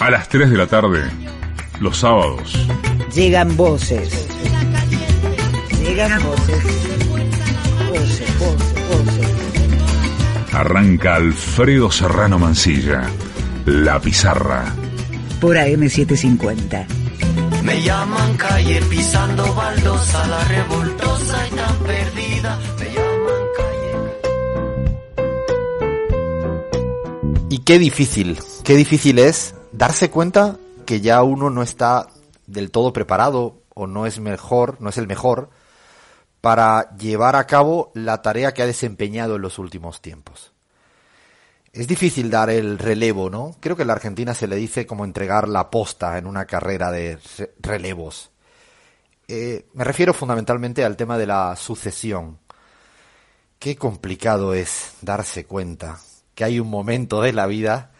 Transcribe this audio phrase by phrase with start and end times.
[0.00, 1.02] A las 3 de la tarde,
[1.80, 2.52] los sábados.
[3.14, 4.28] Llegan voces.
[5.80, 6.62] Llegan voces.
[7.88, 9.30] Voces, voces, voces.
[10.52, 13.08] Arranca Alfredo Serrano Mancilla.
[13.64, 14.74] La pizarra.
[15.40, 16.84] Por AM750.
[17.62, 22.58] Me llaman calle pisando baldosa, la revoltosa y tan perdida.
[22.78, 23.94] Me llaman calle.
[27.48, 32.08] Y qué difícil, qué difícil es darse cuenta que ya uno no está
[32.46, 35.50] del todo preparado o no es mejor, no es el mejor
[36.40, 40.52] para llevar a cabo la tarea que ha desempeñado en los últimos tiempos.
[41.72, 43.56] Es difícil dar el relevo, ¿no?
[43.60, 46.90] Creo que en la Argentina se le dice como entregar la posta en una carrera
[46.90, 47.18] de
[47.60, 48.30] relevos.
[49.26, 52.38] Eh, me refiero fundamentalmente al tema de la sucesión.
[53.58, 55.98] Qué complicado es darse cuenta
[56.34, 57.91] que hay un momento de la vida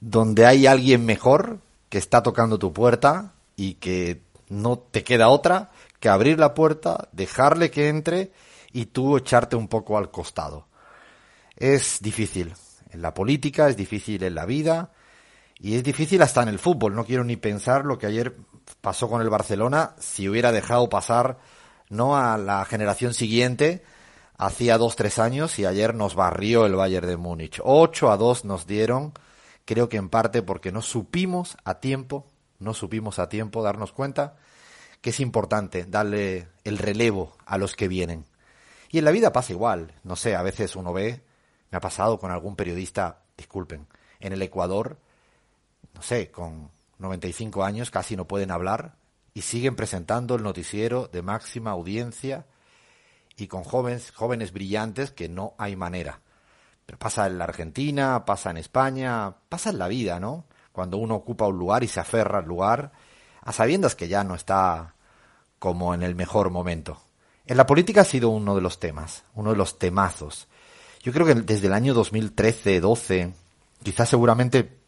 [0.00, 5.70] donde hay alguien mejor que está tocando tu puerta y que no te queda otra
[6.00, 8.30] que abrir la puerta, dejarle que entre
[8.72, 10.66] y tú echarte un poco al costado.
[11.56, 12.54] Es difícil.
[12.90, 14.92] En la política, es difícil en la vida
[15.58, 16.94] y es difícil hasta en el fútbol.
[16.94, 18.36] No quiero ni pensar lo que ayer
[18.80, 21.38] pasó con el Barcelona si hubiera dejado pasar
[21.90, 23.82] no a la generación siguiente
[24.36, 27.60] hacía dos, tres años y ayer nos barrió el Bayern de Múnich.
[27.64, 29.12] Ocho a dos nos dieron
[29.68, 32.26] creo que en parte porque no supimos a tiempo,
[32.58, 34.38] no supimos a tiempo darnos cuenta
[35.02, 38.24] que es importante darle el relevo a los que vienen.
[38.90, 41.20] Y en la vida pasa igual, no sé, a veces uno ve,
[41.70, 43.86] me ha pasado con algún periodista, disculpen,
[44.20, 44.96] en el Ecuador,
[45.92, 48.94] no sé, con 95 años casi no pueden hablar
[49.34, 52.46] y siguen presentando el noticiero de máxima audiencia
[53.36, 56.22] y con jóvenes, jóvenes brillantes que no hay manera.
[56.88, 60.46] Pero pasa en la Argentina, pasa en España, pasa en la vida, ¿no?
[60.72, 62.92] Cuando uno ocupa un lugar y se aferra al lugar,
[63.42, 64.94] a sabiendas que ya no está
[65.58, 66.98] como en el mejor momento.
[67.44, 70.48] En la política ha sido uno de los temas, uno de los temazos.
[71.02, 73.34] Yo creo que desde el año 2013-12,
[73.82, 74.78] quizás seguramente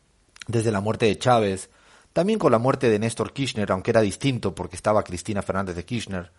[0.47, 1.69] desde la muerte de Chávez,
[2.15, 5.85] también con la muerte de Néstor Kirchner, aunque era distinto porque estaba Cristina Fernández de
[5.85, 6.33] Kirchner,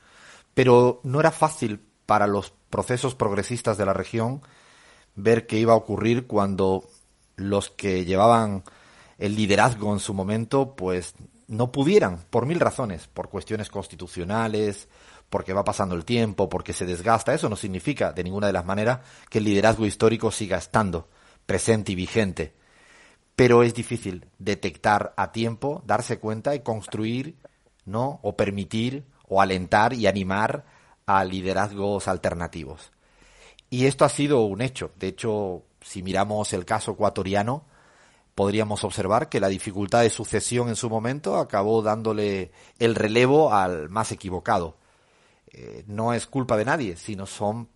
[0.55, 4.41] pero no era fácil para los procesos progresistas de la región
[5.15, 6.87] ver qué iba a ocurrir cuando
[7.35, 8.63] los que llevaban
[9.17, 11.13] el liderazgo en su momento, pues
[11.47, 14.87] no pudieran, por mil razones, por cuestiones constitucionales,
[15.29, 17.33] porque va pasando el tiempo, porque se desgasta.
[17.33, 21.07] Eso no significa de ninguna de las maneras que el liderazgo histórico siga estando
[21.45, 22.53] presente y vigente.
[23.35, 27.37] Pero es difícil detectar a tiempo, darse cuenta y construir,
[27.85, 28.19] ¿no?
[28.23, 30.65] O permitir, o alentar y animar
[31.05, 32.91] a liderazgos alternativos.
[33.71, 34.91] Y esto ha sido un hecho.
[34.99, 37.63] De hecho, si miramos el caso ecuatoriano,
[38.35, 43.87] podríamos observar que la dificultad de sucesión en su momento acabó dándole el relevo al
[43.87, 44.77] más equivocado.
[45.53, 47.69] Eh, no es culpa de nadie, sino son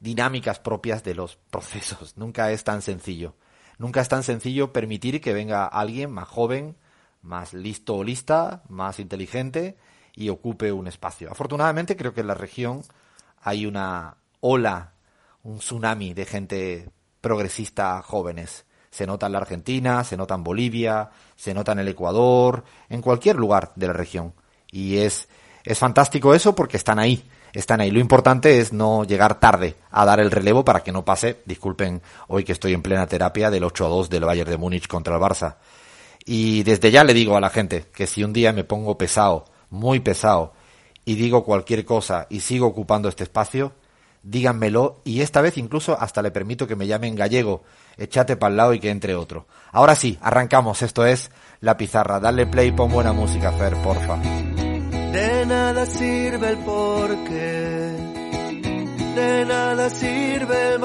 [0.00, 2.16] dinámicas propias de los procesos.
[2.16, 3.34] Nunca es tan sencillo.
[3.76, 6.74] Nunca es tan sencillo permitir que venga alguien más joven,
[7.20, 9.76] más listo o lista, más inteligente
[10.14, 11.30] y ocupe un espacio.
[11.30, 12.82] Afortunadamente creo que en la región
[13.42, 14.94] hay una ola
[15.42, 16.90] un tsunami de gente
[17.20, 18.64] progresista jóvenes.
[18.90, 23.02] Se nota en la Argentina, se nota en Bolivia, se nota en el Ecuador, en
[23.02, 24.34] cualquier lugar de la región.
[24.70, 25.28] Y es,
[25.64, 27.22] es fantástico eso porque están ahí,
[27.52, 27.90] están ahí.
[27.90, 32.02] Lo importante es no llegar tarde a dar el relevo para que no pase, disculpen
[32.28, 35.16] hoy que estoy en plena terapia del 8 a 2 del Bayern de Múnich contra
[35.16, 35.56] el Barça.
[36.24, 39.46] Y desde ya le digo a la gente que si un día me pongo pesado,
[39.70, 40.52] muy pesado,
[41.04, 43.72] y digo cualquier cosa y sigo ocupando este espacio,
[44.22, 47.62] díganmelo y esta vez incluso hasta le permito que me llamen gallego,
[47.96, 49.46] échate para el lado y que entre otro.
[49.72, 51.30] Ahora sí, arrancamos, esto es
[51.60, 54.16] La Pizarra, dale play, pon buena música, Fer, porfa.
[54.16, 56.58] De nada sirve el
[59.14, 60.80] de nada sirve el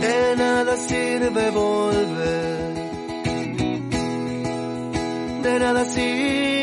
[0.00, 2.74] de nada sirve volver,
[5.42, 6.57] de nada sirve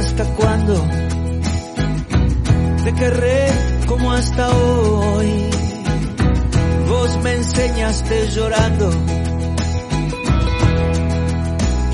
[0.00, 0.74] hasta cuándo
[2.84, 3.48] te querré
[3.86, 5.50] como hasta hoy.
[6.88, 8.90] Vos me enseñaste llorando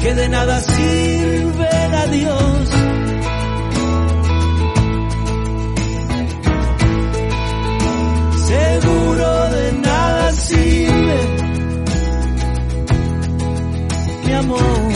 [0.00, 1.68] que de nada sirve
[2.02, 2.68] a Dios.
[8.52, 11.18] Seguro de nada sirve
[14.24, 14.95] mi amor.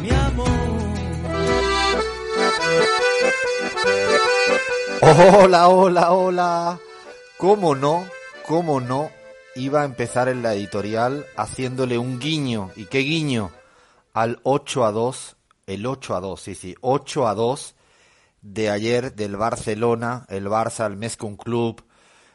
[0.00, 0.48] Mi amor.
[5.02, 6.80] Hola, hola, hola.
[7.36, 8.08] ¿Cómo no?
[8.48, 9.10] ¿Cómo no?
[9.56, 12.70] Iba a empezar en la editorial haciéndole un guiño.
[12.76, 13.50] ¿Y qué guiño?
[14.14, 15.36] Al 8 a 2.
[15.66, 16.74] El 8 a 2, sí, sí.
[16.80, 17.74] 8 a 2
[18.40, 21.84] de ayer del Barcelona, el Barça, el Mezcon Club.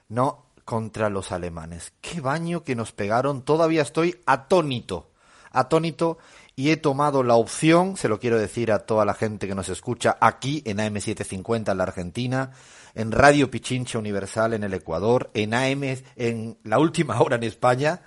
[0.08, 1.94] No, contra los alemanes.
[2.00, 3.42] Qué baño que nos pegaron.
[3.42, 5.10] Todavía estoy atónito.
[5.50, 6.20] Atónito
[6.56, 9.68] y he tomado la opción, se lo quiero decir a toda la gente que nos
[9.70, 12.52] escucha aquí en AM750 en la Argentina,
[12.94, 18.04] en Radio Pichincha Universal en el Ecuador, en AM en la última hora en España,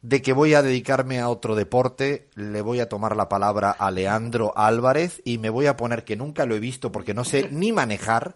[0.00, 3.92] de que voy a dedicarme a otro deporte, le voy a tomar la palabra a
[3.92, 7.50] Leandro Álvarez y me voy a poner que nunca lo he visto porque no sé
[7.52, 8.34] ni manejar,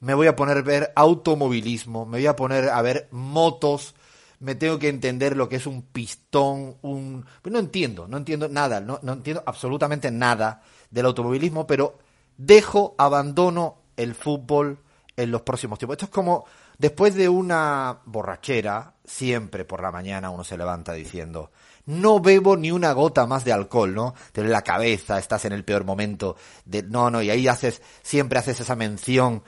[0.00, 3.94] me voy a poner a ver automovilismo, me voy a poner a ver motos,
[4.40, 7.24] me tengo que entender lo que es un pistón, un...
[7.42, 11.98] Pues no entiendo, no entiendo nada, no, no entiendo absolutamente nada del automovilismo, pero
[12.36, 14.78] dejo, abandono el fútbol
[15.16, 15.94] en los próximos tiempos.
[15.94, 16.44] Esto es como
[16.78, 21.50] después de una borrachera, siempre por la mañana uno se levanta diciendo,
[21.86, 24.14] no bebo ni una gota más de alcohol, ¿no?
[24.32, 28.38] Te la cabeza, estás en el peor momento de, no, no, y ahí haces, siempre
[28.38, 29.42] haces esa mención,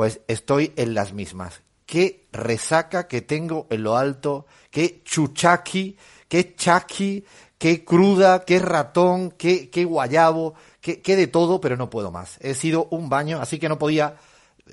[0.00, 6.54] pues estoy en las mismas qué resaca que tengo en lo alto, qué chuchaqui, qué
[6.54, 7.22] chaki,
[7.58, 12.38] qué cruda, qué ratón, qué, qué guayabo, qué, de todo, pero no puedo más.
[12.40, 14.16] He sido un baño, así que no podía,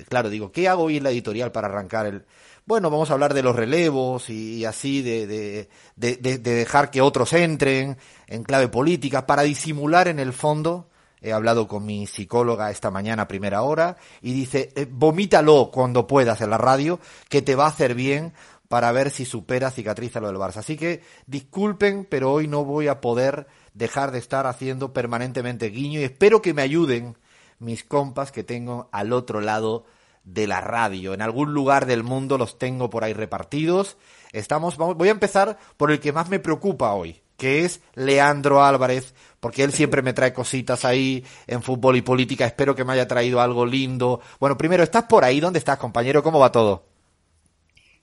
[0.08, 2.24] claro, digo, ¿qué hago hoy en la editorial para arrancar el...
[2.64, 7.02] Bueno, vamos a hablar de los relevos y, así de, de, de, de dejar que
[7.02, 7.98] otros entren
[8.28, 10.88] en clave política para disimular en el fondo
[11.20, 16.06] He hablado con mi psicóloga esta mañana a primera hora y dice, eh, vomítalo cuando
[16.06, 18.32] puedas en la radio, que te va a hacer bien
[18.68, 20.58] para ver si supera, cicatriza lo del Barça.
[20.58, 26.00] Así que disculpen, pero hoy no voy a poder dejar de estar haciendo permanentemente guiño
[26.00, 27.16] y espero que me ayuden
[27.58, 29.84] mis compas que tengo al otro lado
[30.24, 31.14] de la radio.
[31.14, 33.96] En algún lugar del mundo los tengo por ahí repartidos.
[34.32, 38.62] Estamos, vamos, voy a empezar por el que más me preocupa hoy, que es Leandro
[38.62, 42.46] Álvarez, porque él siempre me trae cositas ahí en fútbol y política.
[42.46, 44.20] Espero que me haya traído algo lindo.
[44.40, 45.40] Bueno, primero, ¿estás por ahí?
[45.40, 46.22] ¿Dónde estás, compañero?
[46.22, 46.84] ¿Cómo va todo?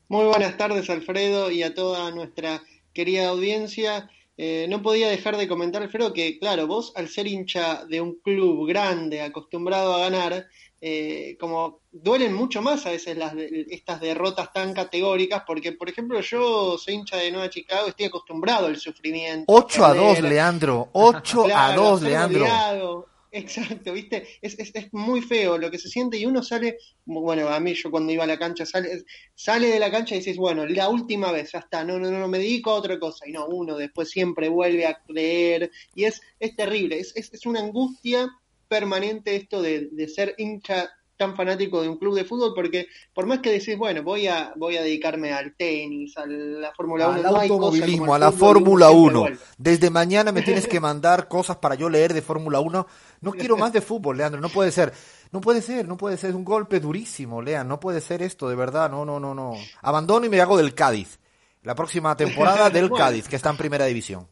[0.08, 2.62] Muy buenas tardes, Alfredo, y a toda nuestra
[2.94, 4.10] querida audiencia.
[4.38, 8.16] Eh, no podía dejar de comentar, Alfredo, que claro, vos al ser hincha de un
[8.16, 10.48] club grande, acostumbrado a ganar,
[10.82, 16.19] eh, como duelen mucho más a veces las, estas derrotas tan categóricas, porque por ejemplo
[16.21, 19.46] yo soy hincha de Nueva Chicago, estoy acostumbrado al sufrimiento.
[19.48, 23.08] 8 a 2, Leandro, 8 a 2, Leandro.
[23.31, 27.50] Exacto, viste, es, es, es, muy feo lo que se siente y uno sale, bueno,
[27.50, 29.03] a mí yo cuando iba a la cancha, sale,
[29.34, 32.29] sale de la cancha y dices, bueno, la última vez, ya está, no, no, no,
[32.29, 33.27] me dedico a otra cosa.
[33.27, 37.46] Y no, uno después siempre vuelve a creer y es, es terrible, es, es, es
[37.46, 38.29] una angustia
[38.70, 43.25] permanente esto de, de, ser hincha tan fanático de un club de fútbol porque por
[43.25, 47.19] más que decís, bueno, voy a voy a dedicarme al tenis, a la Fórmula 1,
[47.19, 49.27] al automovilismo, a la Fórmula 1.
[49.57, 52.88] Desde mañana me tienes que mandar cosas para yo leer de Fórmula 1.
[53.22, 54.93] No quiero más de fútbol, Leandro, no puede ser.
[55.31, 58.48] No puede ser, no puede ser, es un golpe durísimo, Lean, no puede ser esto,
[58.48, 59.53] de verdad, no, no, no, no.
[59.81, 61.19] Abandono y me hago del Cádiz.
[61.63, 64.27] La próxima temporada del Cádiz, que está en primera división.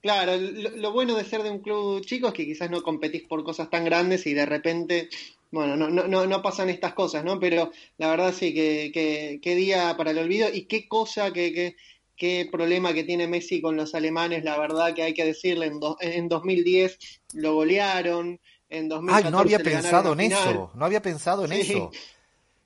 [0.00, 3.42] Claro, lo, bueno de ser de un club chico es que quizás no competís por
[3.42, 5.08] cosas tan grandes y de repente,
[5.50, 7.40] bueno, no, no, no pasan estas cosas, ¿no?
[7.40, 11.74] Pero la verdad sí, que, que, qué día para el olvido y qué cosa, que,
[12.16, 15.80] qué problema que tiene Messi con los alemanes, la verdad que hay que decirle, en,
[16.00, 16.98] en 2010
[17.34, 18.38] lo golearon,
[18.70, 21.90] en 2014 Ay, no había pensado en eso, no había pensado en eso.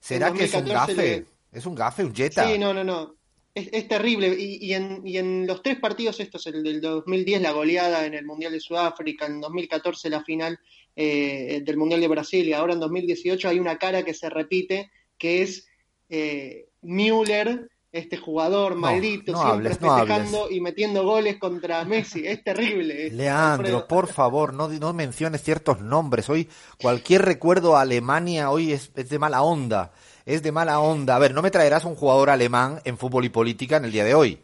[0.00, 1.24] ¿Será que es un gafe?
[1.50, 2.14] ¿Es un gafe, un?
[2.14, 3.21] Sí, no, no, no
[3.54, 4.34] es, terrible.
[4.38, 8.24] Y, en, y, en, los tres partidos estos, el del 2010 la goleada en el
[8.24, 10.58] Mundial de Sudáfrica, en 2014 la final
[10.96, 14.90] eh, del Mundial de Brasil y ahora en 2018 hay una cara que se repite,
[15.18, 15.66] que es
[16.08, 22.26] eh, Müller, este jugador maldito, siempre festejando y metiendo goles contra Messi.
[22.26, 23.10] Es terrible.
[23.10, 26.30] Leandro, por favor, no, no menciones ciertos nombres.
[26.30, 26.48] Hoy
[26.80, 29.92] cualquier recuerdo a Alemania hoy es, es de mala onda
[30.26, 31.16] es de mala onda.
[31.16, 34.04] A ver, no me traerás un jugador alemán en fútbol y política en el día
[34.04, 34.40] de hoy.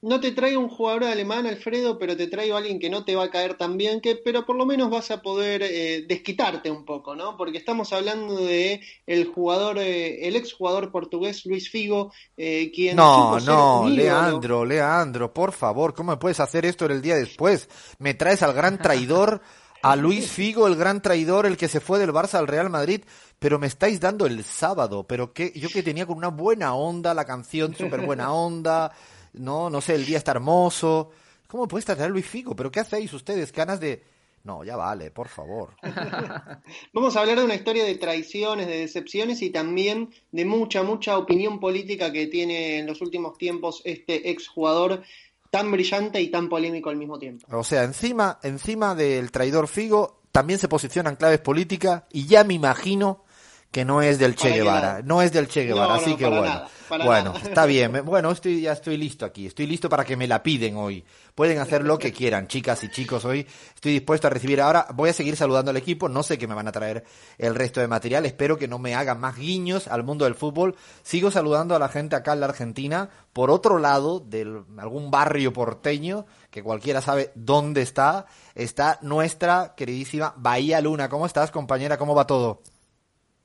[0.00, 3.16] no te traigo un jugador alemán, Alfredo, pero te traigo a alguien que no te
[3.16, 6.70] va a caer tan bien, que, pero por lo menos vas a poder eh, desquitarte
[6.70, 7.36] un poco, ¿no?
[7.36, 12.96] Porque estamos hablando de el jugador, eh, el exjugador portugués Luis Figo, eh, quien...
[12.96, 17.68] No, no, Leandro, Leandro, por favor, ¿cómo me puedes hacer esto en el día después?
[17.98, 19.42] Me traes al gran traidor,
[19.82, 23.02] a Luis Figo, el gran traidor, el que se fue del Barça al Real Madrid,
[23.38, 27.14] pero me estáis dando el sábado, pero que yo que tenía con una buena onda
[27.14, 28.92] la canción, súper buena onda
[29.34, 31.10] no, no sé, el día está hermoso.
[31.46, 32.54] ¿Cómo puedes tratar a Luis Figo?
[32.54, 33.52] ¿Pero qué hacéis ustedes?
[33.52, 34.02] Ganas de...
[34.44, 35.74] No, ya vale, por favor.
[36.92, 41.18] Vamos a hablar de una historia de traiciones, de decepciones y también de mucha, mucha
[41.18, 45.02] opinión política que tiene en los últimos tiempos este exjugador
[45.50, 47.46] tan brillante y tan polémico al mismo tiempo.
[47.56, 52.54] O sea, encima, encima del traidor Figo también se posicionan claves políticas y ya me
[52.54, 53.24] imagino
[53.70, 56.62] que no es del Che Guevara, no es del Che Guevara, así que bueno.
[57.04, 60.42] bueno, está bien, bueno, estoy ya estoy listo aquí, estoy listo para que me la
[60.42, 61.04] piden hoy.
[61.34, 64.60] Pueden hacer lo que quieran, chicas y chicos, hoy estoy dispuesto a recibir.
[64.60, 67.04] Ahora voy a seguir saludando al equipo, no sé qué me van a traer
[67.36, 70.74] el resto de material, espero que no me hagan más guiños al mundo del fútbol.
[71.02, 75.52] Sigo saludando a la gente acá en la Argentina, por otro lado, de algún barrio
[75.52, 81.10] porteño, que cualquiera sabe dónde está, está nuestra queridísima Bahía Luna.
[81.10, 81.98] ¿Cómo estás, compañera?
[81.98, 82.62] ¿Cómo va todo?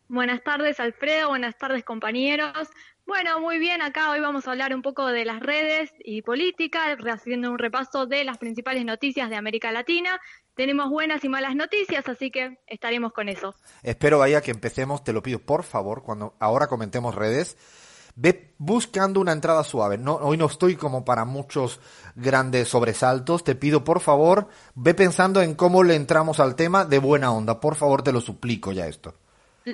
[0.07, 1.29] Buenas tardes, Alfredo.
[1.29, 2.69] Buenas tardes, compañeros.
[3.05, 6.95] Bueno, muy bien, acá hoy vamos a hablar un poco de las redes y política,
[7.11, 10.21] haciendo un repaso de las principales noticias de América Latina.
[10.55, 13.55] Tenemos buenas y malas noticias, así que estaremos con eso.
[13.81, 17.57] Espero, vaya, que empecemos, te lo pido, por favor, cuando ahora comentemos redes,
[18.15, 19.97] ve buscando una entrada suave.
[19.97, 21.81] No, hoy no estoy como para muchos
[22.15, 23.43] grandes sobresaltos.
[23.43, 27.59] Te pido, por favor, ve pensando en cómo le entramos al tema de buena onda.
[27.59, 29.13] Por favor, te lo suplico ya esto.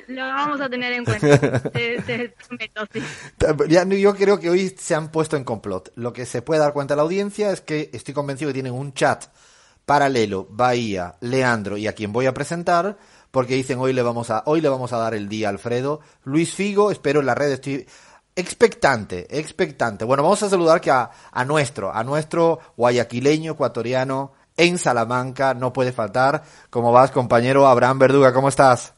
[0.07, 1.59] Lo vamos a tener en cuenta.
[1.71, 4.01] te, prometo, sí.
[4.01, 5.91] yo creo que hoy se han puesto en complot.
[5.95, 8.93] Lo que se puede dar cuenta la audiencia es que estoy convencido que tienen un
[8.93, 9.25] chat
[9.85, 12.97] paralelo, Bahía, Leandro y a quien voy a presentar,
[13.31, 16.01] porque dicen hoy le vamos a, hoy le vamos a dar el día a Alfredo.
[16.23, 17.87] Luis Figo, espero en la red, estoy
[18.35, 20.05] expectante, expectante.
[20.05, 25.73] Bueno, vamos a saludar que a, a nuestro, a nuestro guayaquileño ecuatoriano en Salamanca, no
[25.73, 26.43] puede faltar.
[26.69, 28.31] ¿Cómo vas, compañero Abraham Verduga?
[28.31, 28.93] ¿Cómo estás?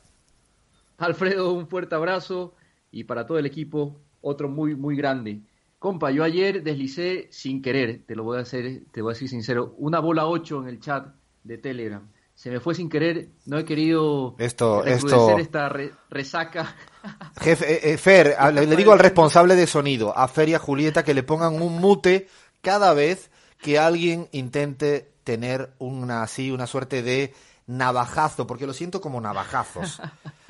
[1.02, 2.56] Alfredo, un fuerte abrazo
[2.92, 5.42] y para todo el equipo, otro muy, muy grande.
[5.80, 9.30] Compa, yo ayer deslicé sin querer, te lo voy a hacer, te voy a decir
[9.30, 11.08] sincero, una bola 8 en el chat
[11.44, 12.08] de Telegram.
[12.36, 15.38] Se me fue sin querer, no he querido esto, esto...
[15.38, 15.70] esta
[16.10, 16.76] resaca.
[17.42, 21.04] Jefe, eh, eh, Fer, le, digo al responsable de sonido, a Fer y a Julieta,
[21.04, 22.28] que le pongan un mute
[22.62, 27.34] cada vez que alguien intente tener una así, una suerte de
[27.68, 30.00] navajazo, porque lo siento como navajazos.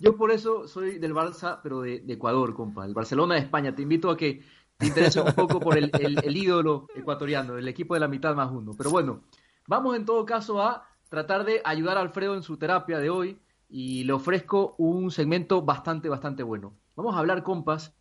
[0.00, 2.84] Yo por eso soy del Barça, pero de, Ecuador, compa.
[2.84, 3.74] El Barcelona de España.
[3.74, 4.42] Te invito a que
[4.76, 5.90] te intereses un poco por el,
[6.36, 8.72] ídolo ecuatoriano, el equipo de la mitad más uno.
[8.76, 9.22] Pero bueno,
[9.66, 13.38] vamos en todo caso a tratar de ayudar a Alfredo en su terapia de hoy
[13.68, 16.74] y le ofrezco un segmento bastante, bastante bueno.
[16.94, 17.94] Vamos a hablar, compas,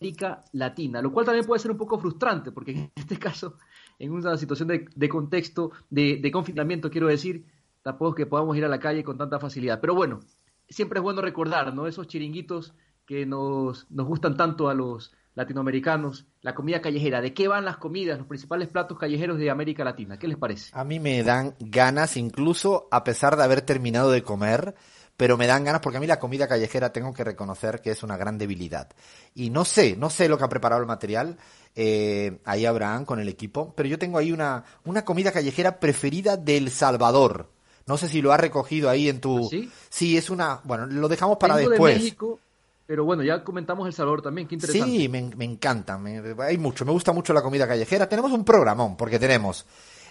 [0.00, 3.56] América Latina, lo cual también puede ser un poco frustrante, porque en este caso,
[3.98, 7.46] en una situación de, contexto, de, confinamiento, quiero decir,
[7.84, 9.80] tampoco que podamos ir a la calle con tanta facilidad.
[9.80, 10.20] Pero bueno,
[10.68, 11.86] siempre es bueno recordar, ¿no?
[11.86, 12.74] Esos chiringuitos
[13.06, 17.20] que nos, nos gustan tanto a los latinoamericanos, la comida callejera.
[17.20, 20.18] ¿De qué van las comidas, los principales platos callejeros de América Latina?
[20.18, 20.70] ¿Qué les parece?
[20.72, 24.74] A mí me dan ganas, incluso a pesar de haber terminado de comer,
[25.18, 28.02] pero me dan ganas porque a mí la comida callejera tengo que reconocer que es
[28.02, 28.88] una gran debilidad.
[29.34, 31.36] Y no sé, no sé lo que ha preparado el material,
[31.74, 36.38] eh, ahí Abraham con el equipo, pero yo tengo ahí una, una comida callejera preferida
[36.38, 37.53] del Salvador.
[37.86, 39.48] No sé si lo has recogido ahí en tu...
[39.48, 39.70] ¿Sí?
[39.88, 40.60] sí, es una...
[40.64, 41.94] Bueno, lo dejamos para después.
[41.94, 42.38] De México,
[42.86, 44.90] pero bueno, ya comentamos El sabor también, qué interesante.
[44.90, 46.00] Sí, me, encanta,
[46.40, 48.08] hay mucho, me gusta mucho la comida callejera.
[48.08, 49.66] Tenemos un programón, porque tenemos...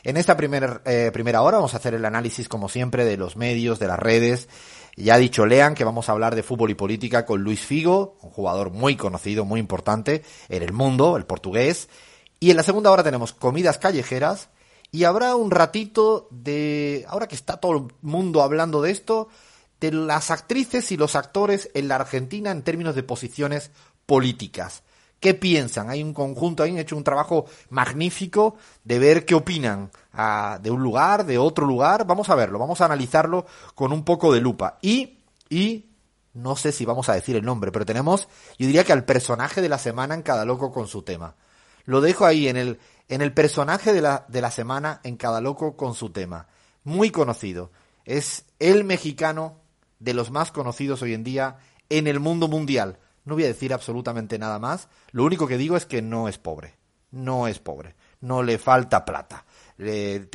[0.06, 3.38] En esta primer, eh, primera hora vamos a hacer el análisis, como siempre, de los
[3.38, 4.50] medios, de las redes.
[4.98, 8.18] Ya ha dicho Lean que vamos a hablar de fútbol y política con Luis Figo,
[8.22, 11.88] un jugador muy conocido, muy importante en el mundo, el portugués.
[12.42, 14.50] Y en la segunda hora tenemos comidas callejeras
[14.94, 19.28] y habrá un ratito de, ahora que está todo el mundo hablando de esto,
[19.82, 23.72] de las actrices y los actores en la Argentina en términos de posiciones
[24.06, 24.84] políticas.
[25.20, 25.90] ¿Qué piensan?
[25.90, 30.84] Hay un conjunto, han hecho un trabajo magnífico de ver qué opinan ah, de un
[30.84, 32.06] lugar, de otro lugar.
[32.06, 34.78] Vamos a verlo, vamos a analizarlo con un poco de lupa.
[34.84, 35.18] Y,
[35.50, 35.90] y,
[36.36, 38.28] no sé si vamos a decir el nombre, pero tenemos,
[38.60, 41.36] yo diría que al personaje de la semana en cada loco con su tema.
[41.86, 42.80] Lo dejo ahí en el,
[43.10, 46.48] en el personaje de la, de la semana en cada loco con su tema.
[46.84, 47.72] Muy conocido.
[48.06, 49.60] Es el mexicano
[50.00, 51.58] de los más conocidos hoy en día
[51.90, 53.00] en el mundo mundial.
[53.26, 54.90] No voy a decir absolutamente nada más.
[55.12, 56.76] Lo único que digo es que no es pobre.
[57.12, 57.96] No es pobre.
[58.20, 59.46] No le falta plata.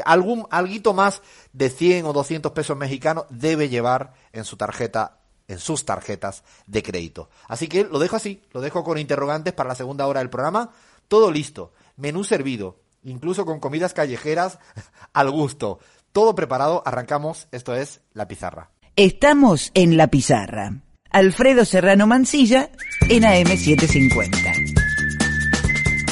[0.04, 1.22] algún alguito más
[1.52, 6.82] de 100 o 200 pesos mexicanos debe llevar en su tarjeta en sus tarjetas de
[6.82, 7.30] crédito.
[7.48, 10.70] Así que lo dejo así, lo dejo con interrogantes para la segunda hora del programa.
[11.08, 14.58] Todo listo, menú servido, incluso con comidas callejeras
[15.12, 15.80] al gusto.
[16.12, 18.70] Todo preparado, arrancamos, esto es La Pizarra.
[18.96, 20.72] Estamos en La Pizarra.
[21.10, 22.70] Alfredo Serrano Mancilla
[23.08, 24.78] en AM750.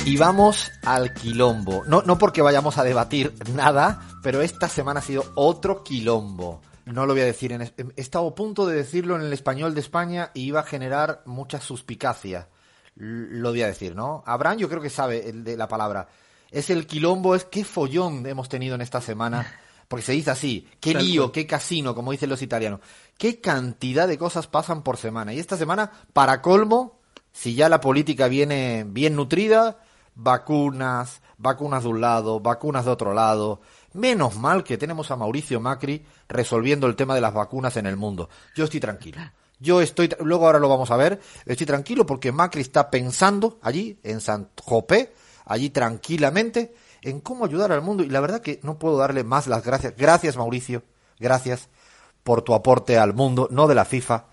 [0.07, 1.85] Y vamos al quilombo.
[1.87, 6.63] No, no porque vayamos a debatir nada, pero esta semana ha sido otro quilombo.
[6.87, 7.63] No lo voy a decir en...
[7.63, 11.23] He estado a punto de decirlo en el español de España y iba a generar
[11.27, 12.49] mucha suspicacia.
[12.97, 14.23] Lo voy a decir, ¿no?
[14.27, 16.09] Abraham yo creo que sabe el de la palabra.
[16.51, 19.47] Es el quilombo, es qué follón hemos tenido en esta semana.
[19.89, 22.81] Porque se dice así, qué lío, qué casino, como dicen los italianos.
[23.17, 25.33] Qué cantidad de cosas pasan por semana.
[25.33, 26.99] Y esta semana, para colmo,
[27.31, 29.79] si ya la política viene bien nutrida,
[30.17, 33.61] vacunas, vacunas de un lado, vacunas de otro lado,
[33.97, 37.97] Menos mal que tenemos a Mauricio Macri resolviendo el tema de las vacunas en el
[37.97, 38.29] mundo.
[38.55, 39.19] Yo estoy tranquilo.
[39.59, 43.99] Yo estoy, luego ahora lo vamos a ver, estoy tranquilo porque Macri está pensando allí,
[44.03, 45.15] en San Jopé,
[45.47, 48.03] allí tranquilamente, en cómo ayudar al mundo.
[48.03, 49.95] Y la verdad que no puedo darle más las gracias.
[49.97, 50.83] Gracias, Mauricio.
[51.19, 51.69] Gracias
[52.23, 54.27] por tu aporte al mundo, no de la FIFA,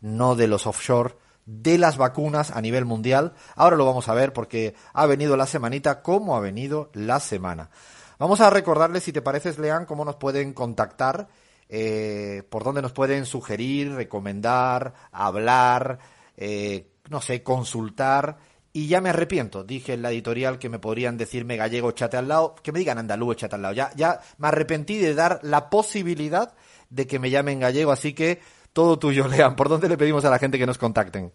[0.00, 3.34] no de los offshore, de las vacunas a nivel mundial.
[3.56, 7.70] Ahora lo vamos a ver porque ha venido la semanita como ha venido la semana.
[8.18, 11.28] Vamos a recordarles, si te pareces, Lean, cómo nos pueden contactar,
[11.72, 16.00] eh, por dónde nos pueden sugerir, recomendar, hablar,
[16.36, 18.38] eh, no sé, consultar.
[18.72, 22.28] Y ya me arrepiento, dije en la editorial que me podrían decirme gallego, chate al
[22.28, 23.74] lado, que me digan andaluz, chate al lado.
[23.74, 26.54] Ya, ya me arrepentí de dar la posibilidad
[26.88, 28.40] de que me llamen gallego, así que
[28.72, 29.54] todo tuyo, Lean.
[29.54, 31.32] ¿Por dónde le pedimos a la gente que nos contacten?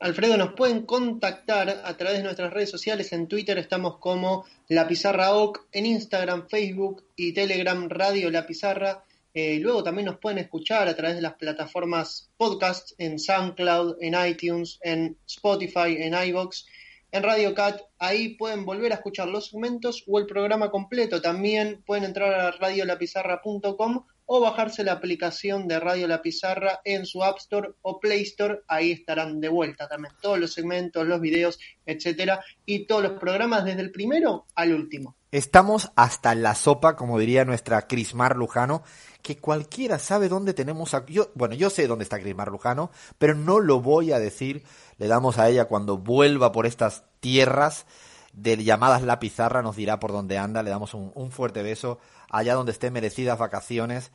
[0.00, 3.12] Alfredo, nos pueden contactar a través de nuestras redes sociales.
[3.12, 9.04] En Twitter estamos como La Pizarra OC, en Instagram, Facebook y Telegram Radio La Pizarra.
[9.32, 14.14] Eh, luego también nos pueden escuchar a través de las plataformas podcast en SoundCloud, en
[14.28, 16.66] iTunes, en Spotify, en iBox,
[17.12, 17.80] en Radio Cat.
[17.98, 21.22] Ahí pueden volver a escuchar los segmentos o el programa completo.
[21.22, 27.22] También pueden entrar a radiolapizarra.com o bajarse la aplicación de Radio La Pizarra en su
[27.22, 28.60] App Store o Play Store.
[28.68, 33.64] Ahí estarán de vuelta también todos los segmentos, los videos, etcétera, y todos los programas
[33.64, 35.16] desde el primero al último.
[35.32, 38.82] Estamos hasta la sopa, como diría nuestra Crismar Lujano,
[39.22, 41.06] que cualquiera sabe dónde tenemos a...
[41.06, 44.64] Yo, bueno, yo sé dónde está Crismar Lujano, pero no lo voy a decir.
[44.98, 47.86] Le damos a ella cuando vuelva por estas tierras
[48.32, 50.64] de llamadas La Pizarra, nos dirá por dónde anda.
[50.64, 54.10] Le damos un, un fuerte beso allá donde esté merecidas vacaciones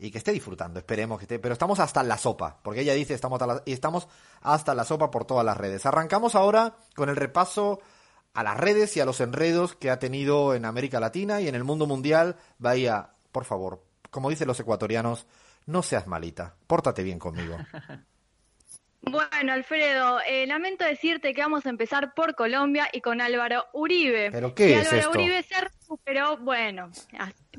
[0.00, 3.12] y que esté disfrutando, esperemos que esté, pero estamos hasta la sopa, porque ella dice
[3.12, 4.08] estamos hasta la, y estamos
[4.40, 5.84] hasta la sopa por todas las redes.
[5.84, 7.80] Arrancamos ahora con el repaso
[8.34, 11.54] a las redes y a los enredos que ha tenido en América Latina y en
[11.54, 12.36] el mundo mundial.
[12.58, 15.26] Bahía, por favor, como dicen los ecuatorianos,
[15.66, 17.56] no seas malita, pórtate bien conmigo.
[19.02, 24.30] Bueno, Alfredo, eh, lamento decirte que vamos a empezar por Colombia y con Álvaro Uribe.
[24.30, 26.90] ¿Pero qué es Álvaro Uribe se recuperó, bueno,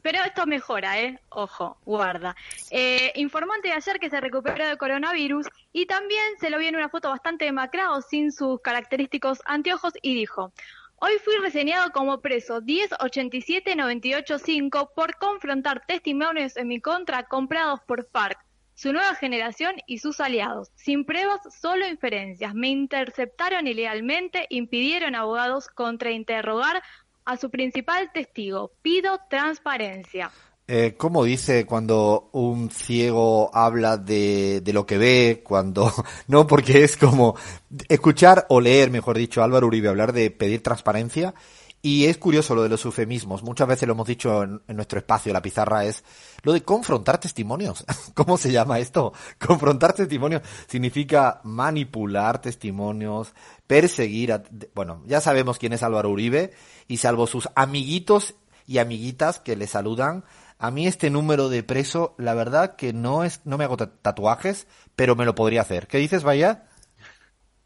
[0.04, 1.20] pero esto mejora, ¿eh?
[1.30, 2.36] Ojo, guarda.
[2.70, 6.70] Eh, informó antes de ayer que se recuperó de coronavirus y también se lo vio
[6.70, 10.54] en una foto bastante demacrado, sin sus característicos anteojos, y dijo...
[11.04, 18.38] Hoy fui reseñado como preso 1087-985 por confrontar testimonios en mi contra comprados por FARC
[18.82, 20.72] su nueva generación y sus aliados.
[20.74, 22.56] Sin pruebas, solo inferencias.
[22.56, 26.82] Me interceptaron ilegalmente, impidieron abogados contrainterrogar
[27.24, 28.72] a su principal testigo.
[28.82, 30.32] Pido transparencia.
[30.68, 35.42] Eh, ¿Cómo dice cuando un ciego habla de, de, lo que ve?
[35.44, 35.94] Cuando
[36.28, 37.36] no, porque es como
[37.88, 41.36] escuchar o leer, mejor dicho, Álvaro Uribe hablar de pedir transparencia
[41.82, 43.44] y es curioso lo de los eufemismos.
[43.44, 46.04] Muchas veces lo hemos dicho en, nuestro espacio, la pizarra es
[46.44, 47.86] lo de confrontar testimonios.
[48.14, 49.14] ¿Cómo se llama esto?
[49.40, 53.34] Confrontar testimonios significa manipular testimonios,
[53.66, 54.44] perseguir a...
[54.76, 56.54] Bueno, ya sabemos quién es Álvaro Uribe
[56.88, 58.36] y salvo sus amiguitos
[58.68, 60.24] y amiguitas que le saludan,
[60.62, 64.68] a mí este número de preso, la verdad que no es, no me hago tatuajes,
[64.96, 65.88] pero me lo podría hacer.
[65.88, 66.70] ¿Qué dices, Vaya?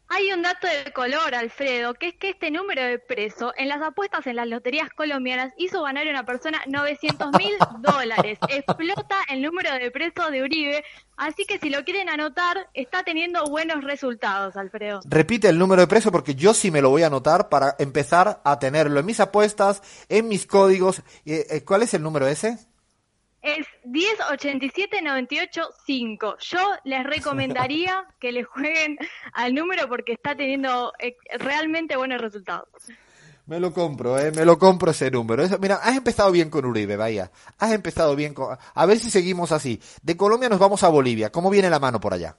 [0.08, 3.82] Hay un dato de color, Alfredo, que es que este número de preso en las
[3.82, 8.38] apuestas en las loterías colombianas hizo ganar a una persona 900 mil dólares.
[8.48, 10.84] Explota el número de preso de Uribe,
[11.16, 15.00] así que si lo quieren anotar, está teniendo buenos resultados, Alfredo.
[15.06, 18.40] Repite el número de preso porque yo sí me lo voy a anotar para empezar
[18.44, 21.00] a tenerlo en mis apuestas, en mis códigos.
[21.24, 22.58] Eh, eh, ¿Cuál es el número ese?
[23.46, 26.36] Es 1087-98-5.
[26.40, 28.98] Yo les recomendaría que le jueguen
[29.32, 30.92] al número porque está teniendo
[31.38, 32.68] realmente buenos resultados.
[33.46, 35.44] Me lo compro, eh, me lo compro ese número.
[35.44, 37.30] Eso- mira, has empezado bien con Uribe, vaya.
[37.58, 38.58] Has empezado bien con...
[38.74, 39.80] A ver si seguimos así.
[40.02, 41.30] De Colombia nos vamos a Bolivia.
[41.30, 42.36] ¿Cómo viene la mano por allá?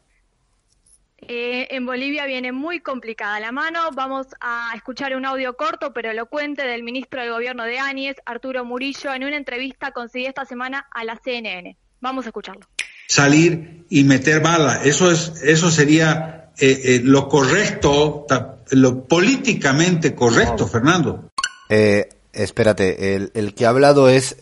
[1.30, 3.80] Eh, en Bolivia viene muy complicada la mano.
[3.94, 8.64] Vamos a escuchar un audio corto pero elocuente del ministro del gobierno de Áñez, Arturo
[8.64, 11.76] Murillo, en una entrevista concedida esta semana a la CNN.
[12.00, 12.66] Vamos a escucharlo.
[13.08, 14.82] salir y meter bala.
[14.84, 18.26] Eso es, eso sería eh, eh, lo correcto,
[18.72, 21.30] lo políticamente correcto, Fernando.
[21.70, 24.38] Eh, espérate, el, el que ha hablado es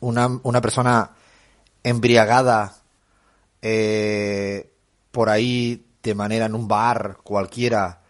[0.00, 1.12] una, una persona
[1.82, 2.74] embriagada
[3.62, 4.70] eh,
[5.10, 8.00] por ahí de manera en un bar cualquiera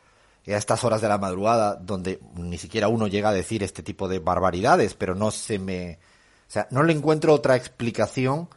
[0.46, 4.08] a estas horas de la madrugada donde ni siquiera uno llega a decir este tipo
[4.08, 5.98] de barbaridades, pero no se me...
[6.46, 8.48] O sea, no le encuentro otra explicación.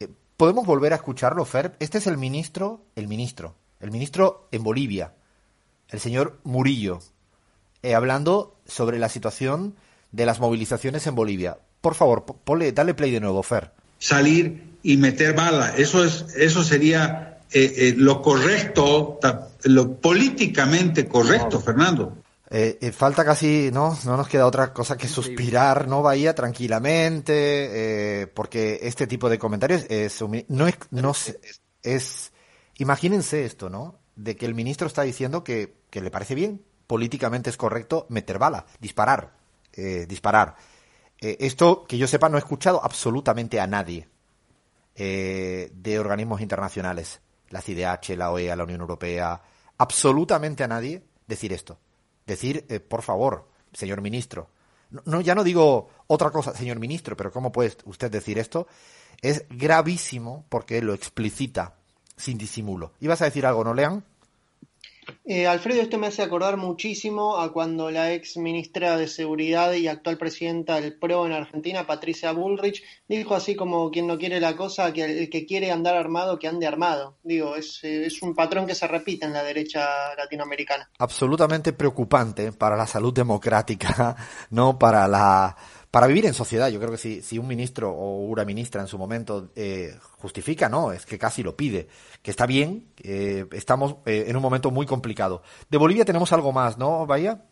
[0.00, 1.76] Eh, ¿Podemos volver a escucharlo, Fer?
[1.80, 5.12] Este es el ministro, el ministro, el ministro en Bolivia,
[5.90, 7.00] el señor Murillo,
[7.82, 9.74] eh, hablando sobre la situación
[10.12, 11.58] de las movilizaciones en Bolivia.
[11.82, 13.72] Por favor, po- ponle, dale play de nuevo, Fer.
[13.98, 15.74] Salir y meter bala.
[15.76, 19.18] Eso es, eso sería eh, eh, lo correcto,
[19.64, 22.18] lo políticamente correcto, Fernando.
[22.50, 28.22] Eh, eh, falta casi, no, no nos queda otra cosa que suspirar, no vaya tranquilamente,
[28.22, 31.38] eh, porque este tipo de comentarios es, no es, no se-
[31.82, 32.32] es,
[32.78, 33.96] imagínense esto, ¿no?
[34.16, 38.38] De que el ministro está diciendo que, que le parece bien, políticamente es correcto meter
[38.38, 39.34] bala, disparar,
[39.74, 40.56] eh, disparar.
[41.20, 44.08] Eh, esto, que yo sepa, no he escuchado absolutamente a nadie
[44.96, 49.40] eh, de organismos internacionales, la CIDH, la OEA, la Unión Europea,
[49.78, 51.78] absolutamente a nadie decir esto.
[52.26, 54.48] Decir, eh, por favor, señor ministro.
[54.90, 58.66] No, ya no digo otra cosa, señor ministro, pero ¿cómo puede usted decir esto?
[59.20, 61.74] Es gravísimo porque lo explicita
[62.16, 62.92] sin disimulo.
[63.00, 64.04] ¿Ibas a decir algo, no lean?
[65.24, 69.88] Eh, Alfredo, esto me hace acordar muchísimo a cuando la ex ministra de Seguridad y
[69.88, 74.56] actual presidenta del PRO en Argentina, Patricia Bullrich, dijo así como quien no quiere la
[74.56, 77.16] cosa, que el que quiere andar armado, que ande armado.
[77.22, 80.90] Digo, es, eh, es un patrón que se repite en la derecha latinoamericana.
[80.98, 84.16] absolutamente preocupante para la salud democrática,
[84.50, 85.56] no para la
[85.90, 86.68] para vivir en sociedad.
[86.68, 90.68] Yo creo que si, si un ministro o una ministra en su momento eh, justifica,
[90.68, 91.88] no, es que casi lo pide,
[92.22, 95.42] que está bien, eh, estamos eh, en un momento muy complicado.
[95.70, 97.44] De Bolivia tenemos algo más, ¿no, Bahía?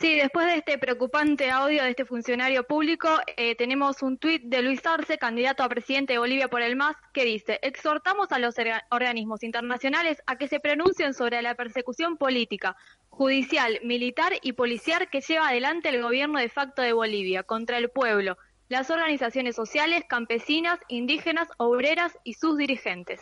[0.00, 4.60] Sí, después de este preocupante audio de este funcionario público, eh, tenemos un tuit de
[4.60, 8.56] Luis Arce, candidato a presidente de Bolivia por el MAS, que dice, exhortamos a los
[8.58, 12.76] orga- organismos internacionales a que se pronuncien sobre la persecución política,
[13.08, 17.88] judicial, militar y policial que lleva adelante el gobierno de facto de Bolivia contra el
[17.88, 18.36] pueblo,
[18.68, 23.20] las organizaciones sociales, campesinas, indígenas, obreras y sus dirigentes.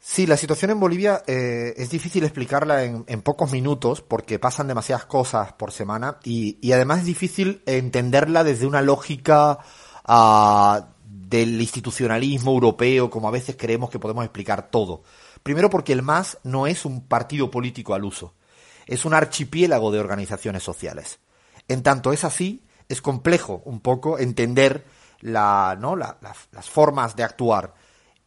[0.00, 5.04] Sí, la situación en Bolivia eh, es difícil explicarla en, pocos minutos porque pasan demasiadas
[5.06, 9.58] cosas por semana y, y además es difícil entenderla desde una lógica
[10.04, 15.02] ah, del institucionalismo europeo, como a veces creemos que podemos explicar todo.
[15.42, 18.34] Primero porque el MAS no es un partido político al uso,
[18.86, 21.18] es un archipiélago de organizaciones sociales.
[21.66, 24.84] En tanto es así, es complejo un poco entender
[25.20, 25.96] la, ¿no?
[25.96, 26.16] la-
[26.52, 27.74] las formas de actuar.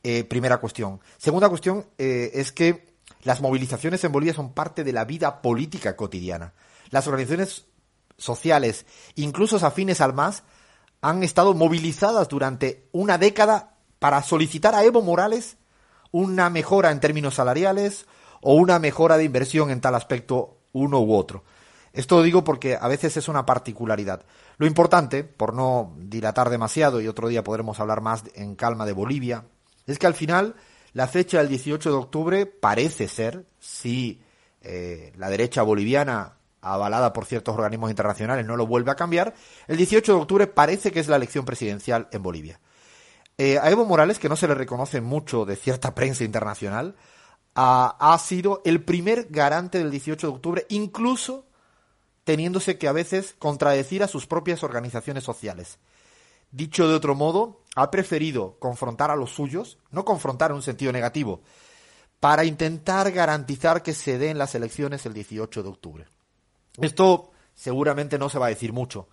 [0.04, 1.00] Eh, primera cuestión.
[1.18, 5.96] Segunda cuestión eh, es que las movilizaciones en Bolivia son parte de la vida política
[5.96, 6.54] cotidiana.
[6.90, 7.66] Las organizaciones
[8.18, 8.86] sociales,
[9.16, 10.44] incluso afines al MAS,
[11.02, 15.58] han estado movilizadas durante una década para solicitar a Evo Morales
[16.12, 18.06] una mejora en términos salariales
[18.42, 21.44] o una mejora de inversión en tal aspecto uno u otro.
[21.94, 24.26] Esto lo digo porque a veces es una particularidad.
[24.58, 28.94] Lo importante, por no dilatar demasiado y otro día podremos hablar más en calma de
[28.94, 29.46] Bolivia,
[29.88, 30.56] es que al final
[30.94, 34.22] la fecha del 18 de octubre parece ser, si
[34.62, 39.34] eh, la derecha boliviana, avalada por ciertos organismos internacionales, no lo vuelve a cambiar,
[39.67, 42.60] el 18 de octubre parece que es la elección presidencial en Bolivia.
[43.38, 46.96] Eh, a Evo Morales, que no se le reconoce mucho de cierta prensa internacional,
[47.56, 51.46] ha, ha sido el primer garante del 18 de octubre, incluso
[52.24, 55.80] teniéndose que a veces contradecir a sus propias organizaciones sociales.
[56.52, 60.92] Dicho de otro modo, ha preferido confrontar a los suyos, no confrontar en un sentido
[60.92, 61.42] negativo,
[62.20, 66.08] para intentar garantizar que se den las elecciones el 18 de octubre.
[66.80, 69.08] Esto seguramente no se va a decir mucho.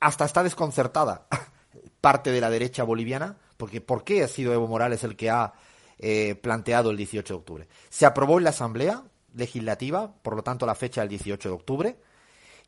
[0.00, 1.26] Hasta está desconcertada
[2.00, 5.52] parte de la derecha boliviana, porque ¿por qué ha sido Evo Morales el que ha
[5.98, 7.68] eh, planteado el 18 de octubre?
[7.90, 9.02] Se aprobó en la Asamblea
[9.34, 11.98] Legislativa, por lo tanto la fecha del 18 de octubre,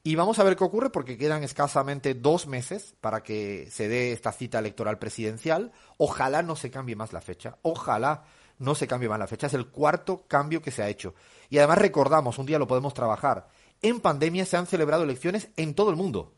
[0.02, 4.12] Y vamos a ver qué ocurre porque quedan escasamente dos meses para que se dé
[4.12, 5.72] esta cita electoral presidencial.
[5.98, 7.58] Ojalá no se cambie más la fecha.
[7.60, 8.24] Ojalá
[8.58, 9.48] no se cambie más la fecha.
[9.48, 11.14] Es el cuarto cambio que se ha hecho.
[11.50, 13.48] Y además recordamos, un día lo podemos trabajar.
[13.82, 16.32] En pandemia se han celebrado elecciones en todo el mundo.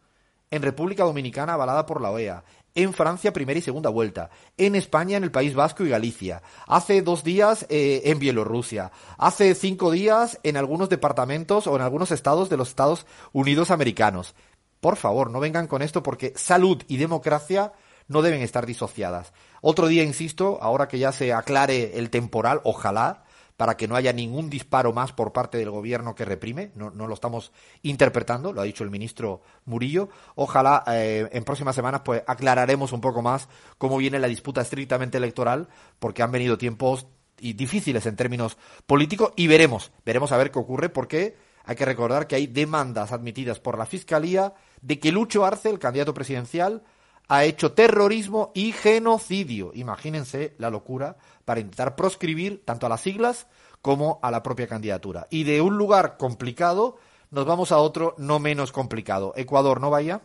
[0.51, 2.44] En República Dominicana avalada por la OEA,
[2.75, 7.03] en Francia primera y segunda vuelta, en España en el País Vasco y Galicia, hace
[7.03, 12.49] dos días eh, en Bielorrusia, hace cinco días en algunos departamentos o en algunos estados
[12.49, 14.35] de los Estados Unidos americanos.
[14.81, 17.73] Por favor, no vengan con esto porque salud y democracia
[18.09, 19.33] no deben estar disociadas.
[19.61, 23.25] Otro día, insisto, ahora que ya se aclare el temporal, ojalá,
[23.62, 26.72] para que no haya ningún disparo más por parte del gobierno que reprime.
[26.75, 30.09] No, no lo estamos interpretando, lo ha dicho el ministro Murillo.
[30.35, 33.48] Ojalá eh, en próximas semanas pues aclararemos un poco más
[33.79, 35.68] cómo viene la disputa estrictamente electoral,
[36.01, 37.07] porque han venido tiempos
[37.38, 41.85] y difíciles en términos políticos y veremos, veremos a ver qué ocurre porque hay que
[41.85, 46.83] recordar que hay demandas admitidas por la Fiscalía de que Lucho Arce, el candidato presidencial,
[47.29, 49.73] ha hecho terrorismo y genocidio.
[49.75, 53.47] Imagínense la locura para intentar proscribir tanto a las siglas
[53.81, 55.27] como a la propia candidatura.
[55.31, 56.99] Y de un lugar complicado
[57.31, 59.33] nos vamos a otro no menos complicado.
[59.37, 60.21] Ecuador, ¿no vaya?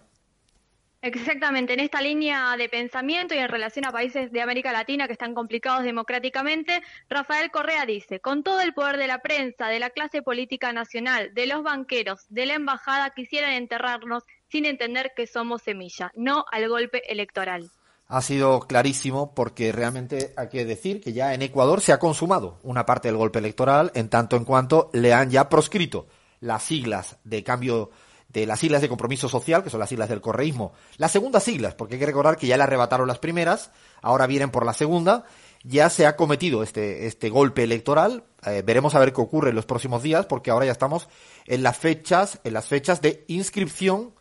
[1.01, 5.13] Exactamente, en esta línea de pensamiento y en relación a países de América Latina que
[5.13, 9.91] están complicados democráticamente, Rafael Correa dice, con todo el poder de la prensa, de la
[9.91, 15.61] clase política nacional, de los banqueros, de la embajada, quisieran enterrarnos sin entender que somos
[15.61, 17.69] semilla, no al golpe electoral.
[18.07, 22.57] Ha sido clarísimo porque realmente hay que decir que ya en Ecuador se ha consumado
[22.63, 26.07] una parte del golpe electoral en tanto en cuanto le han ya proscrito
[26.39, 27.91] las siglas de cambio
[28.29, 31.75] de las siglas de compromiso social, que son las siglas del correísmo, las segundas siglas,
[31.75, 35.25] porque hay que recordar que ya le arrebataron las primeras, ahora vienen por la segunda,
[35.63, 39.55] ya se ha cometido este, este golpe electoral, eh, veremos a ver qué ocurre en
[39.55, 41.07] los próximos días, porque ahora ya estamos
[41.45, 44.13] en las fechas, en las fechas de inscripción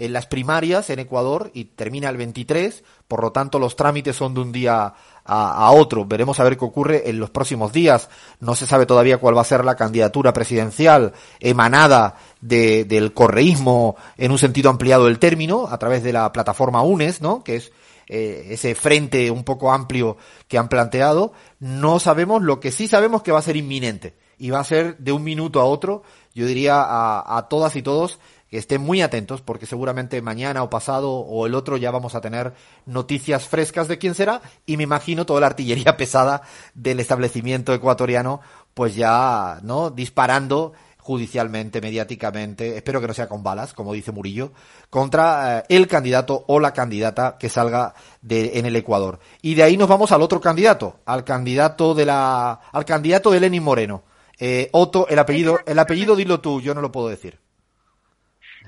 [0.00, 4.32] en las primarias en Ecuador y termina el 23, por lo tanto los trámites son
[4.32, 4.94] de un día
[5.26, 6.06] a, otro.
[6.06, 8.08] Veremos a ver qué ocurre en los próximos días.
[8.40, 13.96] No se sabe todavía cuál va a ser la candidatura presidencial emanada de, del correísmo
[14.16, 17.44] en un sentido ampliado del término, a través de la plataforma UNES, ¿no?
[17.44, 17.70] que es
[18.08, 20.16] eh, ese frente un poco amplio
[20.48, 21.34] que han planteado.
[21.58, 24.96] No sabemos, lo que sí sabemos que va a ser inminente y va a ser
[24.96, 26.02] de un minuto a otro,
[26.34, 28.18] yo diría a, a todas y todos
[28.50, 32.20] que estén muy atentos porque seguramente mañana o pasado o el otro ya vamos a
[32.20, 32.52] tener
[32.84, 36.42] noticias frescas de quién será y me imagino toda la artillería pesada
[36.74, 38.40] del establecimiento ecuatoriano
[38.74, 39.90] pues ya, ¿no?
[39.90, 44.52] disparando judicialmente, mediáticamente, espero que no sea con balas, como dice Murillo,
[44.90, 49.18] contra eh, el candidato o la candidata que salga de, en el Ecuador.
[49.42, 53.40] Y de ahí nos vamos al otro candidato, al candidato de la, al candidato de
[53.40, 54.04] Lenin Moreno.
[54.38, 57.40] Eh, Otto, el apellido, el apellido dilo tú, yo no lo puedo decir.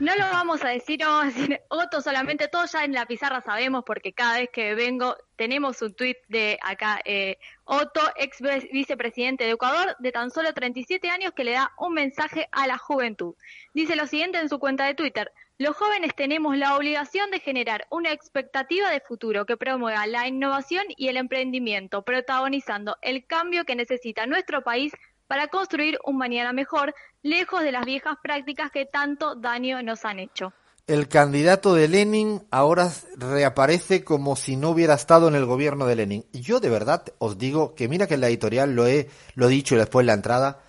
[0.02, 3.06] No lo vamos a decir, no vamos a decir Otto solamente, todos ya en la
[3.06, 8.38] pizarra sabemos porque cada vez que vengo tenemos un tuit de acá, eh, Otto, ex
[8.72, 12.78] vicepresidente de Ecuador, de tan solo 37 años, que le da un mensaje a la
[12.78, 13.36] juventud.
[13.74, 15.30] Dice lo siguiente en su cuenta de Twitter.
[15.56, 20.82] Los jóvenes tenemos la obligación de generar una expectativa de futuro que promueva la innovación
[20.96, 24.92] y el emprendimiento, protagonizando el cambio que necesita nuestro país
[25.33, 30.18] para construir un mañana mejor, lejos de las viejas prácticas que tanto daño nos han
[30.18, 30.53] hecho.
[30.87, 35.97] El candidato de Lenin ahora reaparece como si no hubiera estado en el gobierno de
[35.97, 36.27] Lenin.
[36.35, 39.75] Yo de verdad os digo que mira que en la editorial lo he, lo dicho
[39.75, 40.61] y después en la entrada,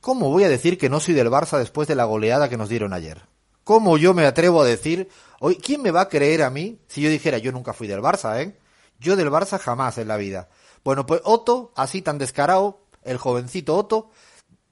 [0.00, 2.68] ¿cómo voy a decir que no soy del Barça después de la goleada que nos
[2.68, 3.22] dieron ayer?
[3.62, 7.02] ¿Cómo yo me atrevo a decir, hoy, ¿quién me va a creer a mí si
[7.02, 8.58] yo dijera yo nunca fui del Barça, eh?
[8.98, 10.48] Yo del Barça jamás en la vida.
[10.82, 14.10] Bueno, pues Otto, así tan descarado, el jovencito Otto,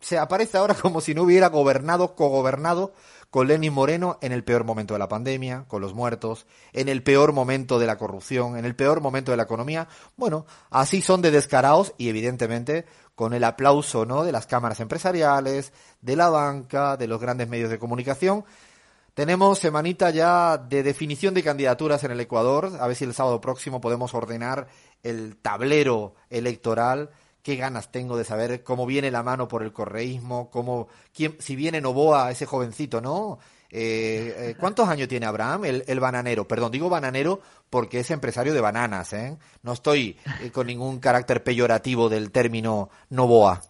[0.01, 2.93] se aparece ahora como si no hubiera gobernado, cogobernado
[3.31, 7.03] con Lenin Moreno en el peor momento de la pandemia, con los muertos, en el
[7.03, 9.89] peor momento de la corrupción, en el peor momento de la economía.
[10.17, 14.25] Bueno, así son de descarados y evidentemente con el aplauso, ¿no?
[14.25, 18.45] de las cámaras empresariales, de la banca, de los grandes medios de comunicación.
[19.15, 23.41] Tenemos semanita ya de definición de candidaturas en el Ecuador, a ver si el sábado
[23.41, 24.69] próximo podemos ordenar
[25.03, 27.11] el tablero electoral
[27.47, 31.55] qué ganas tengo de saber cómo viene la mano por el correísmo, cómo, quién, si
[31.55, 33.39] viene Novoa, ese jovencito, ¿no?
[33.71, 36.49] Eh, eh, ¿Cuántos años tiene Abraham, el, bananero?
[36.49, 39.39] Perdón, digo bananero porque es empresario de bananas, ¿eh?
[39.63, 43.63] No estoy eh, con ningún carácter peyorativo del término Novoa.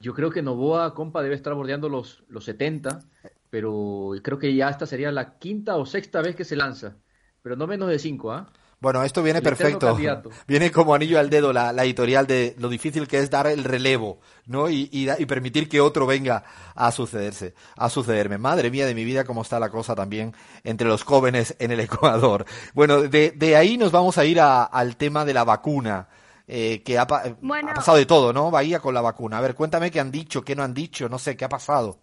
[0.00, 3.04] Yo creo que Novoa, compa, debe estar bordeando los, los 70,
[3.50, 6.96] pero creo que ya esta sería la quinta o sexta vez que se lanza,
[7.40, 8.52] pero no menos de cinco, ¿ah?
[8.82, 9.86] Bueno, esto viene perfecto.
[10.48, 13.62] Viene como anillo al dedo la, la editorial de lo difícil que es dar el
[13.64, 14.68] relevo, ¿no?
[14.68, 16.42] Y, y da- y permitir que otro venga
[16.74, 18.38] a sucederse, a sucederme.
[18.38, 21.78] Madre mía de mi vida, cómo está la cosa también entre los jóvenes en el
[21.88, 22.44] Ecuador.
[22.74, 26.08] Bueno, de, de ahí nos vamos a ir a- al tema de la vacuna.
[26.48, 27.70] eh, que ha, pa- Bueno.
[27.70, 28.50] ha pasado de todo, ¿no?
[28.50, 29.38] Bahía con la vacuna.
[29.38, 32.00] A ver, cuéntame qué han dicho, qué no han dicho, no sé, qué ha pasado.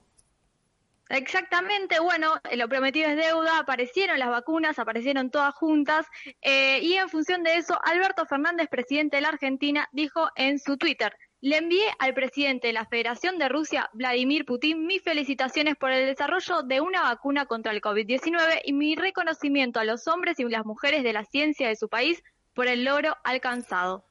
[1.09, 6.05] Exactamente, bueno, eh, lo prometido es deuda, aparecieron las vacunas, aparecieron todas juntas,
[6.41, 10.77] eh, y en función de eso, Alberto Fernández, presidente de la Argentina, dijo en su
[10.77, 15.91] Twitter, le envié al presidente de la Federación de Rusia, Vladimir Putin, mis felicitaciones por
[15.91, 20.43] el desarrollo de una vacuna contra el COVID-19 y mi reconocimiento a los hombres y
[20.43, 22.21] las mujeres de la ciencia de su país
[22.53, 24.05] por el logro alcanzado.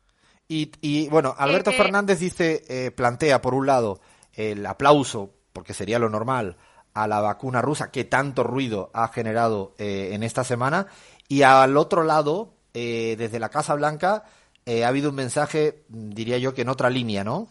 [0.48, 4.00] Y, y, bueno, Alberto Eh, Fernández dice, eh, plantea por un lado
[4.32, 6.56] el aplauso, porque sería lo normal,
[7.02, 10.87] a la vacuna rusa que tanto ruido ha generado eh, en esta semana,
[11.28, 14.24] y al otro lado, eh, desde la Casa Blanca,
[14.66, 17.48] eh, ha habido un mensaje, diría yo, que en otra línea, ¿no?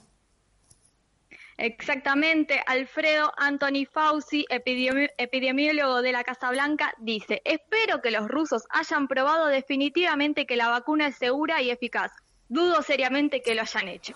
[1.60, 8.64] Exactamente, Alfredo Anthony Fauci, epidemi- epidemiólogo de la Casa Blanca, dice, espero que los rusos
[8.70, 12.12] hayan probado definitivamente que la vacuna es segura y eficaz.
[12.48, 14.14] Dudo seriamente que lo hayan hecho.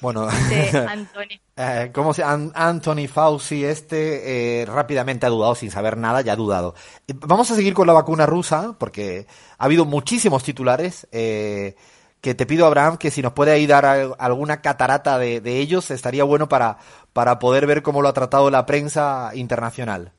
[0.00, 1.40] Bueno, Dice Anthony.
[1.56, 6.32] Eh, ¿Cómo se An- Anthony Fauci este eh, rápidamente ha dudado sin saber nada, ya
[6.32, 6.74] ha dudado.
[7.26, 9.26] Vamos a seguir con la vacuna rusa porque
[9.58, 11.76] ha habido muchísimos titulares eh,
[12.20, 15.60] que te pido Abraham que si nos puede ahí dar al- alguna catarata de, de
[15.60, 16.78] ellos estaría bueno para
[17.12, 20.12] para poder ver cómo lo ha tratado la prensa internacional.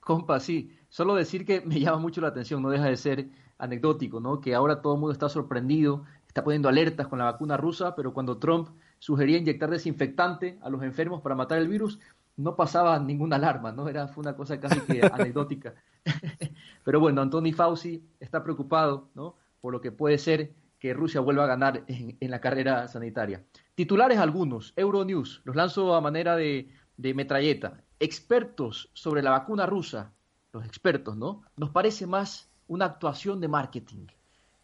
[0.00, 0.70] Compa, sí.
[0.88, 4.40] Solo decir que me llama mucho la atención, no deja de ser anecdótico, ¿no?
[4.40, 6.04] Que ahora todo el mundo está sorprendido,
[6.36, 8.68] está poniendo alertas con la vacuna rusa, pero cuando Trump
[8.98, 11.98] sugería inyectar desinfectante a los enfermos para matar el virus,
[12.36, 13.88] no pasaba ninguna alarma, ¿no?
[13.88, 15.72] Era, fue una cosa casi que anecdótica.
[16.84, 19.34] pero bueno, Anthony Fauci está preocupado, ¿no?
[19.62, 23.42] Por lo que puede ser que Rusia vuelva a ganar en, en la carrera sanitaria.
[23.74, 26.68] Titulares algunos, Euronews, los lanzo a manera de,
[26.98, 27.80] de metralleta.
[27.98, 30.12] Expertos sobre la vacuna rusa,
[30.52, 31.44] los expertos, ¿no?
[31.56, 34.08] Nos parece más una actuación de marketing.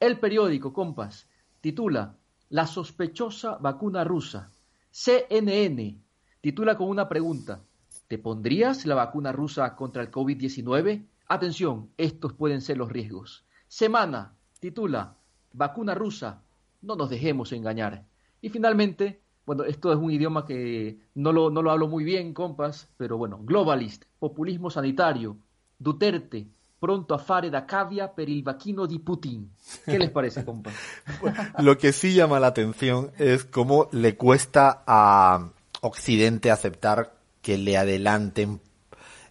[0.00, 1.28] El periódico, compas,
[1.62, 2.18] titula
[2.50, 4.50] La sospechosa vacuna rusa.
[4.90, 5.96] CNN
[6.40, 7.62] titula con una pregunta.
[8.08, 11.06] ¿Te pondrías la vacuna rusa contra el COVID-19?
[11.28, 13.46] Atención, estos pueden ser los riesgos.
[13.68, 15.16] Semana titula
[15.54, 16.42] Vacuna rusa,
[16.82, 18.04] no nos dejemos engañar.
[18.40, 22.34] Y finalmente, bueno, esto es un idioma que no lo, no lo hablo muy bien,
[22.34, 25.36] compas, pero bueno, globalist, populismo sanitario,
[25.78, 26.48] Duterte,
[26.82, 29.48] pronto a fare da cavia per il vaccino di Putin.
[29.84, 30.72] ¿Qué les parece, compas?
[31.58, 35.48] Lo que sí llama la atención es cómo le cuesta a
[35.82, 38.60] Occidente aceptar que le adelanten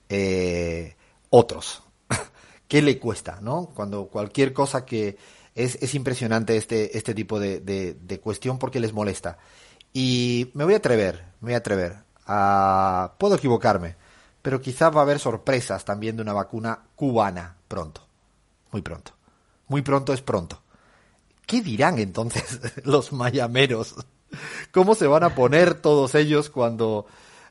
[0.07, 0.95] eh,
[1.29, 1.83] otros.
[2.69, 3.69] ¿Qué le cuesta, no?
[3.73, 5.17] Cuando cualquier cosa que
[5.53, 9.37] es, es impresionante este, este tipo de, de- de cuestión porque les molesta.
[9.91, 11.95] Y me voy a atrever, me voy a atrever.
[12.27, 13.95] a- puedo equivocarme,
[14.41, 18.01] pero quizás va a haber sorpresas también de una vacuna cubana pronto.
[18.71, 19.13] Muy pronto.
[19.67, 20.61] Muy pronto es pronto.
[21.45, 23.95] ¿Qué dirán entonces los mayameros?
[24.71, 27.05] ¿Cómo se van a poner todos ellos cuando...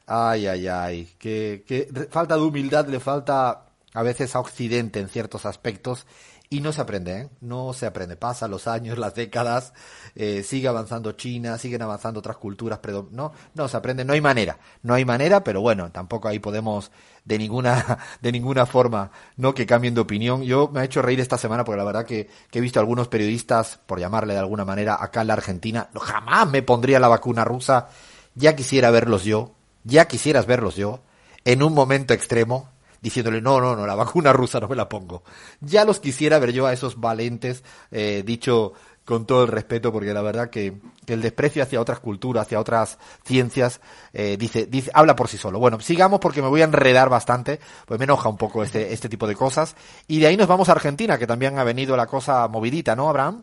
[0.06, 5.08] Ay, ay, ay, que, que falta de humildad le falta a veces a Occidente en
[5.08, 6.04] ciertos aspectos
[6.52, 7.28] y no se aprende, ¿eh?
[7.40, 8.16] no se aprende.
[8.16, 9.72] Pasan los años, las décadas,
[10.16, 12.80] eh, sigue avanzando China, siguen avanzando otras culturas,
[13.12, 16.90] no, no se aprende, no hay manera, no hay manera, pero bueno, tampoco ahí podemos
[17.24, 20.42] de ninguna, de ninguna forma, no que cambien de opinión.
[20.42, 23.06] Yo me ha hecho reír esta semana porque la verdad que, que he visto algunos
[23.06, 27.44] periodistas, por llamarle de alguna manera, acá en la Argentina, jamás me pondría la vacuna
[27.44, 27.90] rusa,
[28.34, 31.00] ya quisiera verlos yo, ya quisieras verlos yo,
[31.44, 35.22] en un momento extremo, diciéndole, no, no, no, la vacuna rusa no me la pongo.
[35.60, 40.14] Ya los quisiera ver yo a esos valentes, eh, dicho con todo el respeto, porque
[40.14, 43.80] la verdad que, el desprecio hacia otras culturas, hacia otras ciencias,
[44.12, 45.58] eh, dice, dice, habla por sí solo.
[45.58, 49.08] Bueno, sigamos porque me voy a enredar bastante, pues me enoja un poco este, este
[49.08, 49.74] tipo de cosas.
[50.06, 53.08] Y de ahí nos vamos a Argentina, que también ha venido la cosa movidita, ¿no,
[53.08, 53.42] Abraham?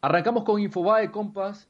[0.00, 1.68] Arrancamos con Infobae, compas,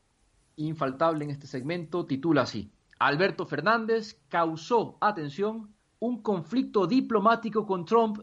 [0.57, 2.73] infaltable en este segmento, titula así.
[2.99, 8.21] Alberto Fernández causó, atención, un conflicto diplomático con Trump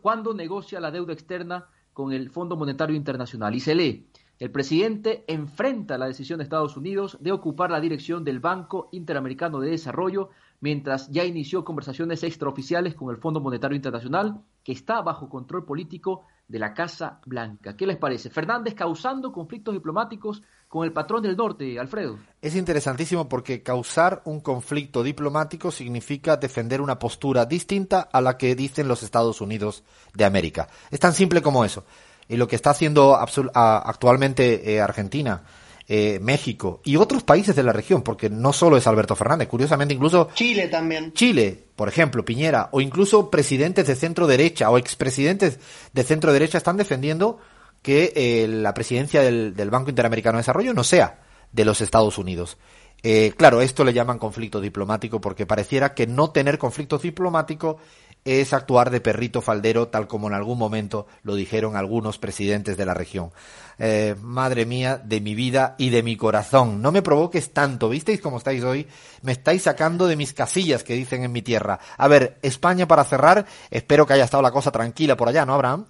[0.00, 3.54] cuando negocia la deuda externa con el Fondo Monetario Internacional.
[3.54, 4.06] Y se lee,
[4.38, 9.60] el presidente enfrenta la decisión de Estados Unidos de ocupar la dirección del Banco Interamericano
[9.60, 15.28] de Desarrollo mientras ya inició conversaciones extraoficiales con el Fondo Monetario Internacional que está bajo
[15.28, 17.76] control político de la Casa Blanca.
[17.76, 18.30] ¿Qué les parece?
[18.30, 20.42] Fernández causando conflictos diplomáticos
[20.72, 22.18] con el patrón del norte, Alfredo.
[22.40, 28.54] Es interesantísimo porque causar un conflicto diplomático significa defender una postura distinta a la que
[28.54, 30.68] dicen los Estados Unidos de América.
[30.90, 31.84] Es tan simple como eso.
[32.26, 35.42] y lo que está haciendo actualmente Argentina
[35.88, 39.92] eh, México y otros países de la región, porque no solo es Alberto Fernández, curiosamente
[39.92, 41.12] incluso Chile también.
[41.12, 45.58] Chile, por ejemplo, Piñera, o incluso presidentes de centro derecha o expresidentes
[45.92, 47.40] de centro derecha están defendiendo
[47.82, 51.20] que eh, la presidencia del, Banco Interamericano de Desarrollo no sea
[51.50, 52.56] de los Estados Unidos.
[53.02, 57.78] Eh, claro, esto le llaman conflicto diplomático porque pareciera que no tener conflicto diplomático
[58.24, 62.86] es actuar de perrito faldero, tal como en algún momento lo dijeron algunos presidentes de
[62.86, 63.32] la región.
[63.78, 68.20] Eh, madre mía, de mi vida y de mi corazón, no me provoques tanto, ¿visteis
[68.20, 68.86] cómo estáis hoy?
[69.22, 71.80] Me estáis sacando de mis casillas que dicen en mi tierra.
[71.96, 75.54] A ver, España para cerrar, espero que haya estado la cosa tranquila por allá, ¿no,
[75.54, 75.86] Abraham?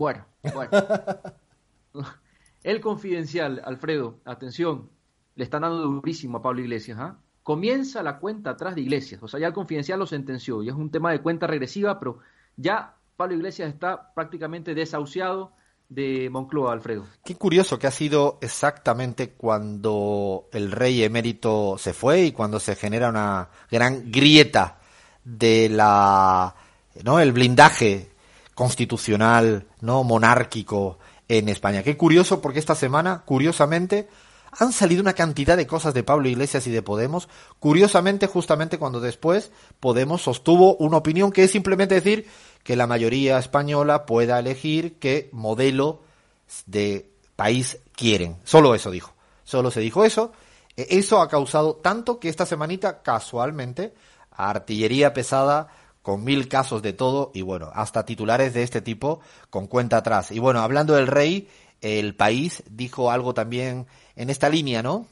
[0.00, 0.24] Bueno,
[0.54, 0.70] bueno.
[2.62, 4.88] El confidencial, Alfredo, atención,
[5.34, 7.18] le están dando durísimo a Pablo Iglesias, ¿ah?
[7.42, 9.22] comienza la cuenta atrás de Iglesias.
[9.22, 12.20] O sea, ya el confidencial lo sentenció y es un tema de cuenta regresiva, pero
[12.56, 15.52] ya Pablo Iglesias está prácticamente desahuciado
[15.90, 17.04] de Moncloa, Alfredo.
[17.22, 22.74] Qué curioso que ha sido exactamente cuando el rey emérito se fue y cuando se
[22.74, 24.78] genera una gran grieta
[25.24, 26.54] de la,
[27.04, 27.20] ¿no?
[27.20, 28.10] El blindaje
[28.60, 30.04] constitucional, ¿no?
[30.04, 30.98] Monárquico
[31.28, 31.82] en España.
[31.82, 34.06] Qué curioso porque esta semana, curiosamente,
[34.52, 39.00] han salido una cantidad de cosas de Pablo Iglesias y de Podemos, curiosamente justamente cuando
[39.00, 39.50] después
[39.80, 42.28] Podemos sostuvo una opinión que es simplemente decir
[42.62, 46.02] que la mayoría española pueda elegir qué modelo
[46.66, 48.36] de país quieren.
[48.44, 49.14] Solo eso dijo.
[49.42, 50.32] Solo se dijo eso.
[50.76, 53.94] E, eso ha causado tanto que esta semanita, casualmente,
[54.30, 55.68] artillería pesada
[56.02, 59.20] con mil casos de todo y bueno, hasta titulares de este tipo
[59.50, 60.30] con cuenta atrás.
[60.30, 61.48] Y bueno, hablando del rey,
[61.80, 63.86] el país dijo algo también
[64.16, 65.06] en esta línea, ¿no?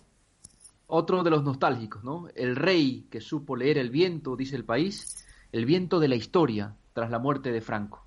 [0.87, 2.29] Otro de los nostálgicos, ¿no?
[2.35, 6.75] El rey que supo leer el viento, dice el país, el viento de la historia
[6.95, 8.07] tras la muerte de Franco.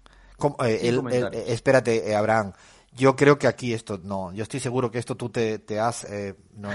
[0.66, 2.54] Eh, eh, espérate, eh, Abraham.
[2.94, 6.06] Yo creo que aquí esto, no, yo estoy seguro que esto tú te, has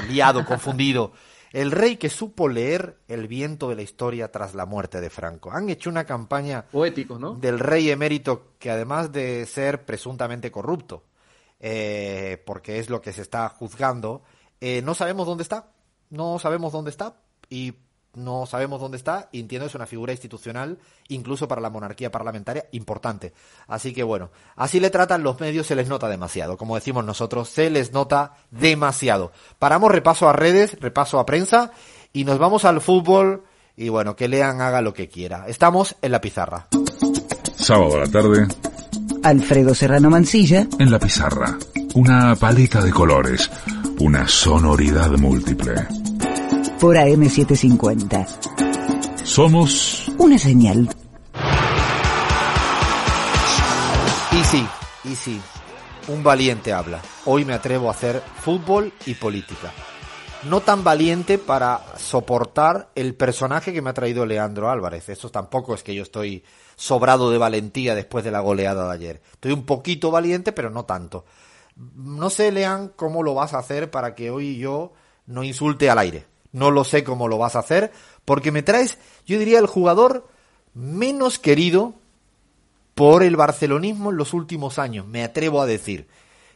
[0.08, 1.12] liado, confundido.
[1.56, 5.50] El rey que supo leer el viento de la historia tras la muerte de Franco.
[5.50, 7.32] Han hecho una campaña Poético, ¿no?
[7.32, 11.04] del rey emérito que además de ser presuntamente corrupto,
[11.58, 14.20] eh, porque es lo que se está juzgando,
[14.60, 15.70] eh, no sabemos dónde está,
[16.10, 17.16] no sabemos dónde está
[17.48, 17.72] y
[18.16, 22.66] no sabemos dónde está y entiendo es una figura institucional incluso para la monarquía parlamentaria
[22.72, 23.32] importante.
[23.68, 27.48] Así que bueno, así le tratan los medios, se les nota demasiado, como decimos nosotros,
[27.48, 29.32] se les nota demasiado.
[29.58, 31.70] Paramos repaso a redes, repaso a prensa
[32.12, 33.44] y nos vamos al fútbol
[33.76, 35.44] y bueno, que lean, haga lo que quiera.
[35.46, 36.68] Estamos en la pizarra.
[37.56, 38.48] Sábado a la tarde,
[39.22, 40.66] Alfredo Serrano Mancilla.
[40.78, 41.58] En la pizarra,
[41.94, 43.50] una paleta de colores,
[43.98, 46.05] una sonoridad múltiple.
[46.80, 49.24] Por AM750.
[49.24, 50.90] Somos una señal.
[54.30, 54.66] Y sí,
[55.04, 55.40] y sí,
[56.08, 57.00] un valiente habla.
[57.24, 59.72] Hoy me atrevo a hacer fútbol y política.
[60.50, 65.08] No tan valiente para soportar el personaje que me ha traído Leandro Álvarez.
[65.08, 66.44] Eso tampoco es que yo estoy
[66.76, 69.22] sobrado de valentía después de la goleada de ayer.
[69.32, 71.24] Estoy un poquito valiente, pero no tanto.
[71.74, 74.92] No sé, Lean, cómo lo vas a hacer para que hoy yo
[75.24, 76.35] no insulte al aire.
[76.52, 77.92] No lo sé cómo lo vas a hacer,
[78.24, 80.28] porque me traes, yo diría, el jugador
[80.74, 81.94] menos querido
[82.94, 86.08] por el barcelonismo en los últimos años, me atrevo a decir.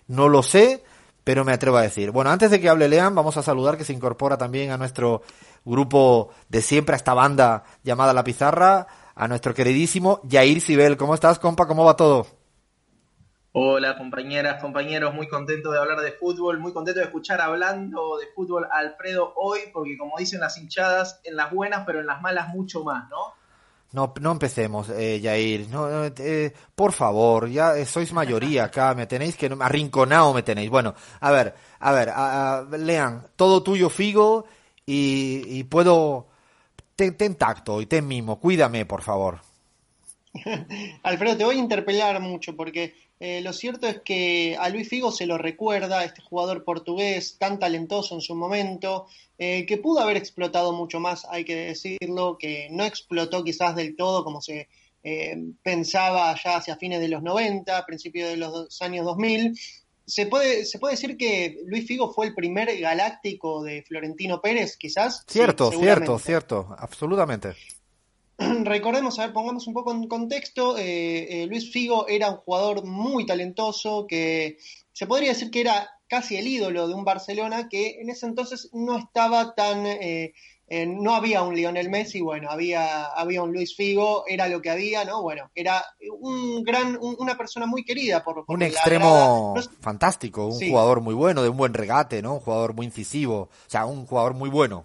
[0.06, 0.82] No lo sé,
[1.24, 2.10] pero me atrevo a decir.
[2.10, 5.22] Bueno, antes de que hable Lean, vamos a saludar que se incorpora también a nuestro
[5.64, 10.96] grupo de siempre, a esta banda llamada La Pizarra, a nuestro queridísimo Jair Sibel.
[10.96, 11.66] ¿Cómo estás, compa?
[11.66, 12.39] ¿Cómo va todo?
[13.52, 18.28] Hola, compañeras, compañeros, muy contento de hablar de fútbol, muy contento de escuchar hablando de
[18.28, 22.48] fútbol Alfredo hoy, porque como dicen las hinchadas, en las buenas, pero en las malas
[22.50, 23.34] mucho más, ¿no?
[23.92, 25.68] No, no empecemos, eh, Jair.
[25.68, 30.70] No, eh, por favor, ya sois mayoría acá, me tenéis que arrinconado me tenéis.
[30.70, 34.44] Bueno, a ver, a ver, lean, todo tuyo, Figo,
[34.86, 36.28] y puedo
[37.08, 39.40] ten, tacto y ten mimo, cuídame, por favor.
[41.02, 45.12] Alfredo, te voy a interpelar mucho porque eh, lo cierto es que a Luis Figo
[45.12, 49.06] se lo recuerda, este jugador portugués tan talentoso en su momento,
[49.36, 53.94] eh, que pudo haber explotado mucho más, hay que decirlo, que no explotó quizás del
[53.94, 54.68] todo como se
[55.02, 59.54] eh, pensaba ya hacia fines de los 90, principios de los años 2000,
[60.06, 64.76] ¿Se puede, ¿Se puede decir que Luis Figo fue el primer galáctico de Florentino Pérez,
[64.76, 65.24] quizás?
[65.28, 67.54] Cierto, cierto, cierto, absolutamente.
[68.64, 72.84] Recordemos, a ver, pongamos un poco en contexto, eh, eh, Luis Figo era un jugador
[72.86, 74.56] muy talentoso que
[74.92, 78.70] se podría decir que era casi el ídolo de un Barcelona que en ese entonces
[78.72, 79.86] no estaba tan...
[79.86, 80.32] Eh,
[80.72, 84.70] eh, no había un Lionel Messi, bueno, había, había un Luis Figo, era lo que
[84.70, 85.20] había, ¿no?
[85.20, 85.84] Bueno, era
[86.20, 89.26] un gran, un- una persona muy querida por, por Un extremo grada.
[89.66, 90.70] No- fantástico, un Sí.
[90.70, 92.34] jugador muy bueno, de un buen regate, ¿no?
[92.34, 94.84] Un jugador muy incisivo, o sea, un jugador muy bueno.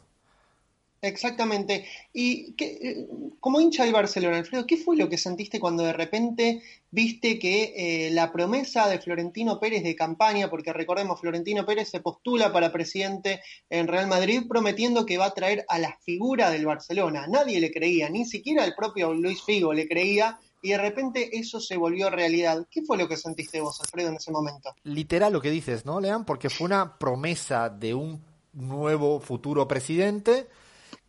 [1.06, 1.86] Exactamente.
[2.14, 3.08] Y que, eh,
[3.40, 7.74] como hincha del Barcelona, Alfredo, ¿qué fue lo que sentiste cuando de repente viste que
[7.76, 12.72] eh, la promesa de Florentino Pérez de campaña, porque recordemos, Florentino Pérez se postula para
[12.72, 17.28] presidente en Real Madrid prometiendo que va a traer a la figura del Barcelona?
[17.28, 21.60] Nadie le creía, ni siquiera el propio Luis Figo le creía, y de repente eso
[21.60, 22.66] se volvió realidad.
[22.72, 24.74] ¿Qué fue lo que sentiste vos, Alfredo, en ese momento?
[24.84, 26.26] Literal lo que dices, ¿no, Lean?
[26.26, 28.20] Porque fue una promesa de un
[28.56, 30.48] nuevo futuro presidente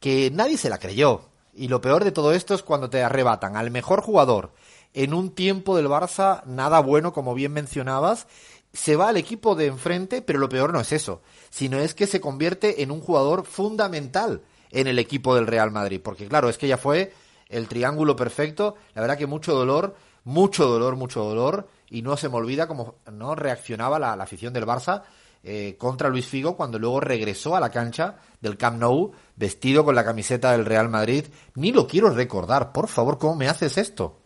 [0.01, 1.23] que nadie se la creyó.
[1.55, 4.53] Y lo peor de todo esto es cuando te arrebatan al mejor jugador
[4.97, 8.27] en un tiempo del Barça nada bueno, como bien mencionabas,
[8.73, 11.21] se va al equipo de enfrente, pero lo peor no es eso,
[11.51, 16.01] sino es que se convierte en un jugador fundamental en el equipo del Real Madrid,
[16.03, 17.13] porque claro, es que ya fue
[17.49, 22.31] el triángulo perfecto, la verdad que mucho dolor, mucho dolor, mucho dolor, y no se
[22.31, 25.03] me olvida cómo no reaccionaba la, la afición del Barça
[25.47, 29.95] eh, contra Luis Figo cuando luego regresó a la cancha del Camp Nou vestido con
[29.95, 31.25] la camiseta del Real Madrid.
[31.55, 34.21] Ni lo quiero recordar, por favor, ¿cómo me haces esto?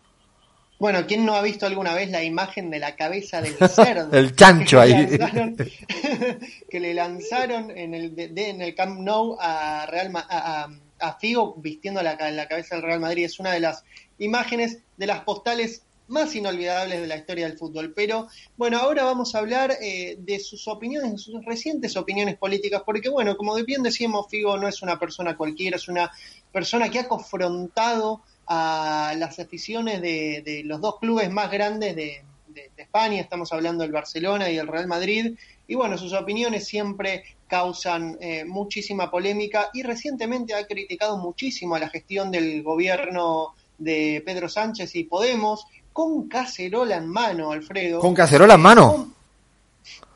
[0.78, 4.16] Bueno, ¿quién no ha visto alguna vez la imagen de la cabeza del cerdo?
[4.16, 5.18] El chancho que le ahí.
[5.18, 5.56] lanzaron-
[6.70, 10.62] que le lanzaron en el, de- de- en el Camp Nou a, Real, Ma- a,
[10.64, 13.24] a- a Figo vistiendo la, la cabeza del Real Madrid.
[13.26, 13.84] Es una de las
[14.18, 17.92] imágenes, de las postales más inolvidables de la historia del fútbol.
[17.94, 22.82] Pero bueno, ahora vamos a hablar eh, de sus opiniones, de sus recientes opiniones políticas,
[22.84, 26.10] porque bueno, como bien decíamos, Figo no es una persona cualquiera, es una
[26.52, 32.22] persona que ha confrontado a las aficiones de, de los dos clubes más grandes de,
[32.48, 35.36] de- España, estamos hablando del Barcelona y el Real Madrid,
[35.68, 41.78] y bueno, sus opiniones siempre causan eh, muchísima polémica y recientemente ha criticado muchísimo a
[41.78, 48.00] la gestión del gobierno de Pedro Sánchez y Podemos con cacerola en mano, Alfredo.
[48.00, 48.92] Con cacerola en mano.
[48.92, 49.14] Con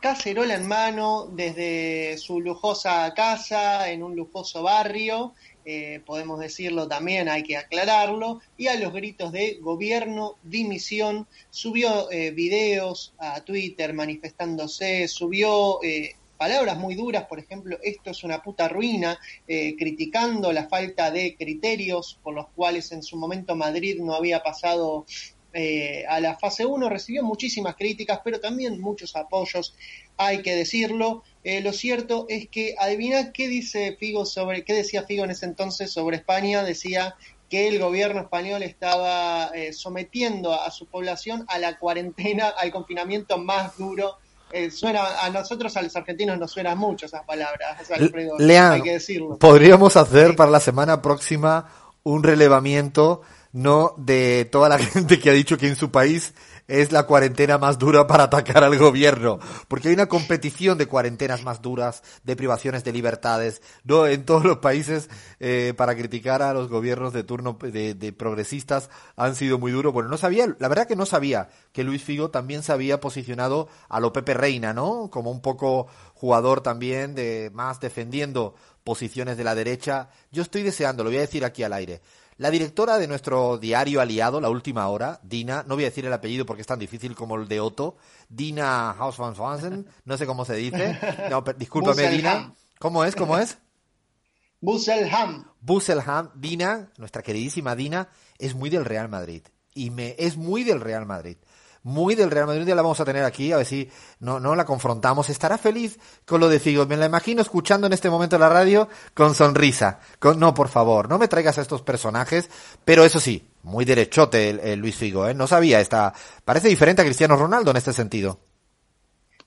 [0.01, 5.33] cacerola en mano desde su lujosa casa en un lujoso barrio,
[5.65, 12.11] eh, podemos decirlo también, hay que aclararlo, y a los gritos de gobierno, dimisión, subió
[12.11, 18.43] eh, videos a Twitter manifestándose, subió eh, palabras muy duras, por ejemplo, esto es una
[18.43, 24.01] puta ruina, eh, criticando la falta de criterios por los cuales en su momento Madrid
[24.01, 25.07] no había pasado
[25.55, 29.75] eh, a la fase 1 recibió muchísimas críticas, pero también muchos apoyos,
[30.17, 31.23] hay que decirlo.
[31.45, 35.47] Eh, lo cierto es que adivina qué dice Figo sobre, qué decía Figo en ese
[35.47, 37.15] entonces sobre España, decía
[37.49, 43.39] que el gobierno español estaba eh, sometiendo a su población a la cuarentena, al confinamiento
[43.39, 44.17] más duro.
[44.51, 48.83] Eh, suena a nosotros, a los argentinos, nos suenan mucho esas palabras, Alfredo, Lean, hay
[48.83, 49.39] que decirlo.
[49.39, 51.69] podríamos hacer para la semana próxima
[52.05, 53.23] un relevamiento
[53.55, 56.35] no de toda la gente que ha dicho que en su país
[56.67, 59.39] es la cuarentena más dura para atacar al gobierno,
[59.69, 64.45] porque hay una competición de cuarentenas más duras, de privaciones de libertades, no en todos
[64.45, 69.59] los países eh, para criticar a los gobiernos de turno de, de progresistas han sido
[69.59, 69.93] muy duros.
[69.93, 73.69] Bueno, no sabía, la verdad que no sabía que Luis Figo también se había posicionado
[73.89, 75.11] a lo Pepe Reina, ¿no?
[75.11, 80.09] Como un poco jugador también de más defendiendo posiciones de la derecha.
[80.31, 82.01] Yo estoy deseando, lo voy a decir aquí al aire.
[82.37, 86.13] La directora de nuestro diario aliado, La Última Hora, Dina, no voy a decir el
[86.13, 87.97] apellido porque es tan difícil como el de Otto,
[88.29, 90.99] Dina Hausmann no sé cómo se dice.
[91.31, 92.11] No, discúlpame.
[92.11, 92.53] Dina.
[92.81, 93.15] ¿Cómo es?
[93.15, 93.59] ¿Cómo es?
[94.61, 95.45] Busselham.
[95.61, 98.09] Busselham, Dina, nuestra queridísima Dina,
[98.39, 99.43] es muy del Real Madrid.
[99.75, 101.37] Y me es muy del Real Madrid.
[101.85, 102.65] Muy del Real Madrid.
[102.65, 105.29] Día la vamos a tener aquí, a ver si no, no la confrontamos.
[105.29, 106.87] Estará feliz con lo de Figo.
[106.87, 110.01] Me la imagino escuchando en este momento la radio con sonrisa.
[110.19, 112.49] Con, no, por favor, no me traigas a estos personajes.
[112.87, 115.35] Pero eso sí, muy derechote el, el Luis Figo, ¿eh?
[115.35, 116.15] No sabía esta.
[116.45, 118.41] Parece diferente a Cristiano Ronaldo en este sentido.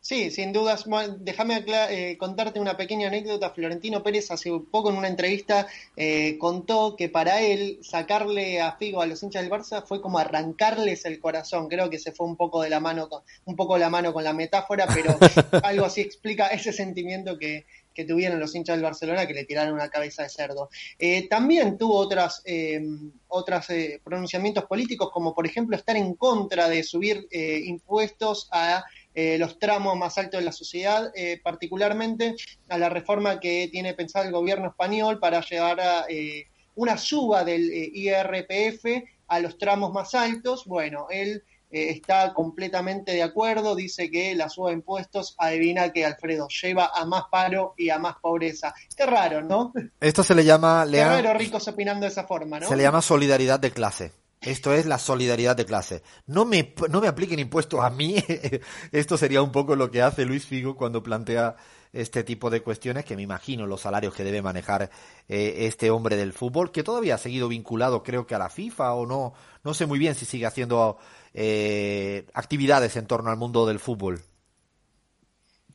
[0.08, 0.86] Sí, sin dudas.
[1.20, 3.50] Déjame eh, contarte una pequeña anécdota.
[3.50, 9.02] Florentino Pérez hace poco en una entrevista eh, contó que para él sacarle a Figo
[9.02, 11.68] a los hinchas del Barça fue como arrancarles el corazón.
[11.68, 14.24] Creo que se fue un poco de la mano con, un poco la mano con
[14.24, 15.18] la metáfora, pero
[15.62, 17.66] algo así explica ese sentimiento que,
[17.98, 20.70] que tuvieron los hinchas del Barcelona que le tiraron una cabeza de cerdo.
[21.00, 22.80] Eh, también tuvo otras, eh,
[23.28, 28.86] otros eh, pronunciamientos políticos, como por ejemplo estar en contra de subir eh, impuestos a
[29.20, 32.36] eh, los tramos más altos de la sociedad, eh, particularmente
[32.70, 36.46] a la reforma que tiene pensado el gobierno español para llevar a eh,
[36.76, 38.86] una suba del eh, IRPF
[39.28, 40.66] a los tramos más altos.
[40.66, 46.06] Bueno, él eh, está completamente de acuerdo, dice que la suba de impuestos, adivina que
[46.06, 48.76] Alfredo lleva a más paro y a más pobreza.
[48.96, 49.74] Qué raro, ¿no?
[50.00, 52.68] Esto se le llama, Qué raro ricos opinando de esa forma, ¿no?
[52.68, 54.12] se le llama solidaridad de clase.
[54.48, 56.04] Esto es la solidaridad de clase.
[56.26, 58.16] No me, no me apliquen impuestos a mí.
[58.94, 61.58] Esto sería un poco lo que hace Luis Figo cuando plantea
[61.92, 64.90] este tipo de cuestiones, que me imagino los salarios que debe manejar
[65.28, 68.94] eh, este hombre del fútbol, que todavía ha seguido vinculado creo que a la FIFA
[68.94, 69.34] o no,
[69.66, 70.98] no sé muy bien si sigue haciendo
[71.34, 74.22] eh, actividades en torno al mundo del fútbol.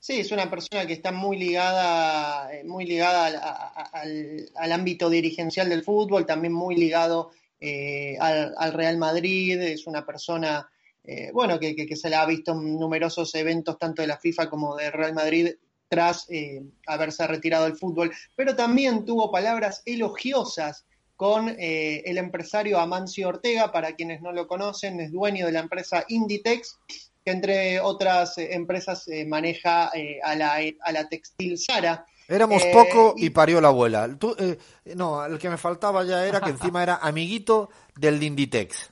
[0.01, 3.27] Sí, es una persona que está muy ligada, eh, muy ligada
[3.93, 7.31] al, ámbito dirigencial del fútbol, también muy ligado
[7.63, 10.69] eh, al, al Real Madrid, es una persona,
[11.05, 14.51] eh, bueno, que, que- se la ha visto en numerosos eventos tanto de la FIFA
[14.51, 15.55] como del Real Madrid
[15.89, 20.85] tras eh, haberse retirado del fútbol, pero también tuvo palabras elogiosas
[21.17, 25.61] con eh, el empresario Amancio Ortega, para quienes no lo conocen, es dueño de la
[25.61, 26.79] empresa Inditex,
[27.25, 29.93] que entre otras eh, empresas maneja
[30.25, 32.05] a, la, a la textil Sara.
[32.33, 34.09] Éramos Eh, poco y- y parió la abuela.
[34.19, 34.59] Tú, eh,
[34.97, 38.91] no, el que me faltaba ya era que encima era amiguito del Inditex.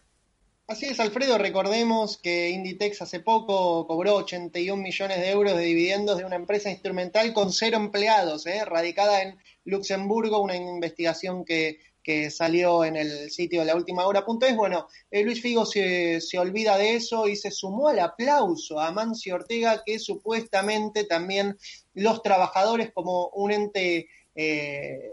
[0.67, 6.17] Así es, Alfredo, recordemos que Inditex hace poco cobró 81 millones de euros de dividendos
[6.19, 8.65] de una empresa instrumental con cero empleados, ¿eh?
[8.65, 14.57] radicada en Luxemburgo, una investigación que, que salió en el sitio de la última hora.es.
[14.57, 18.91] Bueno, eh, Luis Figo se, se olvida de eso y se sumó al aplauso a
[18.93, 21.57] Mancio Ortega, que supuestamente también
[21.95, 24.09] los trabajadores como un ente...
[24.35, 25.13] eh,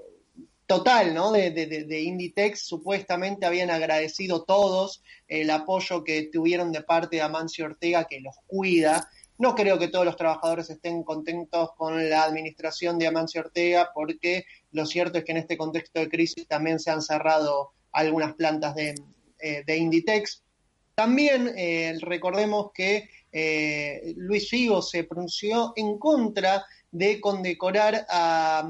[0.68, 1.32] total, ¿no?
[1.32, 7.66] De, de, Inditex supuestamente habían agradecido todos el apoyo que tuvieron de parte de Amancio
[7.66, 9.10] Ortega, que los cuida.
[9.38, 14.46] No creo que todos los trabajadores estén contentos con la administración de Amancio Ortega, porque
[14.72, 18.76] lo cierto es que en este contexto de crisis también se han cerrado algunas plantas
[18.76, 18.96] de,
[19.40, 20.44] eh, Inditex.
[20.96, 28.68] También eh, recordemos que eh, Luis Figo se pronunció en contra de condecorar a,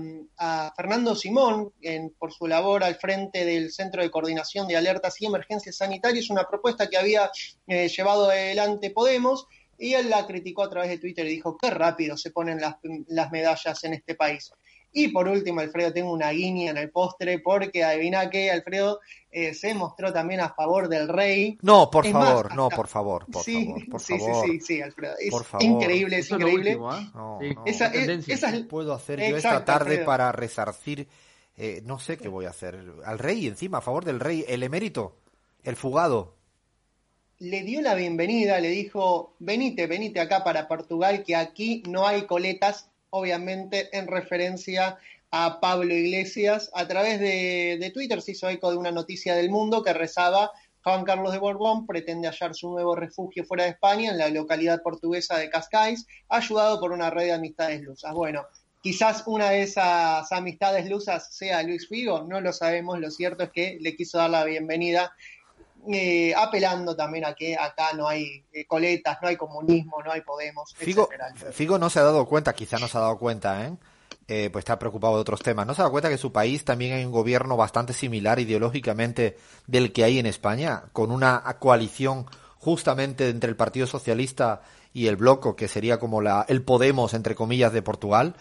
[0.75, 5.25] Fernando Simón en- por su labor al frente del Centro de Coordinación de Alertas y
[5.25, 7.31] Emergencias Sanitarias, una propuesta que había
[7.67, 12.17] llevado adelante Podemos, y él la criticó a través de Twitter y dijo, qué rápido
[12.17, 14.51] se ponen las medallas en este país.
[14.93, 19.53] Y por último, Alfredo, tengo una guiña en el postre, porque adivina que Alfredo eh,
[19.53, 21.57] se mostró también a favor del rey.
[21.61, 24.45] No, por Es más, favor, no, por favor, por sí, favor, por sí, favor.
[24.45, 25.13] sí, sí, sí, Alfredo.
[25.19, 25.63] Es Por favor.
[25.65, 26.71] increíble, es increíble.
[26.71, 27.11] último, ¿ah?
[27.13, 27.53] No, Sí.
[27.53, 27.63] no.
[27.65, 28.33] Esa, es- tendencia.
[28.33, 30.05] esa ¿Qué es- puedo hacer yo esta tarde Alfredo.
[30.05, 31.07] para resarcir?
[31.59, 32.79] eh, no sé qué voy a hacer.
[33.03, 35.15] Al rey, encima, a favor del rey, el emérito,
[35.63, 36.35] el fugado.
[37.39, 42.23] le dio la bienvenida, le dijo, venite, venite acá para Portugal, que aquí no hay
[42.27, 44.97] coletas, obviamente en referencia
[45.31, 46.69] a Pablo Iglesias.
[46.73, 50.51] A través de, Twitter se hizo eco de una noticia del mundo que rezaba,
[50.83, 54.81] Juan Carlos de Borbón pretende hallar su nuevo refugio fuera de España, en la localidad
[54.81, 58.13] portuguesa de Cascais, ayudado por una red de amistades lusas.
[58.13, 58.45] Bueno,
[58.81, 63.51] quizás una de esas amistades lusas sea Luis Figo, no lo sabemos, lo cierto es
[63.51, 65.13] que le quiso dar la bienvenida
[65.91, 70.21] eh, apelando también a que acá no hay eh, coletas, no hay comunismo, no hay
[70.21, 71.51] Podemos, Figo, etcétera.
[71.51, 73.73] Figo no se ha dado cuenta, quizá no se ha dado cuenta, ¿eh?
[74.29, 75.65] Eh, pues está preocupado de otros temas.
[75.65, 79.93] ¿No se da cuenta que su país también hay un gobierno bastante similar ideológicamente del
[79.93, 82.25] que hay en España, con una coalición
[82.57, 84.61] justamente entre el Partido Socialista
[84.91, 88.35] y el Bloco, que sería como la, el Podemos, entre comillas, de Portugal?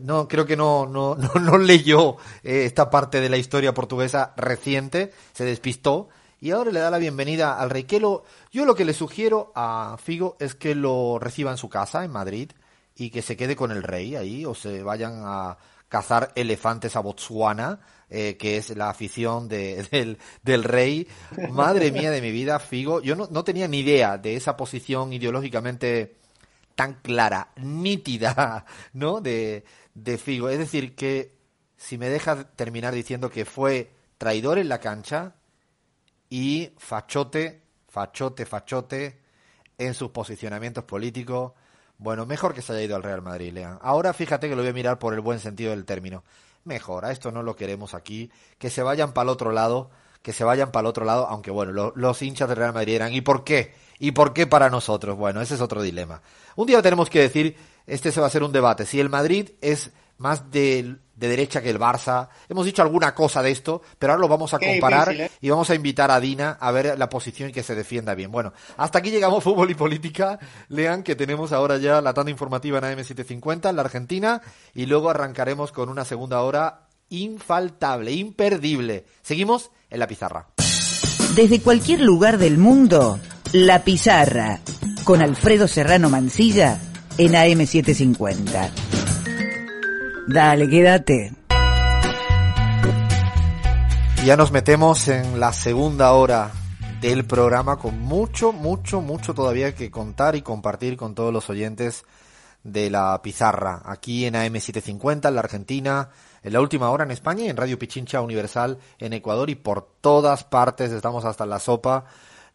[0.00, 4.32] No, creo que no, no, no, no leyó eh, esta parte de la historia portuguesa
[4.38, 6.08] reciente, se despistó
[6.40, 7.84] y ahora le da la bienvenida al rey.
[7.84, 11.68] Que lo, yo lo que le sugiero a Figo es que lo reciba en su
[11.68, 12.50] casa, en Madrid,
[12.94, 15.58] y que se quede con el rey ahí, o se vayan a
[15.88, 17.80] cazar elefantes a Botswana,
[18.10, 21.08] eh, que es la afición de, del, del rey.
[21.50, 23.00] Madre mía de mi vida, Figo.
[23.00, 26.16] Yo no, no tenía ni idea de esa posición ideológicamente
[26.74, 29.20] tan clara, nítida, ¿no?
[29.20, 29.64] De,
[29.94, 30.50] de Figo.
[30.50, 31.34] Es decir, que
[31.76, 35.35] si me deja terminar diciendo que fue traidor en la cancha
[36.30, 39.18] y fachote, fachote, fachote
[39.78, 41.52] en sus posicionamientos políticos.
[41.98, 43.78] Bueno, mejor que se haya ido al Real Madrid, Lean.
[43.82, 46.24] Ahora fíjate que lo voy a mirar por el buen sentido del término.
[46.64, 48.30] Mejor, a esto no lo queremos aquí.
[48.58, 49.90] Que se vayan para el otro lado,
[50.22, 52.94] que se vayan para el otro lado, aunque bueno, lo- los hinchas del Real Madrid
[52.96, 53.74] eran, ¿y por qué?
[53.98, 55.16] ¿Y por qué para nosotros?
[55.16, 56.20] Bueno, ese es otro dilema.
[56.56, 57.56] Un día tenemos que decir,
[57.86, 61.60] este se va a ser un debate, si el Madrid es más de, de derecha
[61.60, 62.28] que el Barça.
[62.48, 65.30] Hemos dicho alguna cosa de esto, pero ahora lo vamos a Qué comparar difícil, ¿eh?
[65.40, 68.30] y vamos a invitar a Dina a ver la posición y que se defienda bien.
[68.30, 70.38] Bueno, hasta aquí llegamos fútbol y política.
[70.68, 74.42] Lean que tenemos ahora ya la tanda informativa en AM750 en la Argentina
[74.74, 79.06] y luego arrancaremos con una segunda hora infaltable, imperdible.
[79.22, 80.48] Seguimos en la pizarra.
[81.34, 83.18] Desde cualquier lugar del mundo,
[83.52, 84.60] La Pizarra,
[85.04, 86.80] con Alfredo Serrano Mancilla
[87.18, 88.85] en AM750.
[90.26, 91.32] Dale, quédate.
[94.24, 96.50] Ya nos metemos en la segunda hora
[97.00, 102.04] del programa con mucho, mucho, mucho todavía que contar y compartir con todos los oyentes
[102.64, 106.08] de la pizarra, aquí en AM750, en la Argentina,
[106.42, 109.88] en la última hora en España y en Radio Pichincha Universal en Ecuador y por
[110.00, 112.06] todas partes, estamos hasta la sopa,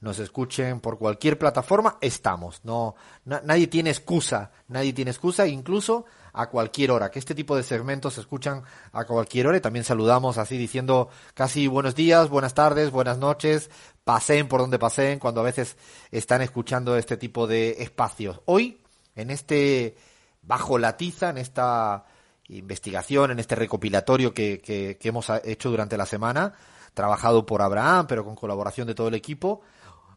[0.01, 6.49] nos escuchen por cualquier plataforma, estamos, no, nadie tiene excusa, nadie tiene excusa, incluso a
[6.49, 10.37] cualquier hora, que este tipo de segmentos se escuchan a cualquier hora y también saludamos
[10.37, 13.69] así diciendo casi buenos días, buenas tardes, buenas noches,
[14.03, 15.77] pasen por donde pasen cuando a veces
[16.11, 18.41] están escuchando este tipo de espacios.
[18.45, 18.81] Hoy,
[19.15, 19.95] en este
[20.41, 22.05] bajo la tiza, en esta
[22.47, 26.53] investigación, en este recopilatorio que, que, que hemos hecho durante la semana,
[26.93, 29.61] trabajado por Abraham, pero con colaboración de todo el equipo,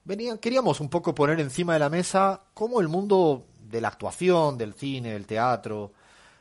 [0.05, 4.59] venía, queríamos un poco poner encima de la mesa cómo el mundo de la actuación,
[4.59, 5.93] del cine, del teatro,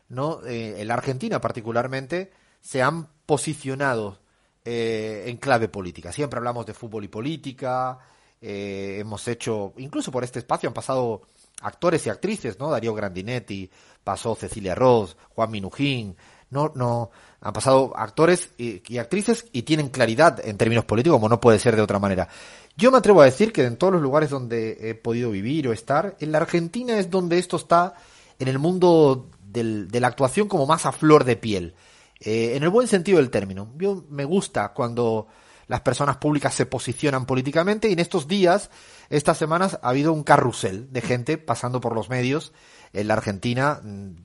[0.10, 0.46] ¿no?
[0.46, 2.32] Eh, en la Argentina particularmente,
[2.62, 4.20] se han posicionado
[4.66, 6.12] eh, en clave política.
[6.12, 8.00] Siempre hablamos de fútbol y política,
[8.42, 11.24] eh, hemos hecho, incluso por este espacio han pasado
[11.62, 12.70] actores y actrices, ¿no?
[12.70, 13.70] Darío Grandinetti,
[14.04, 16.16] pasó Cecilia Ross, Juan Minujín,
[16.50, 17.10] no, no,
[17.42, 21.60] han pasado actores y, y, actrices y tienen claridad en términos políticos como no puede
[21.60, 22.30] ser de otra manera.
[22.78, 25.74] Yo me atrevo a decir que en todos los lugares donde he podido vivir o
[25.74, 27.96] estar, en la Argentina es donde esto está
[28.40, 31.76] en el mundo del, de la actuación como más a flor de piel.
[32.20, 33.72] Eh, en el buen sentido del término.
[33.78, 35.28] Yo me gusta cuando
[35.68, 38.70] las personas públicas se posicionan políticamente y en estos días,
[39.10, 42.54] estas semanas, ha habido un carrusel de gente pasando por los medios
[42.94, 44.16] en la Argentina mm,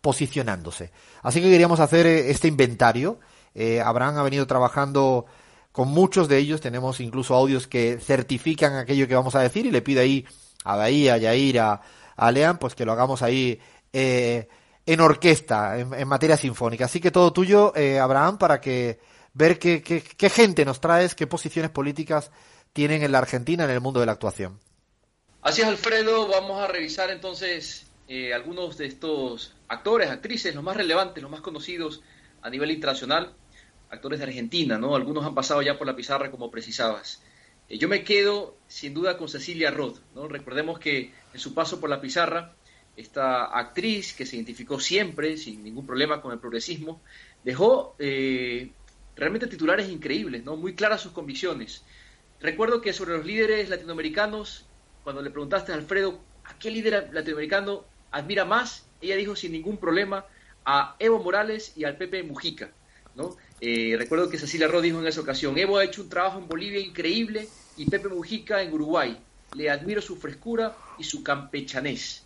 [0.00, 0.92] posicionándose.
[1.22, 3.18] Así que queríamos hacer eh, este inventario.
[3.54, 5.26] Eh, Abraham ha venido trabajando
[5.72, 9.70] con muchos de ellos, tenemos incluso audios que certifican aquello que vamos a decir y
[9.70, 10.26] le pido ahí
[10.64, 11.82] a Bahía, a Yair, a,
[12.16, 13.60] a Lean, pues que lo hagamos ahí
[13.92, 14.48] eh,
[14.86, 16.84] en orquesta, en, materia sinfónica.
[16.84, 19.00] Así que todo tuyo, eh, Abraham, para que
[19.34, 22.30] ver qué, gente nos traes, qué posiciones políticas
[22.72, 24.58] tienen en la Argentina en el mundo de la actuación.
[25.42, 26.28] Así es, Alfredo.
[26.28, 31.40] Vamos a revisar entonces eh, algunos de estos actores, actrices, los más relevantes, los más
[31.40, 32.02] conocidos
[32.42, 33.34] a nivel internacional,
[33.90, 34.94] actores de Argentina, ¿no?
[34.94, 37.22] Algunos han pasado ya por la pizarra, como precisabas.
[37.68, 40.28] Eh, yo me quedo, sin duda, con Cecilia Roth, ¿no?
[40.28, 42.54] Recordemos que en su paso por la pizarra
[42.96, 47.02] esta actriz que se identificó siempre, sin ningún problema con el progresismo,
[47.44, 48.70] dejó eh,
[49.14, 50.56] realmente titulares increíbles, ¿no?
[50.56, 51.84] muy claras sus convicciones.
[52.40, 54.66] Recuerdo que sobre los líderes latinoamericanos,
[55.04, 59.76] cuando le preguntaste a Alfredo a qué líder latinoamericano admira más, ella dijo sin ningún
[59.78, 60.26] problema
[60.64, 62.70] a Evo Morales y al Pepe Mujica.
[63.14, 63.36] ¿no?
[63.60, 66.48] Eh, recuerdo que Cecilia Rod dijo en esa ocasión, Evo ha hecho un trabajo en
[66.48, 69.18] Bolivia increíble y Pepe Mujica en Uruguay.
[69.54, 72.25] Le admiro su frescura y su campechanés.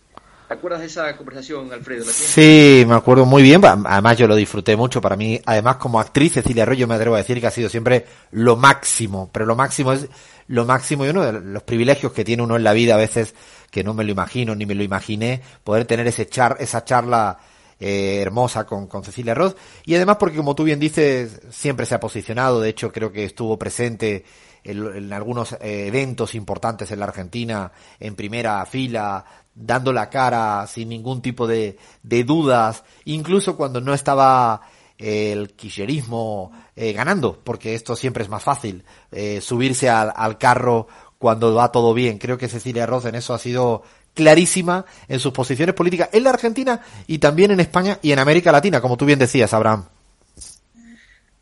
[0.51, 2.03] ¿Te acuerdas de esa conversación, Alfredo?
[2.03, 3.61] Sí, me acuerdo muy bien.
[3.63, 4.99] Además, yo lo disfruté mucho.
[4.99, 8.05] Para mí, además, como actriz, Cecilia Arroyo, me atrevo a decir que ha sido siempre
[8.31, 9.29] lo máximo.
[9.31, 10.09] Pero lo máximo es
[10.47, 13.33] lo máximo y uno de los privilegios que tiene uno en la vida a veces,
[13.69, 17.39] que no me lo imagino ni me lo imaginé, poder tener ese char, esa charla
[17.79, 19.55] eh, hermosa con, con Cecilia Ross.
[19.85, 22.59] Y además, porque como tú bien dices, siempre se ha posicionado.
[22.59, 24.25] De hecho, creo que estuvo presente
[24.63, 29.23] en, algunos eh, eventos importantes en la Argentina, en primera fila,
[29.55, 34.61] dando la cara sin ningún tipo de, de dudas, incluso cuando no estaba
[34.97, 40.37] eh, el kirchnerismo eh, ganando, porque esto siempre es más fácil, eh, subirse al, al,
[40.37, 40.87] carro
[41.17, 42.17] cuando va todo bien.
[42.17, 43.83] Creo que Cecilia Roth en eso ha sido
[44.13, 48.51] clarísima en sus posiciones políticas en la Argentina y también en España y en América
[48.51, 49.85] Latina, como tú bien decías, Abraham.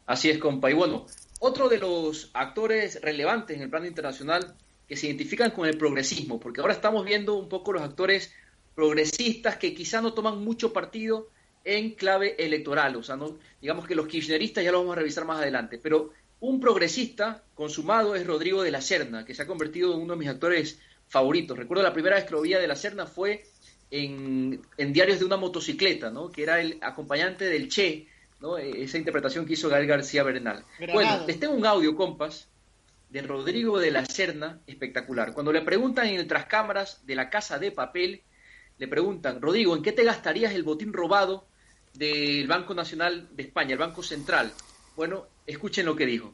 [0.05, 0.71] Así es, compa.
[0.71, 1.05] Y bueno,
[1.39, 4.55] otro de los actores relevantes en el plano internacional
[4.89, 8.33] que se identifican con el progresismo, porque ahora estamos viendo un poco los actores
[8.73, 11.29] progresistas que quizá no toman mucho partido
[11.63, 15.25] en clave electoral, o sea, no, digamos que los kirchneristas ya lo vamos a revisar
[15.25, 19.93] más adelante, pero un progresista consumado es Rodrigo de la Serna, que se ha convertido
[19.93, 21.57] en uno de mis actores favoritos.
[21.57, 23.43] Recuerdo la primera vez que lo vi de la Serna fue
[23.91, 26.31] en, en Diarios de una motocicleta, ¿no?
[26.31, 28.07] que era el acompañante del Che,
[28.39, 28.57] ¿no?
[28.57, 30.63] esa interpretación que hizo Gael García Bernal.
[30.93, 32.47] Bueno, les tengo un audio, compas,
[33.09, 35.33] de Rodrigo de la Serna espectacular.
[35.33, 38.21] Cuando le preguntan en el trascámaras de la casa de papel,
[38.77, 41.45] le preguntan, Rodrigo, ¿en qué te gastarías el botín robado
[41.93, 44.51] del Banco Nacional de España, el Banco Central?
[44.95, 46.33] Bueno, escuchen lo que dijo.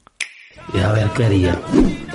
[0.84, 1.60] A ver, ¿qué haría?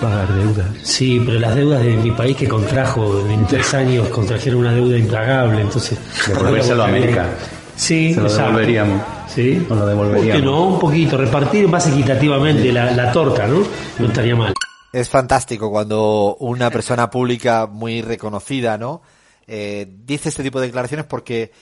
[0.00, 0.66] Pagar deudas.
[0.82, 4.96] Sí, pero las deudas de mi país que contrajo en tres años contrajeron una deuda
[4.96, 5.98] impagable, entonces...
[6.26, 7.28] Devolvérselo a América.
[7.76, 9.19] Sí, Se lo devolveríamos.
[9.34, 9.66] ¿Sí?
[9.70, 10.44] O lo devolveríamos.
[10.44, 10.66] no?
[10.66, 13.62] Un poquito, repartir más equitativamente la, la torta, ¿no?
[13.98, 14.54] No estaría mal.
[14.92, 19.02] Es fantástico cuando una persona pública muy reconocida, ¿no?
[19.46, 21.52] Eh, dice este tipo de declaraciones porque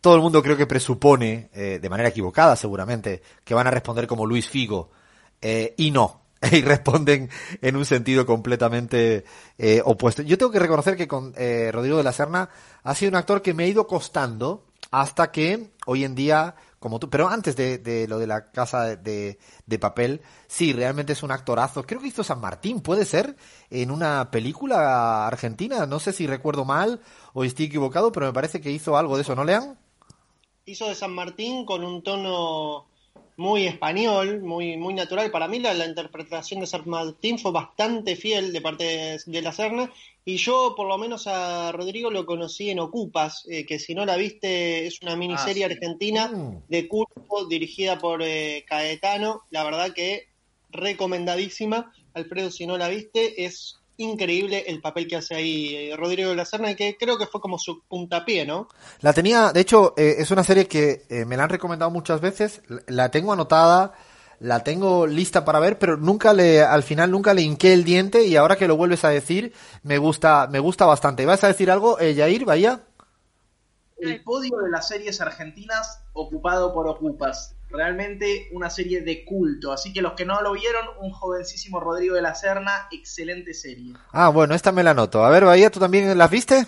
[0.00, 4.06] todo el mundo creo que presupone, eh, de manera equivocada seguramente, que van a responder
[4.06, 4.90] como Luis Figo.
[5.40, 6.22] Eh, y no.
[6.52, 7.30] Y responden
[7.60, 9.24] en un sentido completamente
[9.58, 10.22] eh, opuesto.
[10.22, 12.48] Yo tengo que reconocer que con eh, Rodrigo de la Serna
[12.82, 16.98] ha sido un actor que me ha ido costando hasta que hoy en día, como
[17.00, 21.32] tú, pero antes de, lo de la casa de, de papel, sí, realmente es un
[21.32, 21.84] actorazo.
[21.84, 23.36] Creo que hizo San Martín, puede ser,
[23.70, 25.86] en una película argentina.
[25.86, 27.00] No sé si recuerdo mal
[27.32, 29.78] o estoy equivocado, pero me parece que hizo algo de eso, ¿no, Lean?
[30.66, 32.86] Hizo de San Martín con un tono
[33.38, 35.30] muy español, muy, muy natural.
[35.30, 39.42] Para mí la, la interpretación de San Martín fue bastante fiel de parte de, de
[39.42, 39.90] la Serna.
[40.24, 44.04] Y yo, por lo menos, a Rodrigo lo conocí en Ocupas, eh, que si no
[44.04, 45.74] la viste, es una miniserie Ah, sí.
[45.74, 46.62] argentina Mm.
[46.68, 49.42] de culto dirigida por eh, Caetano.
[49.50, 50.26] La verdad que
[50.70, 51.92] recomendadísima.
[52.14, 56.36] Alfredo, si no la viste, es increíble el papel que hace ahí eh, Rodrigo de
[56.36, 58.68] la Serna, y que creo que fue como su puntapié, ¿no?
[59.00, 62.20] La tenía, de hecho, eh, es una serie que eh, me la han recomendado muchas
[62.20, 63.92] veces, la- la tengo anotada,
[64.40, 68.24] la tengo lista para ver, pero nunca le, al final nunca le hinqué el diente
[68.24, 71.26] y ahora que lo vuelves a decir, me gusta, me gusta bastante.
[71.26, 72.80] ¿Vas a decir algo, eh, Yair, Bahía?
[73.98, 77.56] El podio de las series argentinas ocupado por Ocupas.
[77.70, 79.72] Realmente una serie de culto.
[79.72, 83.94] Así que los que no lo vieron, un jovencísimo Rodrigo de la Serna, excelente serie.
[84.12, 85.24] Ah, bueno, esta me la anoto.
[85.24, 86.66] A ver, Bahía, ¿tú también la viste?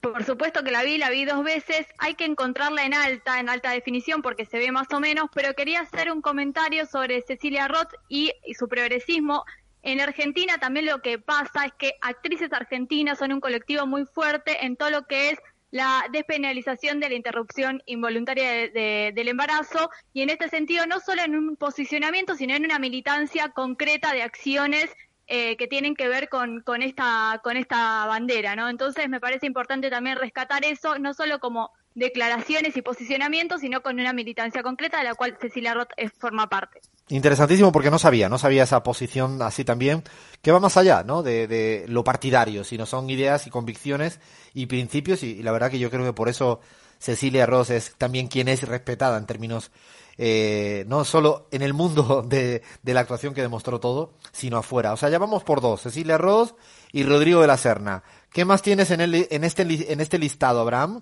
[0.00, 1.86] Por supuesto que la vi, la vi dos veces.
[1.98, 5.26] Hay que encontrarla en alta, en alta definición, porque se ve más o menos.
[5.34, 9.44] Pero quería hacer un comentario sobre Cecilia Roth y, y su progresismo.
[9.82, 14.64] En Argentina también lo que pasa es que actrices argentinas son un colectivo muy fuerte
[14.64, 15.38] en todo lo que es
[15.70, 20.98] la despenalización de la interrupción involuntaria de- de- del embarazo y en este sentido no
[21.00, 24.90] solo en un posicionamiento sino en una militancia concreta de acciones
[25.26, 28.70] eh, que tienen que ver con, con esta con esta bandera, ¿no?
[28.70, 34.00] Entonces me parece importante también rescatar eso, no solo como declaraciones y posicionamientos, sino con
[34.00, 36.80] una militancia concreta de la cual Cecilia Roth forma parte.
[37.10, 40.02] Interesantísimo porque no sabía, no sabía esa posición así también,
[40.42, 41.22] que va más allá, ¿no?
[41.22, 44.20] De, lo partidario, sino son ideas y convicciones
[44.52, 46.60] y principios y, la verdad que yo creo que por eso
[46.98, 49.70] Cecilia Ross es también quien es respetada en términos,
[50.18, 54.92] eh, no solo en el mundo de, la actuación que demostró todo, sino afuera.
[54.92, 56.54] O sea, ya vamos por dos, Cecilia Ross
[56.92, 58.02] y Rodrigo de la Serna.
[58.30, 61.00] ¿Qué más tienes en, el, en, este, en este listado, Abraham?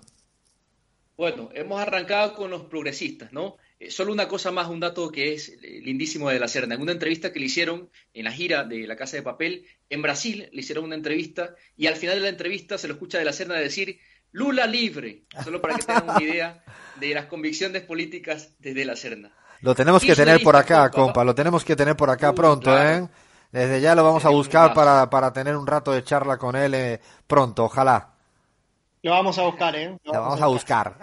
[1.17, 3.57] Bueno, hemos arrancado con los progresistas, ¿no?
[3.79, 6.75] Eh, solo una cosa más, un dato que es eh, lindísimo de la Serna.
[6.75, 10.01] En una entrevista que le hicieron en la gira de La Casa de Papel, en
[10.01, 13.25] Brasil le hicieron una entrevista y al final de la entrevista se lo escucha de
[13.25, 13.99] la Serna decir
[14.31, 16.63] Lula libre, solo para que tengan una idea
[16.99, 19.31] de las convicciones políticas desde la Serna.
[19.61, 21.05] Lo tenemos que tener por acá, compa.
[21.05, 23.05] compa, lo tenemos que tener por acá Uh, pronto, claro.
[23.05, 23.09] ¿eh?
[23.51, 26.73] Desde ya lo vamos a buscar para, para tener un rato de charla con él
[26.73, 28.13] eh, pronto, ojalá.
[29.01, 29.97] Lo vamos a buscar, ¿eh?
[30.03, 30.97] Lo vamos a buscar.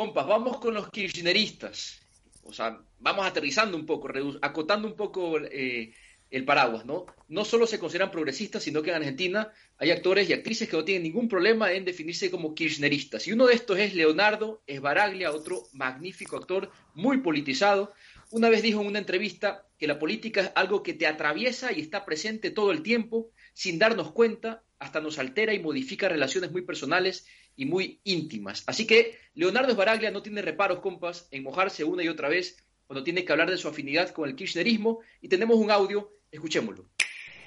[0.00, 2.00] Compas, vamos con los kirchneristas.
[2.44, 4.08] O sea, vamos aterrizando un poco,
[4.40, 5.92] acotando un poco eh,
[6.30, 7.04] el paraguas, ¿no?
[7.28, 10.86] No solo se consideran progresistas, sino que en Argentina hay actores y actrices que no
[10.86, 13.28] tienen ningún problema en definirse como kirchneristas.
[13.28, 17.92] Y uno de estos es Leonardo Esbaraglia, otro magnífico actor, muy politizado.
[18.30, 21.80] Una vez dijo en una entrevista que la política es algo que te atraviesa y
[21.82, 26.62] está presente todo el tiempo, sin darnos cuenta, hasta nos altera y modifica relaciones muy
[26.62, 28.64] personales y muy íntimas.
[28.66, 32.56] Así que Leonardo Esbaraglia no tiene reparos, compas, en mojarse una y otra vez
[32.86, 36.86] cuando tiene que hablar de su afinidad con el kirchnerismo y tenemos un audio, escuchémoslo.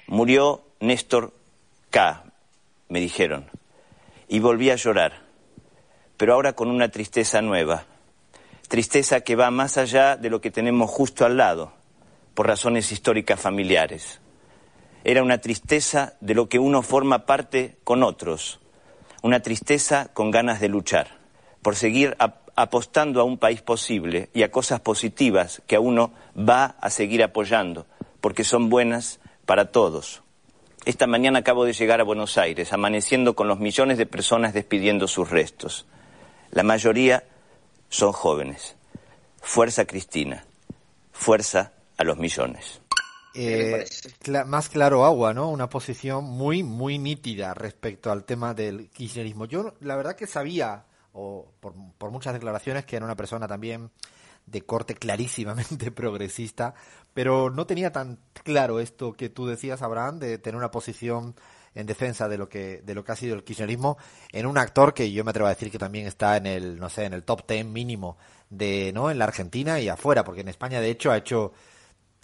[0.06, 1.34] Murió Néstor
[1.90, 2.32] K,
[2.88, 3.50] me dijeron,
[4.28, 5.26] y volví a llorar,
[6.16, 7.86] pero ahora con una tristeza nueva,
[8.68, 11.74] tristeza que va más allá de lo que tenemos justo al lado,
[12.34, 14.20] por razones históricas familiares.
[15.04, 18.60] Era una tristeza de lo que uno forma parte con otros,
[19.22, 21.18] una tristeza con ganas de luchar,
[21.62, 26.12] por seguir ap- apostando a un país posible y a cosas positivas que a uno
[26.36, 27.86] va a seguir apoyando,
[28.20, 30.22] porque son buenas para todos.
[30.86, 35.08] Esta mañana acabo de llegar a Buenos Aires, amaneciendo con los millones de personas despidiendo
[35.08, 35.86] sus restos.
[36.50, 37.24] La mayoría
[37.88, 38.76] son jóvenes.
[39.40, 40.44] Fuerza Cristina,
[41.12, 42.80] fuerza a los millones.
[43.34, 43.84] Eh,
[44.46, 45.50] más claro agua, ¿no?
[45.50, 49.46] Una posición muy, muy nítida respecto al tema del kirchnerismo.
[49.46, 53.90] Yo, la verdad que sabía, o por, por muchas declaraciones, que era una persona también
[54.46, 56.74] de corte clarísimamente progresista,
[57.12, 61.34] pero no tenía tan claro esto que tú decías, Abraham, de tener una posición
[61.74, 63.98] en defensa de lo que de lo que ha sido el kirchnerismo
[64.30, 66.88] en un actor que yo me atrevo a decir que también está en el no
[66.88, 68.16] sé en el top ten mínimo
[68.48, 71.52] de no en la Argentina y afuera porque en España de hecho ha hecho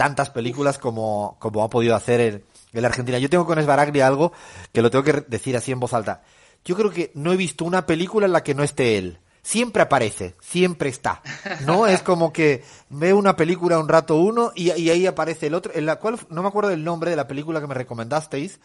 [0.00, 3.18] tantas películas como, como ha podido hacer en, en la Argentina.
[3.18, 4.32] Yo tengo con Esbaraglia algo
[4.72, 6.22] que lo tengo que decir así en voz alta.
[6.64, 9.18] Yo creo que no he visto una película en la que no esté él.
[9.42, 11.20] Siempre aparece, siempre está.
[11.66, 11.86] ¿No?
[11.86, 15.70] es como que veo una película un rato uno y, y ahí aparece el otro,
[15.74, 18.58] en la cual no me acuerdo del nombre de la película que me recomendasteis,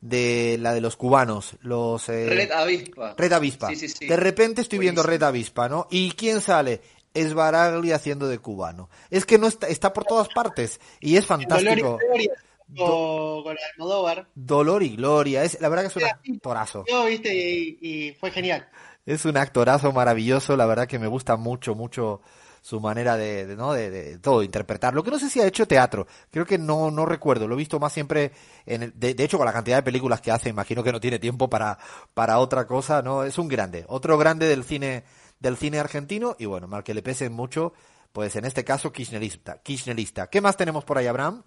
[0.00, 3.14] de la de los cubanos, los eh, Red Avispa.
[3.16, 3.68] Red Avispa.
[3.68, 4.06] Sí, sí, sí.
[4.08, 5.04] De repente estoy viendo.
[5.04, 5.86] Red Avispa, ¿no?
[5.88, 6.80] ¿Y quién sale?
[7.14, 8.88] Es Baragli haciendo de cubano.
[9.10, 11.98] Es que no está, está por todas partes y es Dolor y fantástico.
[11.98, 12.32] Gloria
[12.78, 14.28] o con Almodóvar.
[14.34, 16.04] Dolor y gloria, es la verdad que es un
[16.36, 16.84] actorazo.
[16.88, 18.68] Yo, viste, y, y fue genial.
[19.06, 22.20] Es un actorazo maravilloso, la verdad que me gusta mucho, mucho
[22.62, 23.72] su manera de, de, ¿no?
[23.72, 24.94] de, de todo interpretar.
[24.94, 27.58] Lo que no sé si ha hecho teatro, creo que no, no recuerdo, lo he
[27.58, 28.30] visto más siempre,
[28.66, 31.00] en el- de, de hecho con la cantidad de películas que hace, imagino que no
[31.00, 31.76] tiene tiempo para,
[32.14, 35.02] para otra cosa, no, es un grande, otro grande del cine,
[35.40, 37.72] del cine argentino y bueno, mal que le pese mucho,
[38.12, 40.28] pues en este caso kirchnerista, kirchnerista.
[40.28, 41.42] ¿Qué más tenemos por ahí, Abraham?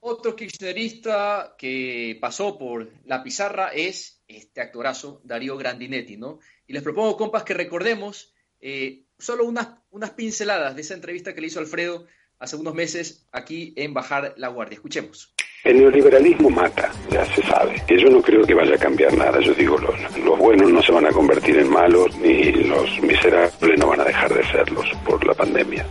[0.00, 6.40] Otro kirchnerista que pasó por la pizarra es este actorazo, Darío Grandinetti, ¿no?
[6.66, 11.40] Y les propongo, compas, que recordemos eh, solo unas, unas pinceladas de esa entrevista que
[11.40, 12.06] le hizo Alfredo
[12.38, 14.76] hace unos meses aquí en Bajar la Guardia.
[14.76, 15.33] Escuchemos.
[15.64, 17.82] El neoliberalismo mata, ya se sabe.
[17.88, 19.40] Yo no creo que vaya a cambiar nada.
[19.40, 23.78] Yo digo, los, los buenos no se van a convertir en malos, ni los miserables
[23.78, 25.86] no van a dejar de serlos por la pandemia.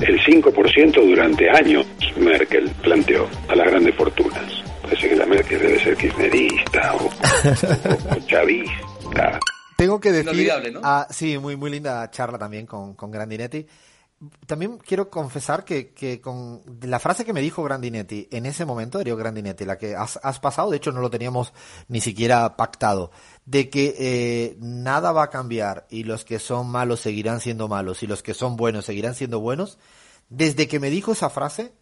[0.00, 4.64] El 5% durante años Merkel planteó a las grandes fortunas.
[4.82, 9.38] Parece que la Merkel debe ser kirchnerista o, o- o chavista.
[9.76, 10.80] Tengo que decir, Inolvidable, ¿no?
[10.82, 13.66] ah, sí, muy, muy linda charla también con, con Grandinetti.
[14.46, 19.16] También quiero confesar que, con la frase que me dijo Grandinetti en ese momento, Darío
[19.16, 21.54] Grandinetti, la que has, has pasado, de hecho no lo teníamos
[21.88, 23.12] ni siquiera pactado,
[23.46, 28.02] de que eh, nada va a cambiar y los que son malos seguirán siendo malos
[28.02, 29.78] y los que son buenos seguirán siendo buenos,
[30.28, 31.72] desde que me dijo esa frase,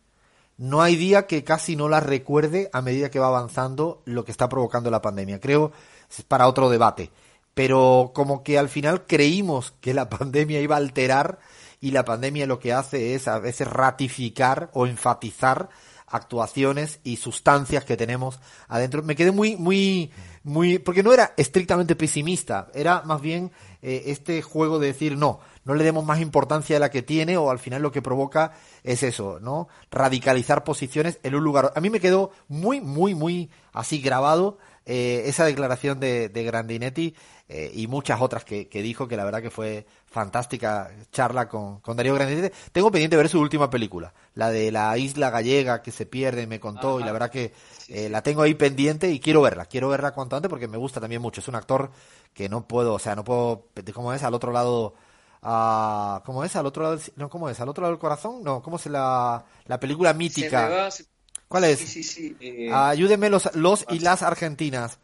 [0.59, 4.33] no hay día que casi no la recuerde a medida que va avanzando lo que
[4.33, 5.41] está provocando la pandemia.
[5.41, 5.73] Creo
[6.11, 7.11] es para otro debate.
[7.55, 11.39] Pero como que al final creímos que la pandemia iba a alterar
[11.81, 15.69] y la pandemia lo que hace es a veces ratificar o enfatizar
[16.11, 19.03] actuaciones y sustancias que tenemos adentro.
[19.03, 20.11] Me quedé muy, muy,
[20.43, 23.53] muy, porque no era estrictamente pesimista, era más bien
[23.83, 27.37] eh, este juego de decir no, no le demos más importancia de la que tiene
[27.37, 28.53] o al final lo que provoca
[28.83, 29.69] es eso, ¿no?
[29.91, 31.73] Radicalizar posiciones en un lugar.
[31.77, 34.59] A mí me quedó muy, muy, muy así grabado
[34.89, 37.15] eh, esa declaración de, de Grandinetti
[37.49, 41.81] eh, y muchas otras que, que dijo que la verdad que fue fantástica charla con,
[41.81, 42.57] con Darío Grandinetti.
[42.73, 46.61] Tengo pendiente ver su última película, la de la isla gallega que se pierde, me
[46.61, 47.53] contó y la verdad que
[47.89, 51.01] eh, la tengo ahí pendiente y quiero verla, quiero verla cuanto antes porque me gusta
[51.01, 51.41] también mucho.
[51.41, 51.91] Es un actor
[52.35, 54.23] que no puedo, o sea, no puedo, ¿cómo es?
[54.23, 54.95] Al otro lado
[55.43, 56.57] a ¿cómo es?
[56.57, 57.61] Al otro lado del, no, ¿cómo es?
[57.61, 60.69] Al otro lado del corazón, no, ¿cómo es la, la película Se me mítica?
[60.69, 61.05] va, se-
[61.49, 61.79] ¿Cuál es?
[61.79, 62.37] Sí, sí, sí.
[62.41, 64.99] eh, Ayúdenme los, los y las argentinas.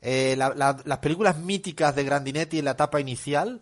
[0.00, 3.60] Eh, la- la- las películas míticas de Grandinetti en la etapa inicial,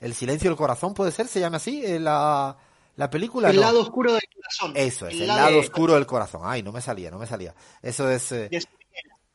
[0.00, 1.26] El silencio del corazón, ¿puede ser?
[1.28, 1.84] ¿Se llama así?
[1.84, 2.56] Eh, la,
[2.96, 3.50] la película.
[3.50, 3.62] El no.
[3.62, 4.72] lado oscuro del corazón.
[4.76, 6.42] Eso es, el, El lado, oscuro del corazón.
[6.44, 7.54] Ay, no me salía, no me salía.
[7.82, 8.30] Eso es...
[8.30, 8.64] De-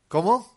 [0.07, 0.53] ¿Cómo?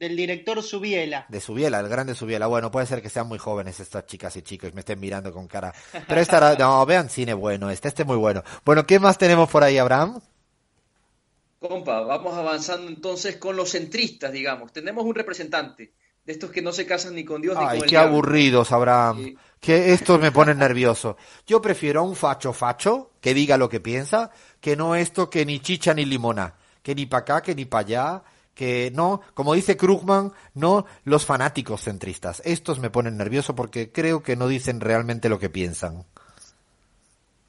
[0.00, 1.26] del director Subiela.
[1.28, 2.46] De Subiela, el grande Subiela.
[2.46, 5.48] Bueno, puede ser que sean muy jóvenes estas chicas y chicos me estén mirando con
[5.48, 5.74] cara.
[6.06, 8.42] Pero esta, no, vean cine bueno, este, este es muy bueno.
[8.64, 10.20] Bueno, ¿qué más tenemos por ahí, Abraham?
[11.58, 14.72] Compa, vamos avanzando entonces con los centristas, digamos.
[14.72, 15.92] Tenemos un representante
[16.24, 18.12] de estos que no se casan ni con Dios ni con el qué diablo.
[18.12, 19.34] aburridos, Abraham.
[19.58, 21.16] Que estos me ponen nervioso.
[21.46, 24.30] Yo prefiero a un facho facho que diga lo que piensa,
[24.60, 27.86] que no esto que ni chicha ni limona, que ni para acá, que ni para
[27.86, 28.22] allá,
[28.54, 32.42] que no, como dice Krugman, no los fanáticos centristas.
[32.44, 36.04] Estos me ponen nervioso porque creo que no dicen realmente lo que piensan.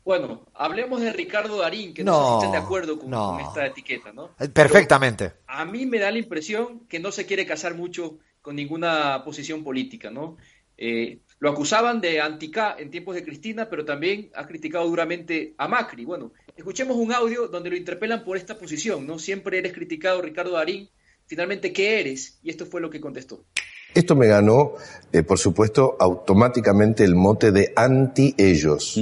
[0.10, 3.34] Bueno, hablemos de Ricardo Darín, que no, No, sé si estén de acuerdo con, no.
[3.34, 4.32] con esta etiqueta, ¿no?
[4.40, 5.34] Eh, Perfectamente.
[5.46, 9.64] A mí me da la impresión que no se quiere casar mucho con ninguna posición
[9.64, 10.38] política, ¿no?
[10.80, 15.68] Eh, lo acusaban de antica en tiempos de Cristina, pero también ha criticado duramente a
[15.68, 16.06] Macri.
[16.06, 19.20] Bueno, escuchemos un audio donde lo interpelan por esta posición, ¿no?
[19.20, 20.90] Siempre eres criticado, Ricardo Darín.
[21.28, 22.40] Finalmente, ¿qué eres?
[22.42, 23.46] Y esto fue lo que contestó.
[23.94, 24.74] Esto me ganó,
[25.12, 29.00] eh, por supuesto, automáticamente el mote de anti-ellos,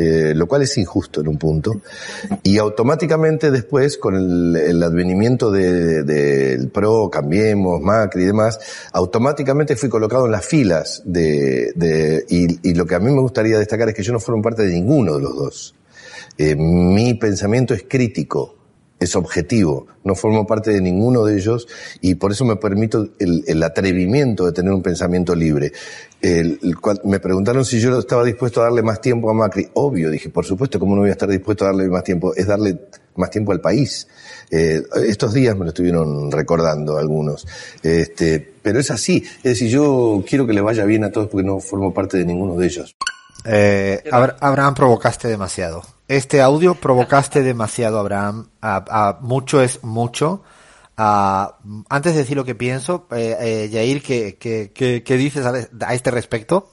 [0.00, 1.80] eh, lo cual es injusto en un punto.
[2.42, 8.58] Y automáticamente después, con el, advenimiento de- del PRO, Cambiemos, Macri y demás,
[8.92, 11.72] automáticamente fui colocado en las filas de...
[11.74, 14.42] de- y, y lo que a mí me gustaría destacar es que yo no formo
[14.42, 15.74] parte de ninguno de los dos.
[16.38, 18.54] Eh, mi pensamiento es crítico
[19.00, 21.66] es objetivo, no formo parte de ninguno de ellos
[22.02, 25.72] y por eso me permito el, el atrevimiento de tener un pensamiento libre.
[26.20, 29.68] El- el me preguntaron si yo estaba dispuesto a darle más tiempo a Macri.
[29.74, 32.34] Obvio, dije, por supuesto, ¿cómo no voy a estar dispuesto a darle más tiempo?
[32.34, 32.78] Es darle
[33.16, 34.06] más tiempo al país.
[34.50, 37.46] Eh, estos días me lo estuvieron recordando algunos.
[37.82, 39.24] Este, pero es así.
[39.38, 42.26] Es decir, yo quiero que le vaya bien a todos porque no formo parte de
[42.26, 42.94] ninguno de ellos.
[43.46, 45.82] Eh, Abra- Abraham, provocaste demasiado.
[46.10, 48.50] Este audio provocaste demasiado, Abraham.
[49.20, 50.42] Mucho es mucho.
[50.96, 51.56] A-
[51.88, 55.94] antes de decir lo que pienso, eh, eh, Yair, ¿qué, qué, qué- qué dices a,
[55.94, 56.68] este respecto?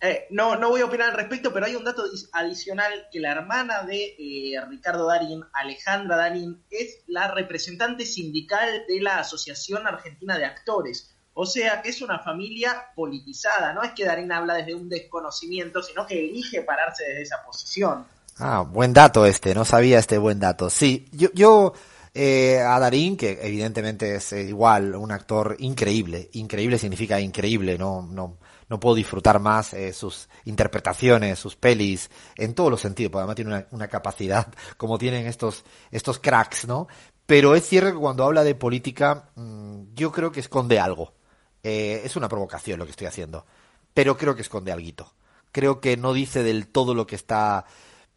[0.00, 3.32] Eh, no, no voy a opinar al respecto, pero hay un dato adicional que la
[3.32, 10.38] hermana de eh, Ricardo Darín, Alejandra Darín, es la representante sindical de la Asociación Argentina
[10.38, 11.10] de Actores.
[11.34, 15.82] O sea que es una familia politizada, no es que Darín habla desde un desconocimiento,
[15.82, 18.06] sino que elige pararse desde esa posición.
[18.38, 20.70] Ah, buen dato este, no sabía este buen dato.
[20.70, 21.74] Sí, yo, yo
[22.14, 28.02] eh, a Darín, que evidentemente es eh, igual un actor increíble, increíble significa increíble, no,
[28.02, 33.20] no, no puedo disfrutar más eh, sus interpretaciones, sus pelis, en todos los sentidos, porque
[33.20, 36.88] además tiene una, una capacidad como tienen estos, estos cracks, ¿no?
[37.26, 41.14] Pero es cierto que cuando habla de política, mm, yo creo que esconde algo.
[41.62, 43.46] Eh, es una provocación lo que estoy haciendo,
[43.94, 45.12] pero creo que esconde algo.
[45.52, 47.66] Creo que no dice del todo lo que está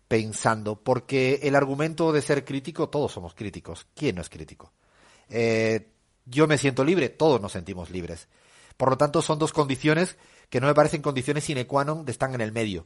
[0.08, 3.88] pensando, porque el argumento de ser crítico, todos somos críticos.
[3.96, 4.72] ¿Quién no es crítico?
[5.30, 5.88] Eh,
[6.26, 8.28] yo me siento libre, todos nos sentimos libres.
[8.78, 10.18] Por lo tanto, son dos condiciones
[10.50, 12.86] que no me parecen condiciones sine qua non están en el medio.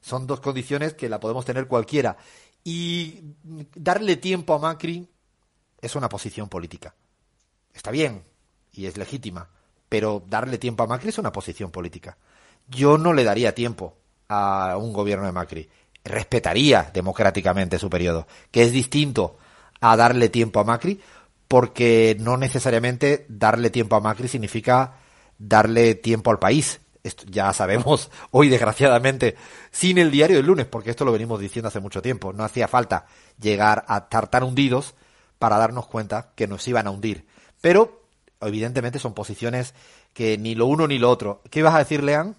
[0.00, 2.16] Son dos condiciones que la podemos tener cualquiera.
[2.64, 3.34] Y
[3.74, 5.08] darle tiempo a Macri
[5.80, 6.94] es una posición política.
[7.72, 8.24] Está bien
[8.72, 9.48] y es legítima,
[9.88, 12.18] pero darle tiempo a Macri es una posición política.
[12.68, 13.96] Yo no le daría tiempo
[14.28, 15.68] a un gobierno de Macri.
[16.08, 19.38] Respetaría democráticamente su periodo, que es distinto
[19.80, 21.00] a darle tiempo a Macri,
[21.46, 24.94] porque no necesariamente darle tiempo a Macri significa
[25.38, 26.80] darle tiempo al país.
[27.02, 29.36] Esto ya sabemos hoy, desgraciadamente,
[29.70, 32.32] sin el diario del lunes, porque esto lo venimos diciendo hace mucho tiempo.
[32.32, 33.06] No hacía falta
[33.40, 34.94] llegar a estar tan hundidos
[35.38, 37.26] para darnos cuenta que nos iban a hundir.
[37.60, 38.02] Pero,
[38.40, 39.74] evidentemente, son posiciones
[40.12, 41.42] que ni lo uno ni lo otro.
[41.50, 42.36] ¿Qué ibas a decir, Lean?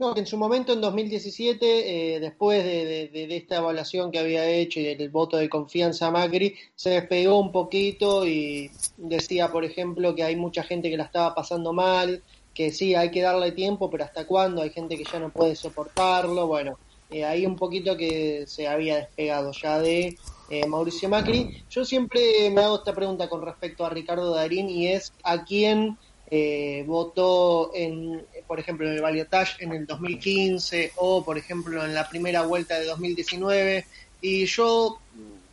[0.00, 4.20] No, en su momento, en 2017, eh, después de, de- de- de esta evaluación que
[4.20, 9.50] había hecho y del voto de confianza a Macri, se despegó un poquito y decía,
[9.50, 12.22] por ejemplo, que hay mucha gente que la estaba pasando mal,
[12.54, 14.62] que sí, hay que darle tiempo, pero ¿hasta cuándo?
[14.62, 16.46] Hay gente que ya no puede soportarlo.
[16.46, 16.78] Bueno,
[17.10, 20.16] eh, ahí un poquito que se había despegado ya de
[20.50, 21.64] eh, Mauricio Macri.
[21.70, 25.98] Yo siempre me hago esta pregunta con respecto a Ricardo Darín y es a quién
[26.30, 31.94] eh, votó en, por ejemplo, en el balotaje en el 2015 o, por ejemplo, en
[31.94, 33.86] la primera vuelta de 2019.
[34.20, 34.98] Y yo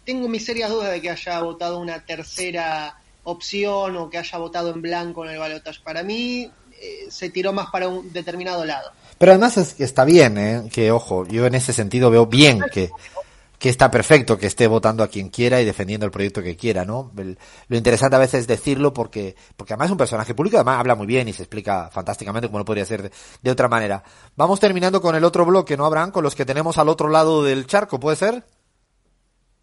[0.05, 4.71] tengo mis serias dudas de que haya votado una tercera opción o que haya votado
[4.73, 5.79] en blanco en el balotaje.
[5.83, 6.51] Para mí
[6.81, 8.91] eh, se tiró más para un determinado lado.
[9.17, 10.63] Pero además es, está bien, ¿eh?
[10.71, 12.89] que ojo, yo en ese sentido veo bien que,
[13.65, 16.85] que está perfecto que esté votando a quien quiera y defendiendo el proyecto que quiera,
[16.85, 17.11] ¿no?
[17.67, 20.93] Lo interesante a veces es decirlo porque, porque además es un personaje público, además habla
[20.93, 23.09] muy bien y se explica fantásticamente como no podría ser
[23.41, 24.03] de, otra manera.
[24.35, 26.11] Vamos terminando con el otro bloque, ¿no, Abraham?
[26.11, 28.43] Con los que tenemos al otro lado del charco, ¿puede ser?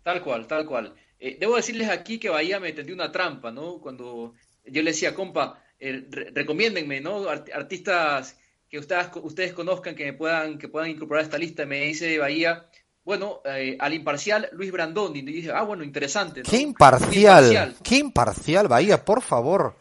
[0.02, 0.94] Tal cual, tal cual.
[1.20, 3.78] Eh, debo decirles aquí que Bahía me tendió una trampa, ¿no?
[3.78, 4.34] Cuando
[4.64, 7.28] yo le decía, compa, eh, re- recomiéndenme, ¿no?
[7.28, 8.36] Art- artistas
[8.68, 11.66] que ustedes, ustedes conozcan, que me puedan, que puedan incorporar a esta lista.
[11.66, 12.66] Me dice Bahía,
[13.04, 15.20] bueno, eh, al imparcial Luis Brandoni.
[15.20, 16.42] Y dije, ah, bueno, interesante.
[16.42, 16.50] ¿no?
[16.50, 17.76] ¡Qué Muy imparcial!
[17.82, 19.76] ¡Qué imparcial, Bahía, por favor!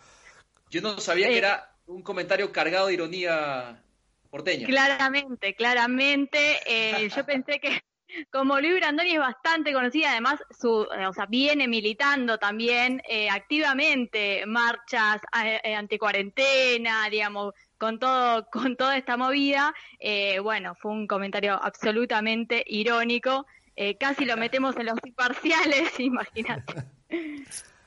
[0.69, 3.83] Yo no sabía que era un comentario cargado de ironía
[4.29, 4.65] porteña.
[4.65, 6.59] Claramente, claramente.
[6.65, 7.81] eh, yo pensé que
[8.31, 13.29] como Luis Brandoni es bastante conocida, además su, eh, o sea, viene militando también eh,
[13.29, 19.73] activamente marchas eh, eh, anticuarentena, digamos, con todo, con toda esta movida.
[19.99, 23.47] eh, bueno, fue un comentario absolutamente irónico.
[23.75, 26.75] eh, casi lo metemos en los imparciales, imagínate.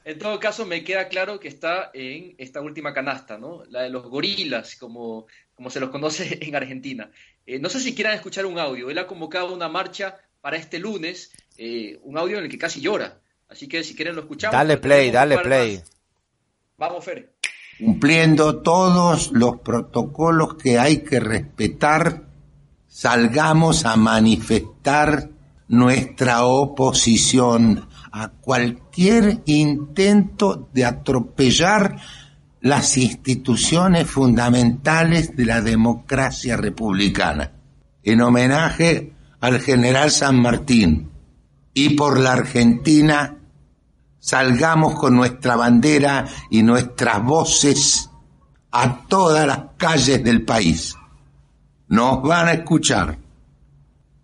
[0.05, 3.63] En todo caso, me queda claro que está en esta última canasta, ¿no?
[3.71, 7.09] La de los gorilas, como, como se los conoce en Argentina.
[7.47, 8.91] Eh, no sé si quieran escuchar un audio.
[8.91, 12.81] Él ha convocado una marcha para este lunes, eh, un audio en el que casi
[12.81, 13.21] llora.
[13.49, 14.55] Así que si quieren lo escuchamos.
[14.55, 15.77] Dale play, dale play.
[15.77, 15.91] más.
[16.79, 17.35] Vamos, Fer.
[17.79, 22.25] Cumpliendo todos los protocolos que hay que respetar,
[22.87, 25.31] salgamos a manifestar
[25.69, 31.97] nuestra oposición a cualquier intento de atropellar
[32.61, 37.53] las instituciones fundamentales de la democracia republicana.
[38.03, 41.11] En homenaje al general San Martín,
[41.75, 43.37] y por la Argentina,
[44.25, 48.09] salgamos con nuestra bandera y nuestras voces
[48.71, 50.97] a todas las calles del país.
[51.89, 53.19] Nos van a escuchar.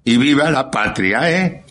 [0.02, 1.64] Y viva la patria, ¿eh?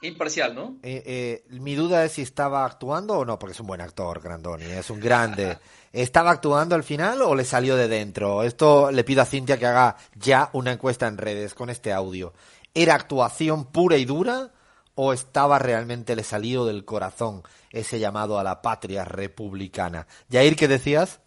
[0.00, 0.76] Imparcial, ¿no?
[0.82, 4.22] Eh, eh, mi duda es si estaba actuando o no, porque es un buen actor,
[4.22, 5.58] Grandoni, es un grande.
[5.92, 8.42] ¿Estaba actuando al final o le salió de dentro?
[8.42, 12.32] Esto le pido a Cintia que haga ya una encuesta en redes con este audio.
[12.72, 14.50] ¿Era actuación pura y dura
[14.94, 20.06] o estaba realmente le salido del corazón ese llamado a la patria republicana?
[20.28, 21.20] Yair, ¿qué decías?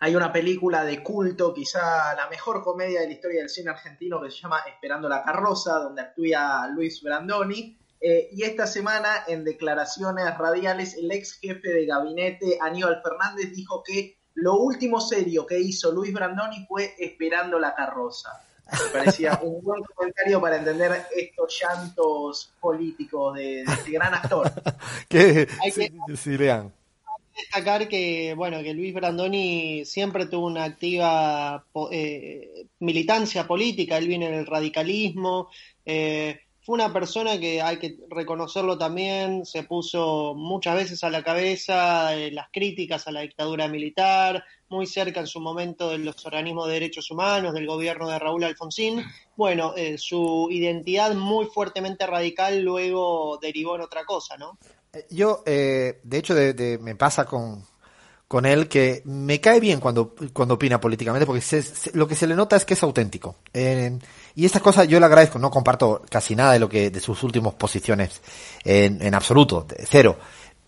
[0.00, 4.20] Hay una película de culto, quizá la mejor comedia de la historia del cine argentino,
[4.20, 7.78] que se llama Esperando la carroza, donde actúa Luis Brandoni.
[8.00, 13.82] Eh, y esta semana, en declaraciones radiales, el ex jefe de gabinete, Aníbal Fernández, dijo
[13.82, 18.28] que lo último serio que hizo Luis Brandoni fue Esperando la carroza.
[18.72, 24.50] Me parecía un buen comentario para entender estos llantos políticos de, de este gran actor.
[25.08, 25.46] ¿Qué?
[25.62, 26.72] Hay que- Sí, sí, lean.
[27.36, 34.30] destacar que bueno que Luis Brandoni siempre tuvo una activa eh, militancia política, él viene
[34.30, 35.48] del radicalismo,
[35.84, 41.22] eh, fue una persona que hay que reconocerlo también, se puso muchas veces a la
[41.22, 44.42] cabeza de las críticas a la dictadura militar,
[44.74, 48.44] muy cerca en su momento de los organismos de derechos humanos, del gobierno de Raúl
[48.44, 49.02] Alfonsín.
[49.36, 54.58] Bueno, eh, su identidad muy fuertemente radical luego derivó en otra cosa, ¿no?
[55.10, 57.64] Yo, eh, de hecho, de- me pasa con,
[58.28, 62.14] con él que me cae bien cuando, cuando opina políticamente, porque se- se- lo que
[62.14, 63.36] se le nota es que es auténtico.
[63.52, 63.98] Eh,
[64.34, 67.22] y estas cosas yo le agradezco, no comparto casi nada de lo que de sus
[67.22, 68.20] últimas posiciones
[68.64, 70.16] en, en absoluto, cero.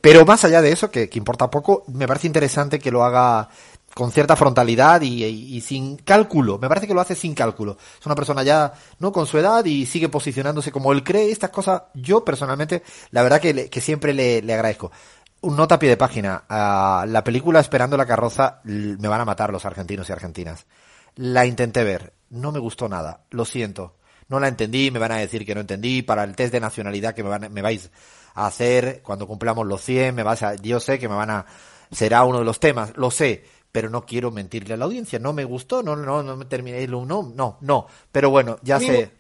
[0.01, 3.49] Pero más allá de eso, que, que importa poco, me parece interesante que lo haga
[3.97, 6.59] con cierta frontalidad y, sin cálculo.
[6.59, 7.79] Me parece que lo hace sin cálculo.
[7.99, 9.11] Es una persona ya, ¿no?
[9.11, 11.31] Con su edad y sigue posicionándose como él cree.
[11.31, 14.93] Estas cosas, yo personalmente, la verdad que, le- siempre le, agradezco.
[15.41, 16.45] Un nota a pie de página.
[16.47, 20.67] a la película Esperando la carroza, me van a matar los argentinos y argentinas.
[21.15, 22.13] La intenté ver.
[22.29, 23.23] No me gustó nada.
[23.31, 23.95] Lo siento.
[24.29, 26.03] No la entendí, me van a decir que no entendí.
[26.03, 27.91] Para el test de nacionalidad que me, van, me vais
[28.35, 31.47] a hacer cuando cumplamos los 100, me vas a, yo sé que me van a,
[31.91, 33.45] será uno de los temas, lo sé,
[33.77, 35.19] pero no quiero mentirle a la audiencia.
[35.19, 37.87] No me gustó, no, no, no me terminé, no, no, no.
[38.11, 39.11] Pero bueno, ya sé.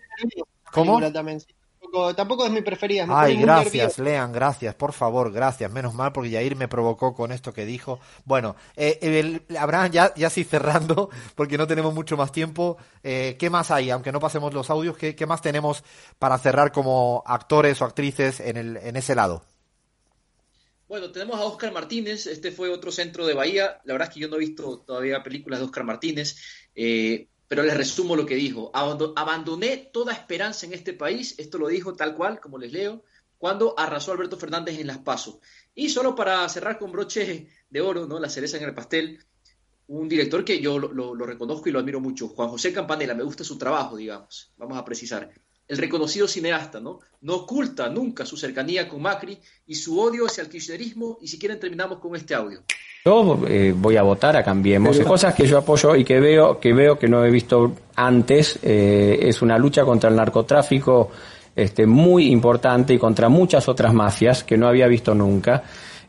[0.72, 0.98] ¿Cómo?
[0.98, 3.04] Tampoco, tampoco es mi preferida.
[3.04, 3.98] me Ay, gracias.
[3.98, 5.70] Lean, gracias, por favor, gracias.
[5.70, 8.00] Menos mal porque Yair me provocó con esto que dijo.
[8.24, 12.78] Bueno, eh, el- Abraham, ya, ya sí cerrando, porque no tenemos mucho más tiempo.
[13.02, 13.90] Eh, ¿Qué más hay?
[13.90, 15.84] Aunque no pasemos los audios, ¿qué, qué más tenemos
[16.18, 19.42] para cerrar como actores o actrices en, el, en ese lado?
[20.88, 23.80] Bueno, tenemos a Oscar Martínez, este fue otro centro de Bahía.
[23.84, 26.36] La verdad es que yo no he visto todavía películas de Oscar Martínez,
[26.76, 28.70] eh, pero les resumo lo que dijo.
[28.72, 33.02] Abando- Abandoné toda esperanza en este país, esto lo dijo tal cual, como les leo,
[33.36, 35.40] cuando arrasó Alberto Fernández en Las Paso.
[35.74, 38.20] Y solo para cerrar con broche de oro, ¿no?
[38.20, 39.18] La cereza en el pastel,
[39.88, 43.14] un director que yo lo, lo- lo reconozco y lo admiro mucho, Juan José Campanella,
[43.14, 45.30] me gusta su trabajo, digamos, vamos a precisar.
[45.68, 47.01] El reconocido cineasta, ¿no?
[47.22, 51.38] No oculta nunca su cercanía con Macri y su odio hacia el kirchnerismo, y si
[51.38, 52.60] quieren terminamos con este audio.
[53.05, 54.98] Yo eh, voy a votar a Cambiemos.
[55.01, 59.18] Cosas que yo apoyo y que veo que veo que no he visto antes eh,
[59.22, 61.10] es una lucha contra el narcotráfico
[61.55, 65.62] este, muy importante y contra muchas otras mafias que no había visto nunca.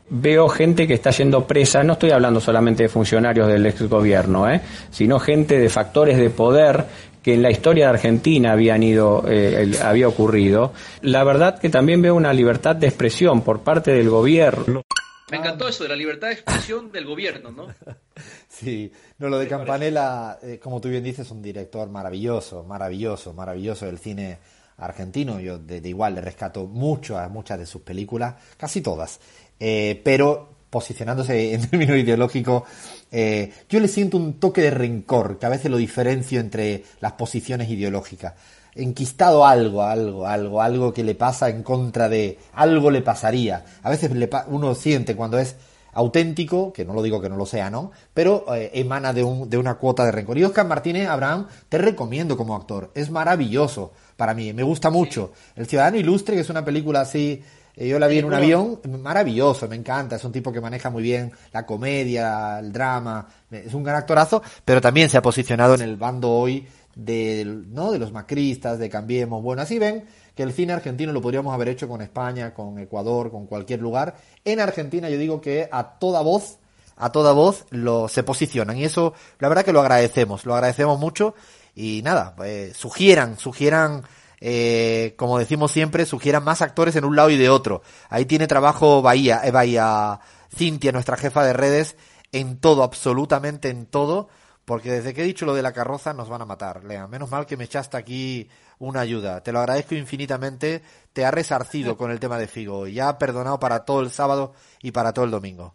[0.09, 4.49] Veo gente que está yendo presa, no estoy hablando solamente de funcionarios del ex gobierno,
[4.49, 4.61] ¿eh?
[4.89, 6.85] sino gente de factores de poder
[7.27, 10.71] que en la historia de Argentina habían ido, eh, el- había ocurrido.
[11.01, 14.81] La verdad que también veo una libertad de expresión por parte del gobierno.
[15.29, 17.67] Me encantó eso de la libertad de expresión del gobierno, ¿no?
[18.47, 18.89] Sí,
[19.19, 23.85] no, lo de Campanella, eh, como tú bien dices, es un director maravilloso, maravilloso, maravilloso
[23.87, 24.37] del cine
[24.77, 25.41] argentino.
[25.41, 29.19] Yo de, de igual le rescato mucho a muchas de sus películas, casi todas.
[29.59, 32.63] Eh, pero posicionándose en términos ideológicos,
[33.11, 37.13] eh, yo le siento un toque de rencor, que a veces lo diferencio entre las
[37.13, 38.33] posiciones ideológicas.
[38.75, 43.65] Enquistado algo, algo, algo, algo que le pasa en contra de, algo le pasaría.
[43.81, 45.55] A veces le pa- uno siente cuando es
[45.93, 47.91] auténtico, que no lo digo que no lo sea, ¿no?
[48.13, 50.37] Pero eh, emana de, un, de una cuota de rencor.
[50.37, 52.91] Y Oscar Martínez, Abraham, te recomiendo como actor.
[52.93, 55.31] Es maravilloso para mí, me gusta mucho.
[55.55, 57.41] El Ciudadano Ilustre, que es una película así,
[57.85, 60.15] yo la vi en un avión, maravilloso, me encanta.
[60.15, 63.97] Es un tipo que maneja muy bien la comedia, el drama, eh, es un gran
[63.97, 67.91] actorazo, pero también se ha posicionado en el bando hoy del, ¿no?
[67.91, 69.43] de los macristas, de Cambiemos.
[69.43, 70.05] Bueno, así ven
[70.35, 74.15] que el cine argentino lo podríamos haber hecho con España, con Ecuador, con cualquier lugar.
[74.43, 76.57] En Argentina yo digo que a toda voz,
[76.95, 80.99] a toda voz lo, se posicionan y eso la verdad que lo agradecemos, lo agradecemos
[80.99, 81.35] mucho
[81.75, 84.03] y nada, pues, sugieran, sugieran
[84.39, 87.81] eh, como decimos siempre, sugieran más actores en un lado y de otro.
[88.09, 90.19] Ahí tiene trabajo Bahía, eh, Bahía
[90.55, 91.97] Cintia, nuestra jefa de redes,
[92.31, 94.29] en todo, absolutamente en todo,
[94.65, 96.83] porque desde que he dicho lo de la carroza nos van a matar.
[96.83, 98.49] Lea, menos mal que me echaste aquí
[98.79, 99.41] una ayuda.
[99.41, 100.83] Te lo agradezco infinitamente.
[101.13, 104.11] Te ha resarcido con el tema de Figo y ya ha perdonado para todo el
[104.11, 105.73] sábado y para todo el domingo.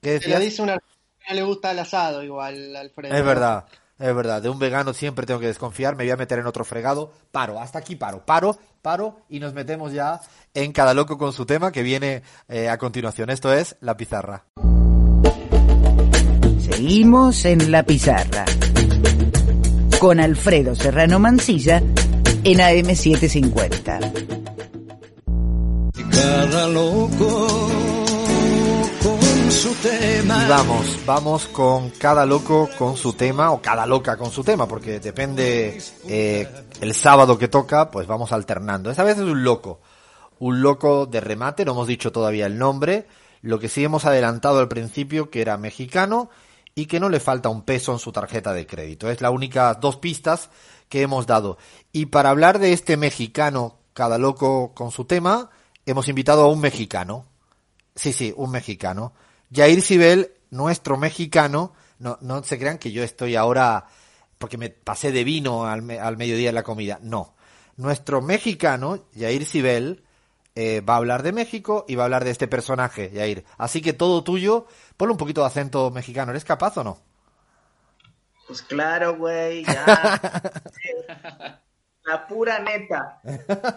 [0.00, 0.40] ¿Qué lo decías?
[0.40, 0.78] dice una
[1.34, 3.14] le gusta el asado igual, Alfredo.
[3.14, 3.66] Es verdad,
[3.98, 4.40] es verdad.
[4.42, 5.96] De un vegano siempre tengo que desconfiar.
[5.96, 7.12] Me voy a meter en otro fregado.
[7.32, 10.20] Paro, hasta aquí paro, paro, paro y nos metemos ya
[10.54, 13.30] en cada loco con su tema que viene eh, a continuación.
[13.30, 14.44] Esto es La Pizarra.
[16.60, 18.44] Seguimos en la pizarra.
[19.98, 24.26] Con Alfredo Serrano Mancilla en AM750.
[26.10, 27.97] Cada loco
[30.46, 35.00] vamos, vamos con cada loco con su tema o cada loca con su tema, porque
[35.00, 36.46] depende eh,
[36.82, 38.90] el sábado que toca, pues vamos alternando.
[38.90, 39.80] Esta vez es un loco,
[40.38, 43.06] un loco de remate, no hemos dicho todavía el nombre,
[43.40, 46.28] lo que sí hemos adelantado al principio que era mexicano
[46.74, 49.10] y que no le falta un peso en su tarjeta de crédito.
[49.10, 50.50] Es la única dos pistas
[50.90, 51.56] que hemos dado.
[51.90, 55.48] Y para hablar de este mexicano, cada loco con su tema,
[55.86, 57.24] hemos invitado a un mexicano.
[57.94, 59.14] Sí, sí, un mexicano.
[59.52, 63.86] Jair Sibel, nuestro mexicano, no, no se crean que yo estoy ahora
[64.38, 66.98] porque me pasé de vino al, me- al mediodía en la comida.
[67.02, 67.34] No.
[67.76, 70.04] Nuestro mexicano, Jair Sibel,
[70.54, 73.44] eh, va a hablar de México y va a hablar de este personaje, Jair.
[73.56, 74.66] Así que todo tuyo,
[74.96, 76.30] ponle un poquito de acento mexicano.
[76.32, 76.98] ¿Eres capaz o no?
[78.46, 80.20] Pues claro, güey, ya.
[82.08, 83.20] la pura neta.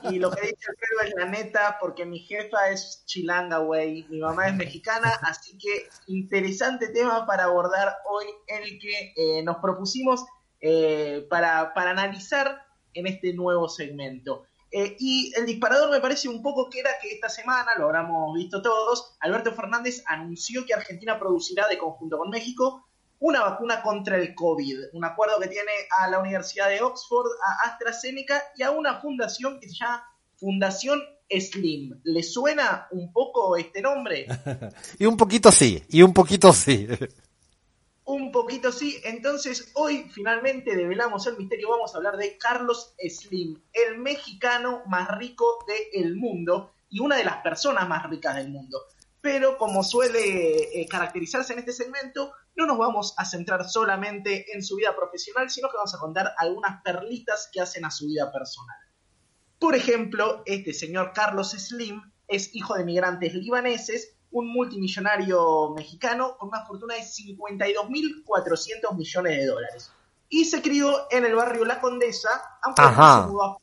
[0.10, 4.06] Y lo que dice Alfredo es la neta, porque mi jefa es chilanga, güey.
[4.10, 9.58] Mi mamá es mexicana, así que interesante tema para abordar hoy, el que eh, nos
[9.58, 10.26] propusimos
[10.62, 14.46] eh, para, para analizar en este nuevo segmento.
[14.72, 18.34] Eh, y el disparador me parece un poco que era que esta semana, lo habremos
[18.34, 22.88] visto todos, Alberto Fernández anunció que Argentina producirá de conjunto con México
[23.22, 27.70] una vacuna contra el COVID, un acuerdo que tiene a la Universidad de Oxford, a
[27.70, 30.04] AstraZeneca y a una fundación que se llama
[30.38, 31.00] Fundación
[31.30, 32.02] Slim.
[32.04, 34.26] ¿Le suena un poco este nombre?
[35.00, 36.88] y un poquito sí, y un poquito sí.
[38.04, 39.00] Un poquito sí.
[39.06, 41.70] Entonces, hoy finalmente develamos el misterio.
[41.70, 47.24] Vamos a hablar de Carlos Slim, el mexicano más rico del mundo y una de
[47.24, 48.80] las personas más ricas del mundo.
[49.22, 54.64] Pero como suele eh, caracterizarse en este segmento, no nos vamos a centrar solamente en
[54.64, 58.32] su vida profesional, sino que vamos a contar algunas perlitas que hacen a su vida
[58.32, 58.78] personal.
[59.60, 66.50] Por ejemplo, este señor Carlos Slim es hijo de migrantes libaneses, un multimillonario mexicano con
[66.50, 69.92] una fortuna de 52.400 millones de dólares.
[70.30, 72.30] Y se crió en el barrio La Condesa,
[72.64, 73.24] aunque Ajá.
[73.24, 73.58] se mudó a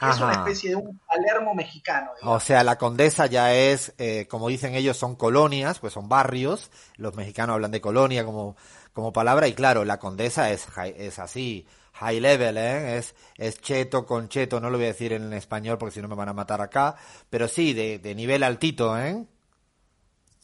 [0.00, 2.10] Es una especie de un Palermo mexicano.
[2.22, 6.70] O sea, la condesa ya es, eh, como dicen ellos, son colonias, pues son barrios.
[6.96, 8.56] Los mexicanos hablan de colonia como,
[8.92, 12.98] como palabra y claro, la condesa es, es así, high level, ¿eh?
[12.98, 16.08] Es, es cheto con cheto, no lo voy a decir en español porque si no
[16.08, 16.96] me van a matar acá,
[17.28, 19.26] pero sí, de, de nivel altito, ¿eh?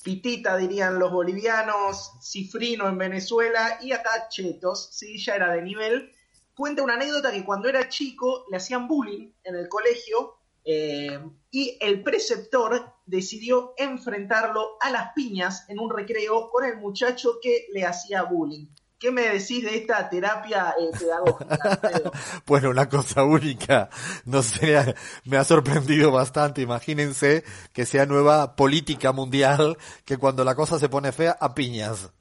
[0.02, 6.12] Pitita dirían los bolivianos, Cifrino en Venezuela y acá Chetos, sí, ya era de nivel.
[6.55, 11.20] Cuenta una anécdota que cuando era chico le hacían bullying en el colegio eh,
[11.51, 17.66] y el preceptor decidió enfrentarlo a las piñas en un recreo con el muchacho que
[17.72, 18.66] le hacía bullying.
[18.98, 21.81] ¿Qué me decís de esta terapia eh, pedagógica?
[22.47, 23.90] Bueno, una cosa única.
[24.24, 24.94] No sé,
[25.24, 26.62] me ha sorprendido bastante.
[26.62, 27.44] Imagínense
[27.74, 29.76] que sea nueva política mundial
[30.06, 32.12] que cuando la cosa se pone fea, a piñas.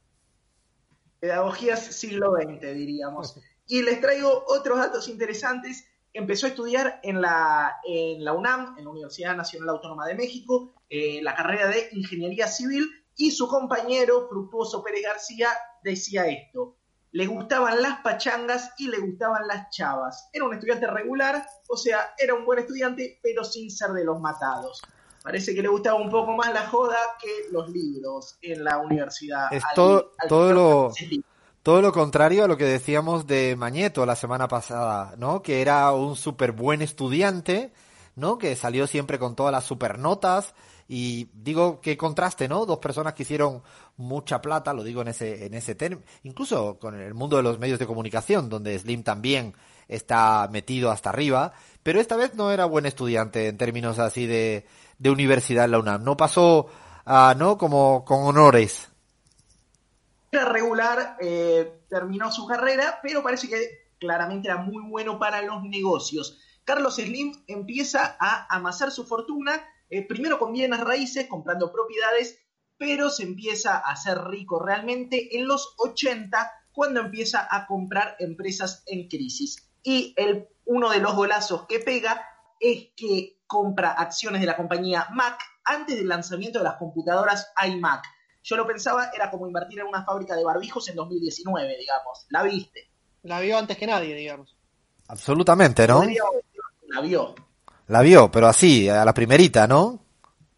[1.22, 3.40] Pedagogías siglo XX, diríamos.
[3.68, 5.86] Y les traigo otros datos interesantes.
[6.14, 10.74] Empezó a estudiar en la, en la UNAM, en la Universidad Nacional Autónoma de México,
[10.90, 15.50] eh, la carrera de Ingeniería Civil, y su compañero, Fructuoso Pérez García,
[15.84, 16.78] decía esto.
[17.12, 20.30] Le gustaban las pachangas y le gustaban las chavas.
[20.34, 24.20] Era un estudiante regular, o sea, era un buen estudiante, pero sin ser de los
[24.20, 24.82] matados.
[25.24, 29.46] Parece que le gustaba un poco más la joda que los libros en la universidad.
[29.52, 30.92] Es Al- todo, al todo lo.
[31.64, 35.42] Todo lo contrario a lo que decíamos de Mañeto la semana pasada, ¿no?
[35.42, 37.72] Que era un súper buen estudiante,
[38.18, 38.38] ¿no?
[38.38, 40.54] Que salió siempre con todas las super notas.
[40.90, 42.66] Y digo, qué contraste, ¿no?
[42.66, 43.64] Dos personas que hicieron
[43.96, 47.60] mucha plata, lo digo en ese, en ese término, incluso con el mundo de los
[47.60, 49.54] medios de comunicación, donde Slim también
[49.88, 54.66] está metido hasta arriba, pero esta vez no era buen estudiante en términos así de,
[55.00, 56.04] de universidad en la UNAM.
[56.04, 56.68] No pasó,
[57.06, 57.58] ah, ¿no?
[57.58, 58.93] Como con honores.
[60.34, 65.62] Era regular, eh, terminó su carrera, pero parece que claramente era muy bueno para los
[65.62, 66.40] negocios.
[66.64, 72.40] Carlos Slim empieza a amasar su fortuna, eh, primero con bienes raíces, comprando propiedades,
[72.80, 78.82] pero se empieza a hacer rico realmente en los 80, cuando empieza a comprar empresas
[78.88, 79.70] en crisis.
[79.84, 82.26] Y el, uno de los golazos que pega
[82.60, 88.04] es que compra acciones de la compañía Mac antes del lanzamiento de las computadoras iMac.
[88.44, 92.26] Yo lo pensaba, era como invertir en una fábrica de barbijos en 2019, digamos.
[92.30, 92.90] La viste.
[93.24, 94.56] La vio antes que nadie, digamos.
[95.08, 96.04] Absolutamente, ¿no?
[96.88, 97.36] La vio.
[97.88, 100.06] La vio, pero así, a la primerita, ¿no?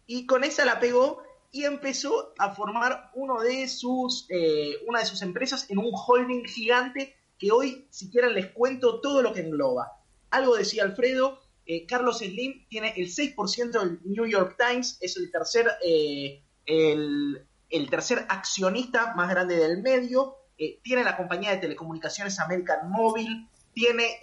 [0.06, 1.22] Y con esa la pegó
[1.52, 6.44] y empezó a formar uno de sus, eh, una de sus empresas en un holding
[6.44, 9.92] gigante que hoy, si quieren, les cuento todo lo que engloba.
[10.30, 15.30] Algo decía Alfredo, eh, Carlos Slim tiene el 6% del New York Times, es el
[15.30, 17.46] tercer, eh, el,
[17.76, 20.36] el, tercer accionista más grande del medio,
[20.82, 24.18] tiene la compañía de telecomunicaciones American Mobile, tiene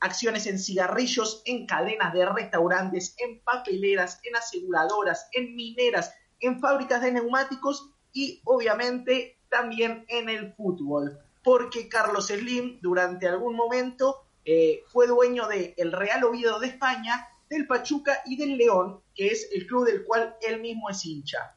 [0.00, 7.02] acciones en cigarrillos, en cadenas de restaurantes, en papeleras, en aseguradoras, en mineras, en fábricas
[7.02, 14.82] de neumáticos y obviamente también en el fútbol, porque Carlos Slim durante algún momento eh,
[14.88, 19.48] fue dueño del el Real Oviedo de España, del Pachuca y del León, que es
[19.52, 21.56] el club del cual él mismo es hincha.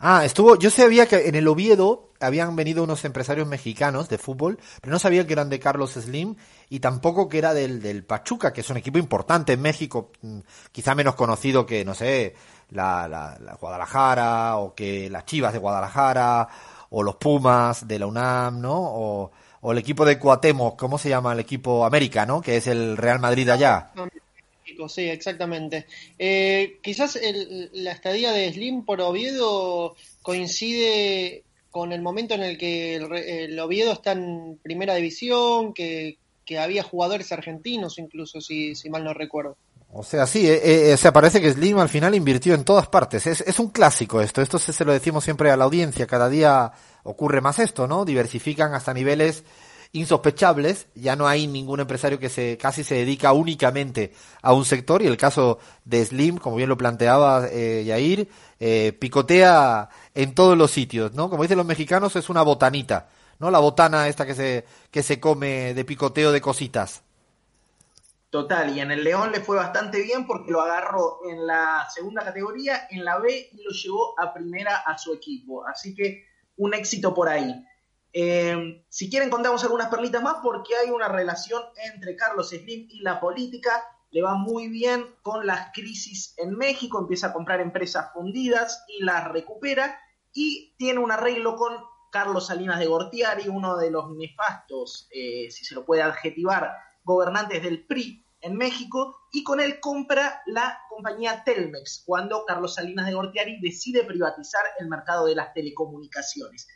[0.00, 4.58] Ah, estuvo, yo sabía que en el Oviedo habían venido unos empresarios mexicanos de fútbol,
[4.80, 6.36] pero no sabía que eran de Carlos Slim
[6.68, 10.38] y tampoco que era del, del Pachuca, que es un equipo importante en México, mm,
[10.70, 12.34] quizá menos conocido que, no sé,
[12.70, 16.48] la, la, Guadalajara o que las Chivas de Guadalajara
[16.90, 18.76] o los Pumas de la UNAM, ¿no?
[18.76, 21.32] O, o el equipo de Cuauhtémoc, ¿cómo se llama?
[21.32, 22.40] El equipo América, ¿no?
[22.40, 23.90] Que es el Real Madrid allá.
[24.86, 25.86] Sí, exactamente.
[26.18, 32.58] Eh, quizás el, la estadía de Slim por Oviedo coincide con el momento en el
[32.58, 36.18] que el, el Oviedo está en primera división, que,
[36.58, 39.56] había jugadores argentinos incluso, si, mal no recuerdo.
[39.92, 43.26] O sea, sí, eh, eh, se parece que Slim al final invirtió en todas partes.
[43.26, 46.28] Es, es un clásico esto, esto se, se, lo decimos siempre a la audiencia, cada
[46.28, 46.72] día
[47.02, 48.04] ocurre más esto, ¿no?
[48.04, 49.44] Diversifican hasta niveles
[49.92, 54.12] insospechables, ya no hay ningún empresario que se casi se dedica únicamente
[54.42, 58.28] a un sector y el caso de Slim, como bien lo planteaba eh, Yair,
[58.60, 61.30] eh, picotea en todos los sitios, ¿no?
[61.30, 63.08] Como dicen los mexicanos, es una botanita,
[63.38, 63.50] ¿no?
[63.50, 67.02] La botana esta que se, que se come de picoteo de cositas.
[68.30, 72.22] Total, y en el León le fue bastante bien porque lo agarró en la segunda
[72.22, 75.66] categoría, en la B, y lo llevó a primera a su equipo.
[75.66, 76.26] Así que
[76.58, 77.64] un éxito por ahí.
[78.12, 81.62] Eh, si quieren contamos algunas perlitas más porque hay una relación
[81.92, 83.84] entre Carlos Slim y la política.
[84.10, 89.04] Le va muy bien con las crisis en México, empieza a comprar empresas fundidas y
[89.04, 90.00] las recupera
[90.32, 91.74] y tiene un arreglo con
[92.10, 96.72] Carlos Salinas de Gortiari, uno de los nefastos, eh, si se lo puede adjetivar,
[97.04, 103.06] gobernantes del PRI en México y con él compra la compañía Telmex cuando Carlos Salinas
[103.06, 106.68] de Gortiari decide privatizar el mercado de las telecomunicaciones.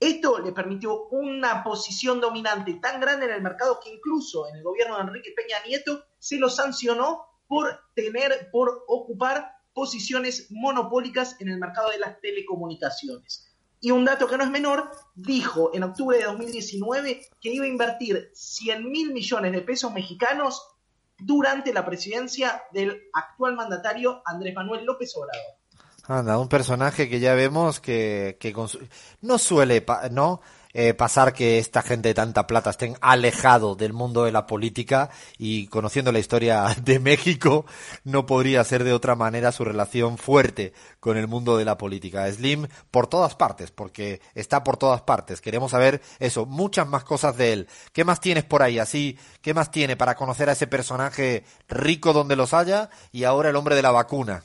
[0.00, 4.62] Esto le permitió una posición dominante tan grande en el mercado que incluso en el
[4.62, 11.48] gobierno de Enrique Peña Nieto se lo sancionó por tener, por ocupar posiciones monopólicas en
[11.48, 13.50] el mercado de las telecomunicaciones.
[13.80, 17.68] Y un dato que no es menor, dijo en octubre de 2019 que iba a
[17.68, 20.66] invertir 100 mil millones de pesos mexicanos
[21.18, 25.63] durante la presidencia del actual mandatario Andrés Manuel López Obrador.
[26.06, 28.54] Anda, un personaje que ya vemos que, que
[29.22, 30.42] no suele no
[30.74, 35.08] eh, pasar que esta gente de tanta plata estén alejado del mundo de la política
[35.38, 37.64] y conociendo la historia de México
[38.02, 42.30] no podría ser de otra manera su relación fuerte con el mundo de la política.
[42.30, 45.40] Slim por todas partes, porque está por todas partes.
[45.40, 47.68] Queremos saber eso, muchas más cosas de él.
[47.94, 48.78] ¿Qué más tienes por ahí?
[48.78, 53.48] Así, ¿qué más tiene para conocer a ese personaje rico donde los haya y ahora
[53.50, 54.42] el hombre de la vacuna?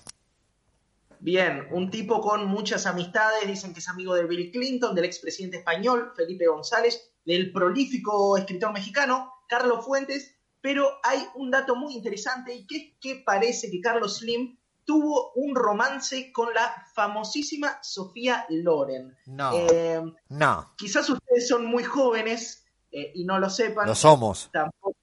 [1.20, 5.58] Bien, un tipo con muchas amistades, dicen que es amigo de Bill Clinton, del expresidente
[5.58, 12.54] español Felipe González, del prolífico escritor mexicano Carlos Fuentes, pero hay un dato muy interesante
[12.54, 18.46] y que es que parece que Carlos Slim tuvo un romance con la famosísima Sofía
[18.50, 19.16] Loren.
[19.28, 19.52] No.
[19.54, 20.74] Eh, no.
[20.78, 23.88] Quizás ustedes son muy jóvenes eh, y no lo sepan.
[23.88, 24.50] Lo somos.
[24.52, 24.99] Tampoco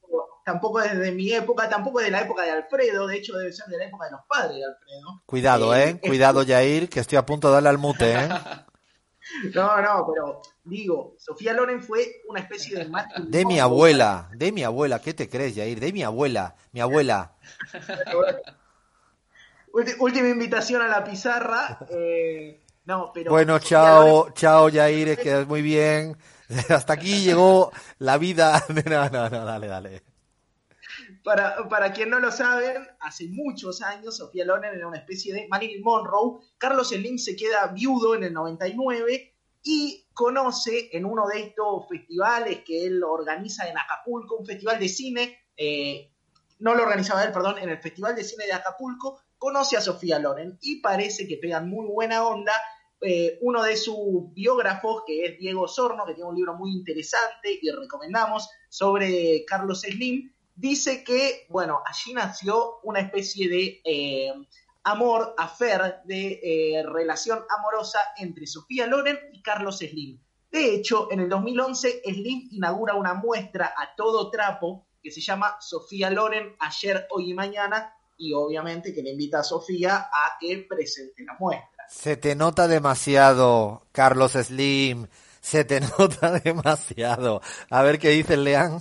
[0.47, 3.79] tampoco desde mi época, tampoco de la época de Alfredo, de hecho debe ser de
[3.79, 5.23] la época de los padres de Alfredo.
[5.27, 5.89] Cuidado, ¿eh?
[5.89, 8.29] eh Cuidado, Jair, que estoy a punto de darle al mute, ¿eh?
[9.57, 12.89] no, no, pero digo, Sofía Loren fue una especie de...
[13.27, 15.81] De mi abuela, de mi abuela, ¿qué te crees, Jair?
[15.81, 17.35] De mi abuela, mi abuela.
[19.99, 21.81] Última invitación a la pizarra.
[21.91, 26.17] Eh, no, pero bueno, chao, chao, Jair, que muy bien.
[26.69, 28.65] Hasta aquí llegó la vida.
[28.87, 30.06] No, no, no, dale, dale.
[31.27, 35.49] Para, para quien no lo saben, hace muchos años Sofía Loren era una especie de
[35.49, 36.39] Marilyn Monroe.
[36.57, 39.35] Carlos Slim se queda viudo en el 99
[39.65, 44.89] y conoce en uno de estos festivales que él organiza en Acapulco, un festival de
[44.89, 46.13] cine, eh,
[46.61, 50.21] no lo organizaba él, perdón, en el Festival de Cine de Acapulco, conoce a Sofía
[50.21, 52.53] Loren y parece que pegan muy buena onda.
[53.01, 57.59] Eh, uno de sus biógrafos, que es Diego Sorno, que tiene un libro muy interesante
[57.61, 64.33] y recomendamos sobre Carlos Slim, dice que, bueno, allí nació una especie de eh,
[64.83, 70.19] amor, afer, de eh, relación amorosa entre Sofía Loren y Carlos Slim.
[70.51, 75.57] De hecho, en el 2011, Slim inaugura una muestra a todo trapo que se llama
[75.61, 80.67] Sofía Loren ayer, hoy y mañana, y obviamente que le invita a Sofía a que
[80.69, 81.85] presente la muestra.
[81.89, 85.07] Se te nota demasiado, Carlos Slim.
[85.41, 87.43] Se te nota demasiado.
[87.71, 88.81] A ver qué dice Leán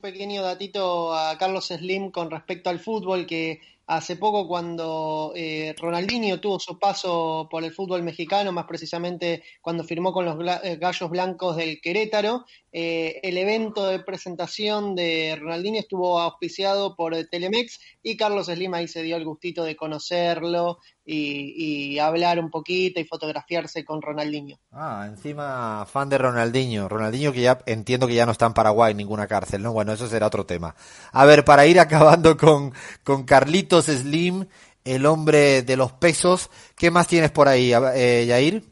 [0.00, 6.40] pequeño datito a Carlos Slim con respecto al fútbol, que hace poco cuando eh, Ronaldinho
[6.40, 11.10] tuvo su paso por el fútbol mexicano, más precisamente cuando firmó con los eh, Gallos
[11.10, 18.16] Blancos del Querétaro, eh, el evento de presentación de Ronaldinho estuvo auspiciado por Telemex y
[18.16, 23.04] Carlos Slim ahí se dio el gustito de conocerlo y, y, hablar un poquito y
[23.04, 24.58] fotografiarse con Ronaldinho.
[24.72, 26.88] Ah, encima fan de Ronaldinho.
[26.88, 29.72] Ronaldinho que ya entiendo que ya no está en Paraguay en ninguna cárcel, ¿no?
[29.72, 30.74] Bueno, eso será otro tema.
[31.12, 32.74] A ver, para ir acabando con,
[33.04, 34.46] con Carlitos Slim,
[34.84, 38.64] el hombre de los pesos, ¿qué más tienes por ahí, eh, Yair?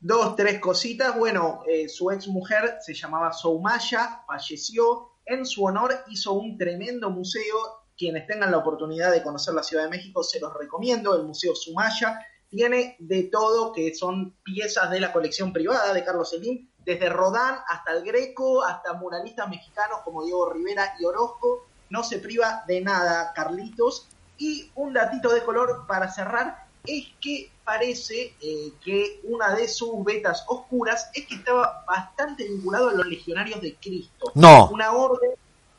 [0.00, 1.14] Dos, tres cositas.
[1.16, 5.10] Bueno, eh, su ex mujer se llamaba Soumaya, falleció.
[5.26, 9.84] En su honor hizo un tremendo museo quienes tengan la oportunidad de conocer la Ciudad
[9.84, 11.14] de México, se los recomiendo.
[11.14, 12.18] El Museo Sumaya
[12.48, 17.56] tiene de todo, que son piezas de la colección privada de Carlos Slim, desde Rodán
[17.68, 21.66] hasta el Greco, hasta muralistas mexicanos como Diego Rivera y Orozco.
[21.90, 24.08] No se priva de nada, Carlitos.
[24.36, 30.04] Y un datito de color para cerrar es que parece eh, que una de sus
[30.04, 34.32] vetas oscuras es que estaba bastante vinculado a los legionarios de Cristo.
[34.34, 34.68] No.
[34.68, 35.30] Una orden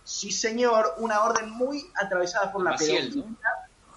[0.06, 3.26] Sí, señor, una orden muy atravesada por la Maciel,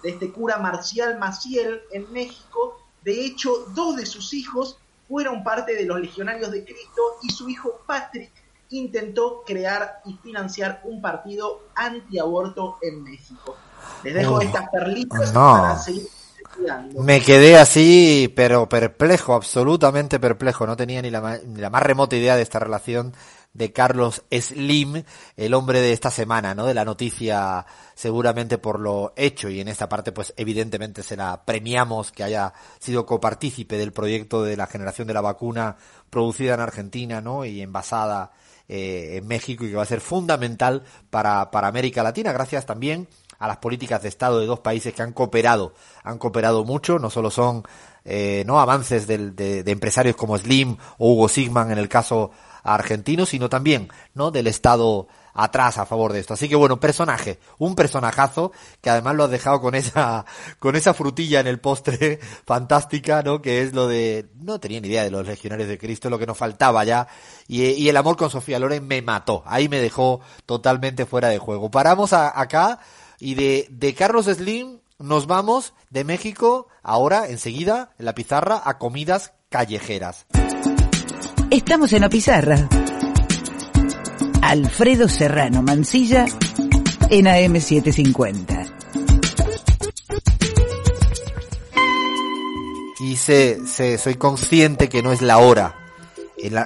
[0.03, 2.81] de este cura Marcial Maciel en México.
[3.03, 4.77] De hecho, dos de sus hijos
[5.07, 8.31] fueron parte de los legionarios de Cristo y su hijo Patrick
[8.71, 13.55] intentó crear y financiar un partido antiaborto en México.
[14.03, 15.39] Les dejo estas perlitas no.
[15.53, 16.07] para seguir
[16.43, 17.01] estudiando.
[17.01, 20.67] Me quedé así, pero perplejo, absolutamente perplejo.
[20.67, 23.13] No tenía ni la, ma- ni la más remota idea de esta relación
[23.53, 25.03] de Carlos Slim,
[25.35, 26.65] el hombre de esta semana, ¿no?
[26.65, 27.65] De la noticia,
[27.95, 32.53] seguramente por lo hecho, y en esta parte, pues evidentemente se la premiamos que haya
[32.79, 35.77] sido copartícipe del proyecto de la generación de la vacuna
[36.09, 37.43] producida en Argentina, ¿no?
[37.43, 38.31] Y envasada
[38.67, 43.07] eh, en México y que va a ser fundamental para, para América Latina, gracias también
[43.39, 45.73] a las políticas de Estado de dos países que han cooperado,
[46.03, 47.63] han cooperado mucho, no solo son
[48.05, 52.31] eh, no avances del- de, de empresarios como Slim o Hugo Sigman en el caso
[52.63, 56.33] argentino, sino también no del Estado atrás a favor de esto.
[56.33, 60.25] Así que bueno, personaje, un personajazo que además lo has dejado con esa
[60.59, 63.41] con esa frutilla en el postre fantástica, ¿no?
[63.41, 66.25] Que es lo de no tenía ni idea de los legionarios de Cristo, lo que
[66.27, 67.07] nos faltaba ya
[67.47, 69.43] y, y el amor con Sofía Loren me mató.
[69.45, 71.71] Ahí me dejó totalmente fuera de juego.
[71.71, 72.79] Paramos a- acá
[73.19, 78.77] y de, de Carlos Slim nos vamos de México ahora, enseguida, en la pizarra, a
[78.77, 80.25] comidas callejeras.
[81.51, 82.67] Estamos en la pizarra.
[84.41, 86.25] Alfredo Serrano Mancilla
[87.09, 88.71] en AM750.
[92.99, 95.75] Y sé, sé- soy consciente que no es la hora.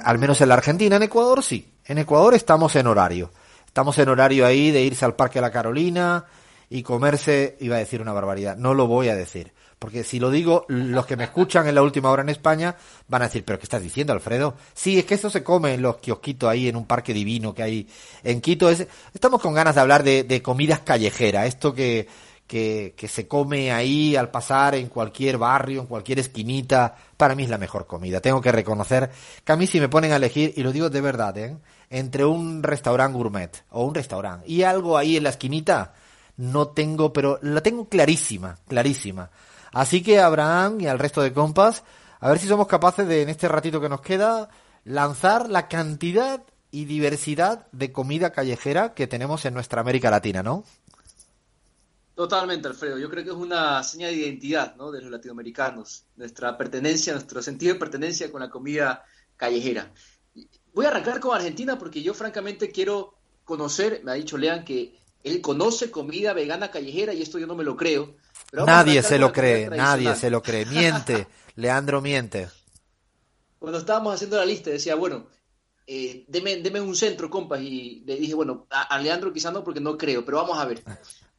[0.04, 1.68] Al menos en la Argentina, en Ecuador sí.
[1.86, 3.30] En Ecuador estamos en horario.
[3.66, 6.24] Estamos en horario ahí de irse al Parque de la Carolina
[6.70, 9.52] y comerse, iba a decir una barbaridad, no lo voy a decir.
[9.84, 12.74] Porque si lo digo, los que me escuchan en la última hora en España
[13.06, 14.54] van a decir, pero ¿qué estás diciendo, Alfredo?
[14.72, 17.62] Sí, es que eso se come en los kiosquitos ahí, en un parque divino que
[17.62, 17.88] hay
[18.22, 18.70] en Quito.
[18.70, 22.08] Es, estamos con ganas de hablar de, comidas callejeras, esto que,
[22.46, 26.96] que, que se come ahí al pasar en cualquier barrio, en cualquier esquinita.
[27.18, 28.22] Para mí es la mejor comida.
[28.22, 29.10] Tengo que reconocer
[29.44, 31.58] que a mí si me ponen a elegir, y lo digo de verdad, ¿eh?
[31.90, 35.92] entre un restaurante gourmet o un restaurante y algo ahí en la esquinita,
[36.38, 39.28] no tengo, pero la tengo clarísima, clarísima.
[39.74, 41.82] Así que Abraham y al resto de compas,
[42.20, 44.48] a ver si somos capaces de, en este ratito que nos queda,
[44.84, 50.64] lanzar la cantidad y diversidad de comida callejera que tenemos en nuestra América Latina, ¿no?
[52.14, 52.98] Totalmente, Alfredo.
[52.98, 54.92] Yo creo que es una señal de identidad, ¿no?
[54.92, 59.04] de los latinoamericanos, nuestra pertenencia, nuestro sentido de pertenencia con la comida
[59.36, 59.92] callejera.
[60.72, 63.14] Voy a arrancar con Argentina porque yo francamente quiero
[63.44, 67.56] conocer, me ha dicho Lean que él conoce comida vegana callejera y esto yo no
[67.56, 68.14] me lo creo.
[68.50, 70.64] Pero Nadie se lo cree, nadie se lo cree.
[70.66, 71.26] Miente,
[71.56, 72.48] Leandro miente.
[73.58, 75.26] Cuando estábamos haciendo la lista decía, bueno,
[75.86, 79.64] eh, deme, deme un centro, compas, y le dije, bueno, a, a Leandro quizá no
[79.64, 80.82] porque no creo, pero vamos a ver.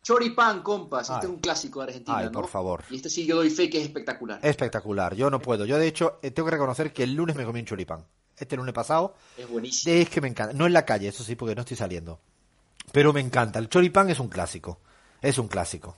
[0.04, 1.24] Choripán, compas, este Ay.
[1.24, 2.32] es un clásico de Argentina, Ay, ¿no?
[2.32, 2.84] por favor.
[2.92, 4.40] Y este sí yo doy fe que es espectacular.
[4.44, 5.66] Espectacular, yo no puedo.
[5.66, 8.06] Yo de hecho eh, tengo que reconocer que el lunes me comí un choripán.
[8.38, 9.96] Este lunes pasado Es buenísimo.
[9.96, 10.54] es que me encanta.
[10.54, 12.20] No en la calle, eso sí, porque no estoy saliendo.
[12.92, 13.60] Pero me encanta.
[13.60, 14.80] El choripán es un clásico.
[15.22, 15.98] Es un clásico.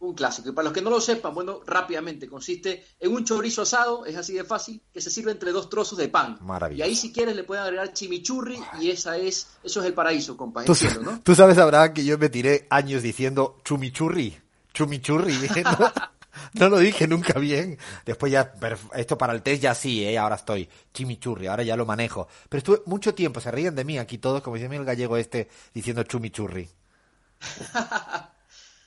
[0.00, 0.50] Un clásico.
[0.50, 4.14] Y para los que no lo sepan, bueno, rápidamente, consiste en un chorizo asado, es
[4.16, 6.36] así de fácil, que se sirve entre dos trozos de pan.
[6.42, 6.86] Maravilloso.
[6.86, 10.36] Y ahí si quieres le pueden agregar chimichurri y esa es, eso es el paraíso,
[10.36, 11.20] compas, Tú, ¿no?
[11.22, 14.36] tú sabes, Abraham, que yo me tiré años diciendo chumichurri.
[14.74, 15.34] Chumichurri.
[15.64, 15.92] No,
[16.54, 17.78] no lo dije nunca bien.
[18.04, 18.54] Después ya,
[18.94, 20.18] esto para el test ya sí, ¿eh?
[20.18, 22.28] ahora estoy chimichurri, ahora ya lo manejo.
[22.48, 25.48] Pero estuve mucho tiempo, se ríen de mí aquí todos, como dice el gallego este,
[25.74, 26.68] diciendo chumichurri.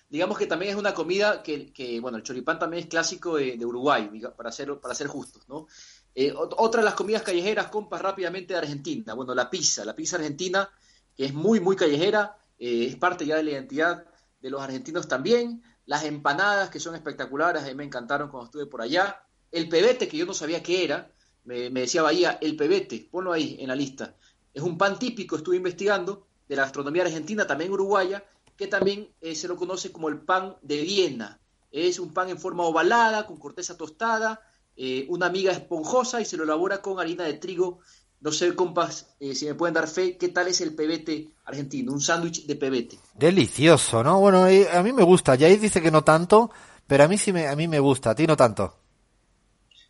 [0.09, 3.63] Digamos que también es una comida que, que, bueno, el choripán también es clásico de,
[3.65, 5.67] Uruguay, para ser, para ser justos, ¿no?
[6.15, 9.13] Eh, ot- otra de las comidas callejeras, compas, rápidamente de Argentina.
[9.13, 10.69] Bueno, la pizza, la pizza argentina,
[11.15, 14.05] que es muy, muy callejera, eh, es parte ya de la identidad
[14.39, 15.61] de los argentinos también.
[15.87, 19.23] Las empanadas, que son espectaculares, a mí me encantaron cuando estuve por allá.
[19.51, 21.09] El pebete, que yo no sabía qué era,
[21.45, 24.15] me, decía Bahía, el pebete, ponlo ahí en la lista.
[24.53, 28.25] Es un pan típico, estuve investigando, de la gastronomía argentina, también uruguaya,
[28.57, 31.39] que también eh, se lo conoce como el pan de Viena.
[31.71, 34.41] Es un pan en forma ovalada, con corteza tostada,
[34.75, 37.79] eh, una miga esponjosa y se lo elabora con harina de trigo.
[38.19, 41.91] No sé, compas, eh, si me pueden dar fe, ¿qué tal es el pebete argentino?
[41.93, 42.97] Un sándwich de pebete.
[43.13, 44.19] Delicioso, ¿no?
[44.19, 45.35] Bueno, eh, a mí me gusta.
[45.35, 46.49] Yair dice que no tanto,
[46.87, 48.09] pero a mí sí me, a mí me gusta.
[48.11, 48.75] A ti no tanto.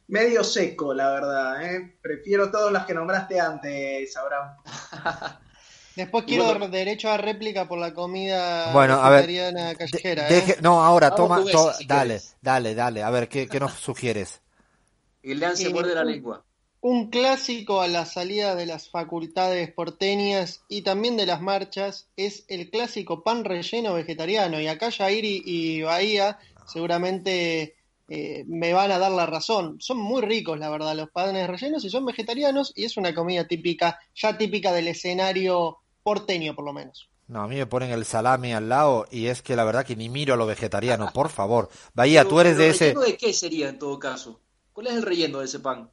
[0.10, 1.98] Medio seco, la verdad, ¿eh?
[2.02, 4.58] Prefiero todas las que nombraste antes, Abraham.
[5.96, 9.26] Después quiero bueno- derecho a réplica por la comida Bueno, a ver,
[9.78, 10.30] callejera.
[10.30, 10.58] Deje- ¿eh?
[10.62, 12.36] no, ahora, Vamos toma, to- si dale, quieres.
[12.42, 13.04] dale, dale.
[13.04, 14.42] A ver, ¿qué, qué nos sugieres?
[15.24, 16.44] Y Lean se Eh, muerde la lengua.
[16.80, 22.46] Un clásico a la salida de las facultades porteñas y también de las marchas es
[22.48, 24.62] el clásico pan relleno vegetariano.
[24.62, 27.78] Y acá Jair y, y Bahía seguramente
[28.10, 29.78] eh, me van a dar la razón.
[29.82, 33.46] Son muy ricos, la verdad, los panes rellenos y son vegetarianos y es una comida
[33.48, 37.10] típica, ya típica del escenario porteño por lo menos.
[37.28, 39.98] No, a mí me ponen el salami al lado y es que la verdad que
[39.98, 41.70] ni miro a lo vegetariano, por favor.
[41.94, 42.86] Bahía, tú eres de ese...
[42.86, 44.40] ¿Relleno de qué sería en todo caso?
[44.72, 45.92] ¿Cuál es el relleno de ese pan?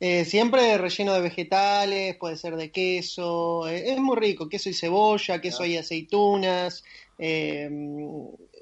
[0.00, 4.74] Eh, siempre relleno de vegetales, puede ser de queso, eh, es muy rico, queso y
[4.74, 6.82] cebolla, queso y aceitunas,
[7.18, 7.68] eh,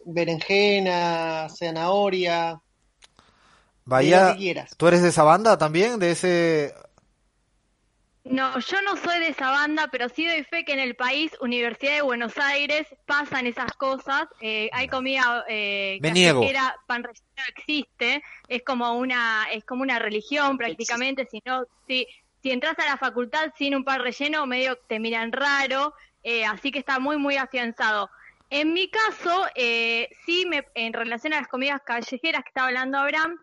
[0.04, 2.60] berenjena, zanahoria,
[3.88, 4.36] Bahía.
[4.76, 5.98] ¿tú eres de esa banda también?
[5.98, 6.74] ¿De ese...?
[8.30, 11.32] No, yo no soy de esa banda, pero sí doy fe que en el país,
[11.40, 14.26] Universidad de Buenos Aires, pasan esas cosas.
[14.40, 16.40] Eh, hay comida eh, Me niego.
[16.40, 21.26] callejera, pan relleno existe, es como una, es como una religión prácticamente.
[21.30, 22.06] Si no, si,
[22.42, 26.70] si entras a la facultad sin un pan relleno, medio te miran raro, eh, así
[26.70, 28.10] que está muy muy afianzado.
[28.50, 32.98] En mi caso, eh, sí, me, en relación a las comidas callejeras que estaba hablando
[32.98, 33.38] Abraham,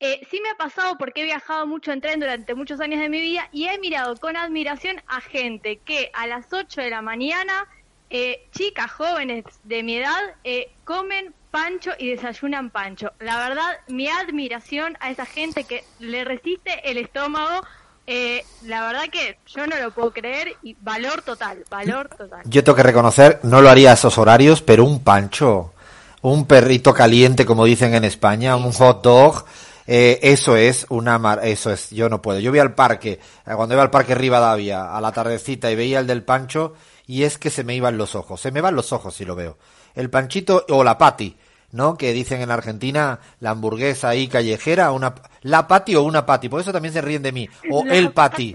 [0.00, 3.08] eh, sí me ha pasado porque he viajado mucho en tren durante muchos años de
[3.08, 7.02] mi vida y he mirado con admiración a gente que a las 8 de la
[7.02, 7.66] mañana,
[8.10, 13.12] eh, chicas jóvenes de mi edad, eh, comen pancho y desayunan pancho.
[13.18, 17.66] La verdad, mi admiración a esa gente que le resiste el estómago,
[18.06, 22.42] eh, la verdad que yo no lo puedo creer y valor total, valor total.
[22.44, 25.74] Yo tengo que reconocer, no lo haría a esos horarios, pero un pancho,
[26.22, 29.44] un perrito caliente, como dicen en España, un hot dog,
[29.90, 32.38] eh, eso es una mar eso es, yo no puedo.
[32.40, 33.12] Yo voy al parque,
[33.46, 36.74] eh, cuando iba al parque Rivadavia, a la tardecita y veía el del pancho,
[37.06, 39.34] y es que se me iban los ojos, se me van los ojos si lo
[39.34, 39.56] veo.
[39.94, 41.38] El panchito o la pati,
[41.72, 41.96] ¿no?
[41.96, 46.60] Que dicen en Argentina la hamburguesa ahí callejera, una la pati o una pati, por
[46.60, 48.54] eso también se ríen de mí, o La el pati.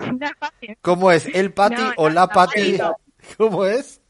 [0.84, 1.26] ¿Cómo es?
[1.26, 2.77] ¿El pati No, o no, la no, pati?
[3.38, 4.02] ¿Cómo es?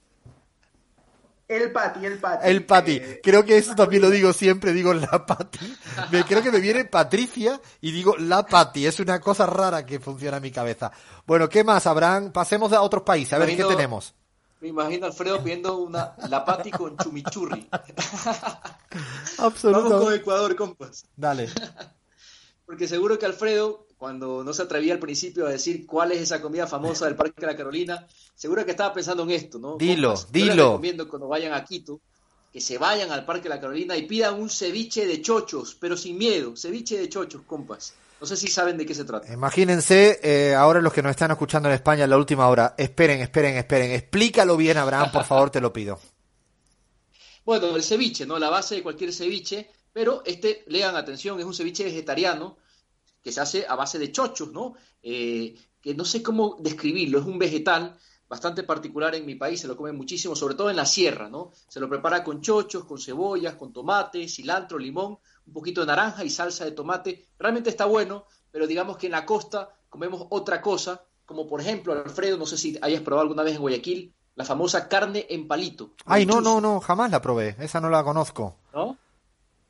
[1.53, 2.47] El pati, el pati.
[2.49, 2.91] El Pati.
[2.93, 5.59] Eh, Creo que eso también lo digo siempre, digo la Pati.
[6.11, 8.87] Me, creo que me viene Patricia y digo la Pati.
[8.87, 10.91] Es una cosa rara que funciona en mi cabeza.
[11.27, 12.31] Bueno, ¿qué más, Abraham?
[12.31, 14.15] Pasemos a otros países, a ver qué tenemos.
[14.61, 17.67] Me imagino a Alfredo pidiendo una la pati con chumichurri.
[17.71, 20.15] Vamos con Absolutamente.
[20.15, 21.05] Ecuador, compas.
[21.15, 21.49] Dale.
[22.65, 26.41] Porque seguro que Alfredo, cuando no se atrevía al principio a decir cuál es esa
[26.41, 28.05] comida famosa del Parque de la Carolina,
[28.35, 29.77] seguro que estaba pensando en esto, ¿no?
[29.77, 30.71] Dilo, yo les dilo.
[30.71, 32.01] recomiendo cuando vayan a Quito
[32.51, 35.95] que se vayan al Parque de la Carolina y pidan un ceviche de chochos, pero
[35.95, 37.93] sin miedo, ceviche de chochos, compas.
[38.19, 39.31] No sé si saben de qué se trata.
[39.31, 43.21] Imagínense, eh, ahora los que nos están escuchando en España en la última hora, esperen,
[43.21, 43.91] esperen, esperen.
[43.91, 45.97] Explícalo bien, Abraham, por favor, te lo pido.
[47.45, 48.39] Bueno, el ceviche, ¿no?
[48.39, 52.57] La base de cualquier ceviche, pero este, lean atención, es un ceviche vegetariano
[53.23, 54.73] que se hace a base de chochos, ¿no?
[55.01, 57.97] Eh, que no sé cómo describirlo, es un vegetal
[58.27, 61.51] bastante particular en mi país, se lo comen muchísimo, sobre todo en la sierra, ¿no?
[61.67, 66.23] Se lo prepara con chochos, con cebollas, con tomate, cilantro, limón, un poquito de naranja
[66.23, 67.27] y salsa de tomate.
[67.37, 71.93] Realmente está bueno, pero digamos que en la costa comemos otra cosa, como por ejemplo,
[71.93, 75.91] Alfredo, no sé si hayas probado alguna vez en Guayaquil, la famosa carne en palito.
[76.05, 78.55] Ay, no, no, no, jamás la probé, esa no la conozco.
[78.73, 78.97] ¿No?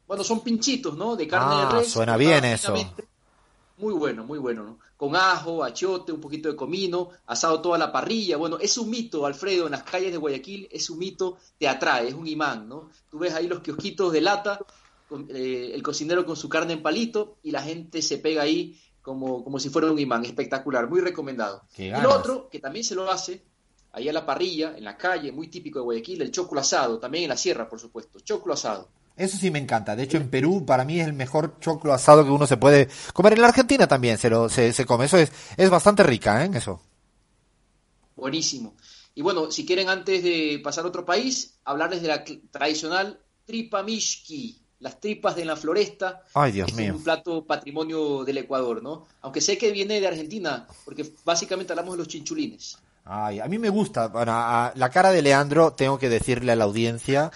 [0.08, 1.16] Bueno, son pinchitos, ¿no?
[1.18, 1.92] De carne Ah, de res.
[1.92, 2.74] suena bien eso.
[3.78, 4.80] Muy bueno, muy bueno, ¿no?
[4.98, 8.38] Con ajo, achiote, un poquito de comino, asado toda la parrilla.
[8.38, 12.08] Bueno, es un mito, Alfredo, en las calles de Guayaquil, es un mito, te atrae,
[12.08, 12.90] es un imán, ¿no?
[13.10, 14.60] Tú ves ahí los kiosquitos de lata,
[15.10, 18.80] con, eh, el cocinero con su carne en palito y la gente se pega ahí
[19.02, 20.24] como, como si fuera un imán.
[20.24, 21.64] Espectacular, muy recomendado.
[21.78, 23.44] Y lo otro, que también se lo hace,
[23.92, 27.26] ahí a la parrilla, en la calle, muy típico de Guayaquil, el choclo asado, también
[27.26, 28.90] en la sierra, por supuesto, choclo asado.
[29.16, 29.96] Eso sí me encanta.
[29.96, 32.90] De hecho, en Perú para mí es el mejor choclo asado que uno se puede
[33.14, 33.34] comer.
[33.34, 35.06] En la Argentina también se lo se, se come.
[35.06, 36.52] Eso es, es bastante rica, ¿eh?
[36.54, 36.82] Eso.
[38.16, 38.76] Buenísimo.
[39.16, 43.84] Y bueno, si quieren antes de pasar a otro país, hablarles de la tradicional tripa
[43.84, 46.24] mishki, las tripas de la floresta.
[46.34, 46.90] Ay, Dios mío.
[46.90, 49.06] Es un plato patrimonio del Ecuador, ¿no?
[49.22, 52.78] Aunque sé que viene de Argentina, porque básicamente hablamos de los chinchulines.
[53.06, 54.08] Ay, a mí me gusta.
[54.08, 57.32] Bueno, a- la cara de Leandro, tengo que decirle a la audiencia,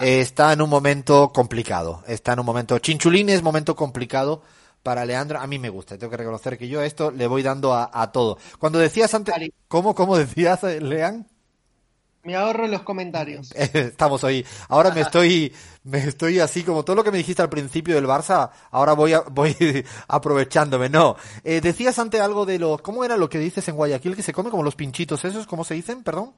[0.00, 2.04] eh, está en un momento complicado.
[2.06, 2.78] Está en un momento.
[2.78, 4.42] Chinchulín es momento complicado
[4.82, 5.40] para Leandro.
[5.40, 5.98] A mí me gusta.
[5.98, 8.38] Tengo que reconocer que yo a esto le voy dando a, a todo.
[8.60, 9.34] Cuando decías antes.
[9.66, 11.26] ¿Cómo, cómo decías, eh, Lean?
[12.24, 13.52] Me ahorro los comentarios.
[13.54, 14.44] Estamos hoy.
[14.68, 15.52] Ahora me estoy,
[15.84, 18.50] me estoy así como todo lo que me dijiste al principio del Barça.
[18.70, 19.56] Ahora voy, a- voy
[20.08, 20.88] aprovechándome.
[20.88, 24.22] No, Eh, decías antes algo de los, ¿cómo era lo que dices en Guayaquil que
[24.22, 25.46] se come como los pinchitos esos?
[25.46, 26.02] ¿Cómo se dicen?
[26.02, 26.34] Perdón.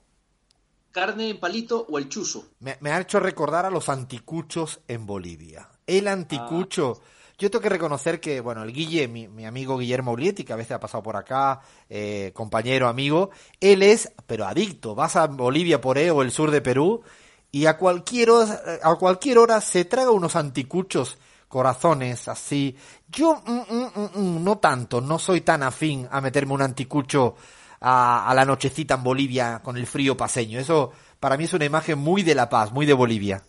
[0.93, 2.45] Carne en palito o el chuzo.
[2.61, 5.69] Me, me ha hecho recordar a los anticuchos en Bolivia.
[5.87, 7.01] El anticucho.
[7.41, 10.57] Yo tengo que reconocer que, bueno, el Guille, mi, mi amigo Guillermo Ulietti, que a
[10.57, 13.31] veces ha pasado por acá, eh, compañero, amigo,
[13.61, 14.95] él es, pero adicto.
[14.95, 17.03] Vas a Bolivia por E o el sur de Perú
[17.51, 21.17] y a cualquier hora, a cualquier hora se traga unos anticuchos
[21.49, 22.77] corazones así.
[23.09, 27.37] Yo mm, mm, mm, no tanto, no soy tan afín a meterme un anticucho
[27.81, 30.61] a, a la nochecita en Bolivia con el frío paseño.
[30.61, 33.43] Eso para mí es una imagen muy de La Paz, muy de Bolivia.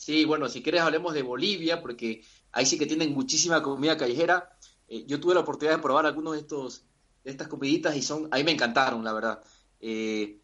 [0.00, 2.22] Sí, bueno, si quieres hablemos de Bolivia, porque
[2.52, 4.56] ahí sí que tienen muchísima comida callejera.
[4.88, 6.84] Eh, yo tuve la oportunidad de probar algunos de estos
[7.24, 9.42] de estas comiditas y son, a mí me encantaron, la verdad.
[9.80, 10.40] Eh,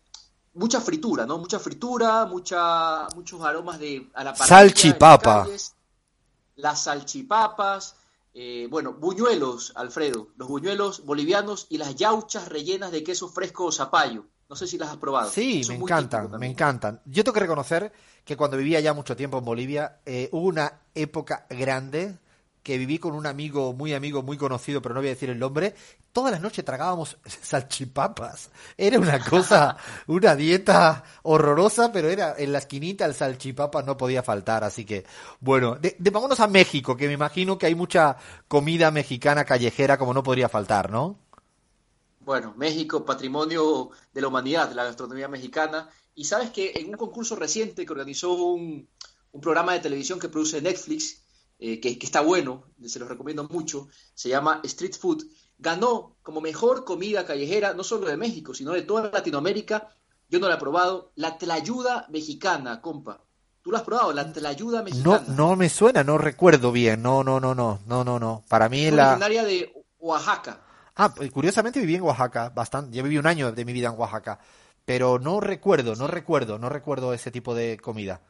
[0.55, 1.39] mucha fritura, ¿no?
[1.39, 5.31] Mucha fritura, mucha, muchos aromas de a la Salchipapa.
[5.31, 5.75] en las calles,
[6.57, 7.97] las salchipapas,
[8.35, 13.73] eh, bueno, buñuelos, Alfredo, los buñuelos bolivianos y las yauchas rellenas de queso fresco o
[13.73, 14.27] zapallo.
[14.49, 15.31] No sé si las has probado.
[15.31, 17.01] Sí, Son me encantan, me encantan.
[17.05, 17.93] Yo tengo que reconocer
[18.27, 22.19] que cuando vivía ya mucho tiempo en Bolivia, eh, hubo una época grande
[22.65, 25.39] que viví con un amigo, muy amigo, muy conocido, pero no voy a decir el
[25.39, 25.75] nombre.
[26.13, 28.51] Todas las noches tragábamos salchipapas.
[28.77, 29.77] Era una cosa,
[30.09, 34.65] una dieta horrorosa, pero era en la esquinita el salchipapa no podía faltar.
[34.65, 35.07] Así que,
[35.41, 38.17] bueno, de, de- vámonos a México, que me imagino que hay mucha
[38.49, 41.19] comida mexicana callejera como no podría faltar, ¿no?
[42.19, 45.89] Bueno, México, patrimonio de la humanidad, de la gastronomía mexicana.
[46.17, 48.89] Y sabes que en un concurso reciente que organizó un,
[49.33, 51.23] un programa de televisión que produce Netflix,
[51.61, 55.25] eh, que, que está bueno, se los recomiendo mucho, se llama Street Food,
[55.59, 59.89] ganó como mejor comida callejera, no solo de México, sino de toda Latinoamérica.
[60.29, 63.23] Yo no la he probado, la tlayuda mexicana, compa.
[63.63, 64.13] ¿Tú la has probado?
[64.13, 65.25] La tlayuda No, mexicana.
[65.29, 67.03] no me suena, no recuerdo bien.
[67.03, 68.45] No, no, no, no, no, no, no.
[68.49, 69.09] Para mí Es la...
[69.11, 70.63] originaria de Oaxaca.
[70.95, 72.97] Ah, pues, curiosamente viví en Oaxaca, bastante.
[72.97, 74.39] Yo viví un año de mi vida en Oaxaca,
[74.87, 78.23] pero no recuerdo, no recuerdo, no recuerdo ese tipo de comida.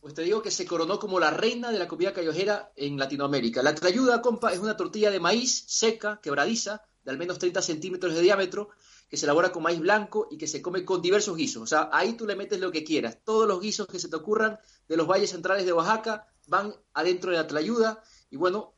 [0.00, 3.62] Pues te digo que se coronó como la reina de la comida callejera en Latinoamérica.
[3.62, 8.12] La trayuda, compa, es una tortilla de maíz seca, quebradiza, de al menos 30 centímetros
[8.12, 8.70] de diámetro,
[9.08, 11.62] que se elabora con maíz blanco y que se come con diversos guisos.
[11.62, 13.18] O sea, ahí tú le metes lo que quieras.
[13.22, 14.58] Todos los guisos que se te ocurran
[14.88, 18.74] de los valles centrales de Oaxaca van adentro de la trayuda y bueno,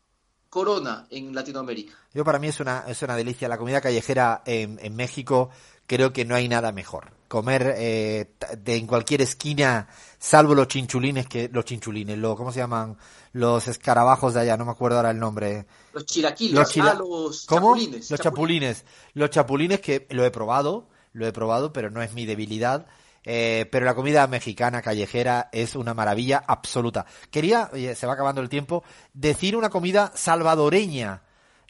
[0.50, 1.94] corona en Latinoamérica.
[2.12, 3.48] Yo para mí es una, es una delicia.
[3.48, 5.50] La comida callejera en, en México
[5.86, 7.12] creo que no hay nada mejor.
[7.28, 9.88] Comer eh, de en cualquier esquina,
[10.18, 12.96] salvo los chinchulines, que los chinchulines, lo, ¿cómo se llaman?
[13.32, 15.66] Los escarabajos de allá, no me acuerdo ahora el nombre.
[15.92, 17.74] Los chilaquiles, Los chila- ah, los ¿Cómo?
[17.74, 18.10] chapulines.
[18.10, 18.76] Los chapulines.
[18.78, 18.84] chapulines.
[19.14, 22.86] Los chapulines que lo he probado, lo he probado, pero no es mi debilidad.
[23.26, 27.06] Eh, pero la comida mexicana callejera es una maravilla absoluta.
[27.30, 28.84] Quería, oye, se va acabando el tiempo,
[29.14, 31.22] decir una comida salvadoreña,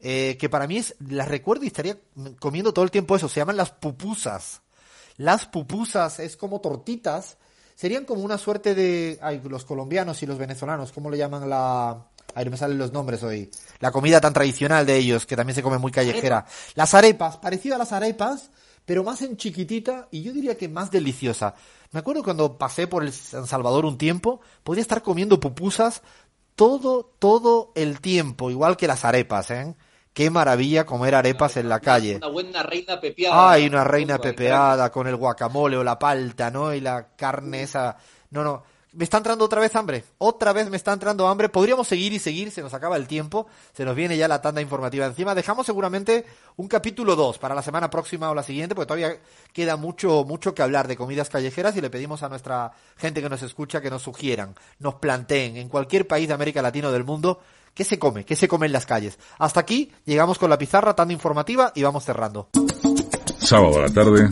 [0.06, 1.96] eh, que para mí es, la recuerdo y estaría
[2.38, 4.60] comiendo todo el tiempo eso, se llaman las pupusas.
[5.16, 7.38] Las pupusas es como tortitas,
[7.74, 12.06] serían como una suerte de, ay, los colombianos y los venezolanos, ¿cómo le llaman la,
[12.36, 13.50] no me salen los nombres hoy,
[13.80, 16.44] la comida tan tradicional de ellos, que también se come muy callejera,
[16.74, 18.50] las arepas, parecido a las arepas,
[18.84, 21.54] pero más en chiquitita y yo diría que más deliciosa.
[21.92, 26.02] Me acuerdo cuando pasé por el San Salvador un tiempo, podía estar comiendo pupusas
[26.56, 29.74] todo, todo el tiempo, igual que las arepas, ¿eh?
[30.14, 32.18] Qué maravilla comer arepas en la calle.
[32.18, 33.50] Una buena reina pepeada.
[33.50, 36.72] Ay, una reina pepeada con el guacamole o la palta, ¿no?
[36.72, 37.96] Y la carne esa.
[38.30, 38.62] No, no.
[38.92, 40.04] Me está entrando otra vez hambre.
[40.18, 41.48] Otra vez me está entrando hambre.
[41.48, 43.48] Podríamos seguir y seguir, se nos acaba el tiempo.
[43.72, 45.34] Se nos viene ya la tanda informativa encima.
[45.34, 46.24] Dejamos seguramente
[46.54, 49.18] un capítulo 2 para la semana próxima o la siguiente, porque todavía
[49.52, 53.28] queda mucho, mucho que hablar de comidas callejeras y le pedimos a nuestra gente que
[53.28, 57.02] nos escucha que nos sugieran, nos planteen en cualquier país de América Latina o del
[57.02, 57.40] mundo
[57.74, 59.18] qué se come, qué se come en las calles.
[59.38, 62.48] Hasta aquí llegamos con la pizarra, tanda informativa y vamos cerrando.
[63.38, 64.30] Sábado a la tarde,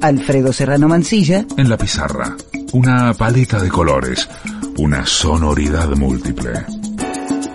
[0.00, 2.36] Alfredo Serrano Mancilla, en la pizarra.
[2.72, 4.28] Una paleta de colores,
[4.78, 6.52] una sonoridad múltiple.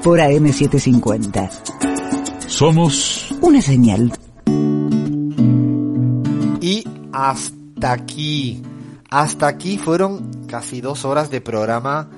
[0.03, 1.49] por AM750.
[2.47, 4.11] Somos Una señal.
[6.61, 8.61] Y hasta aquí,
[9.09, 12.09] hasta aquí fueron casi dos horas de programa,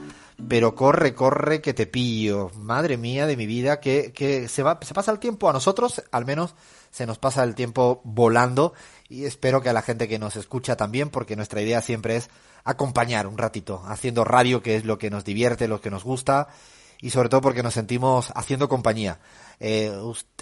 [0.48, 2.52] pero corre, corre que te pillo.
[2.56, 6.04] Madre mía de mi vida, que, que se, va, se pasa el tiempo a nosotros,
[6.12, 6.56] al menos
[6.92, 8.74] se nos pasa el tiempo volando
[9.10, 12.30] y espero que a la gente que nos escucha también, porque nuestra idea siempre es
[12.64, 16.50] acompañar un ratito, haciendo radio, que es lo que nos divierte, lo que nos gusta
[17.00, 19.20] y sobre todo porque nos sentimos haciendo compañía
[19.60, 19.92] eh,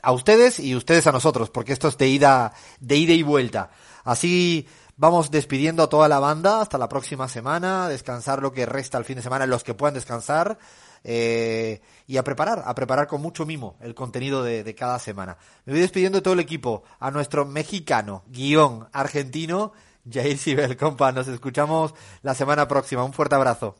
[0.01, 3.71] a ustedes y ustedes a nosotros, porque esto es de ida, de ida y vuelta.
[4.03, 4.67] Así
[4.97, 9.05] vamos despidiendo a toda la banda hasta la próxima semana, descansar lo que resta el
[9.05, 10.57] fin de semana, los que puedan descansar,
[11.03, 15.37] eh, y a preparar, a preparar con mucho mimo el contenido de, de cada semana.
[15.65, 19.73] Me voy despidiendo de todo el equipo, a nuestro mexicano, guion argentino,
[20.09, 23.03] Jair Sibel, compa, nos escuchamos la semana próxima.
[23.03, 23.75] Un fuerte abrazo.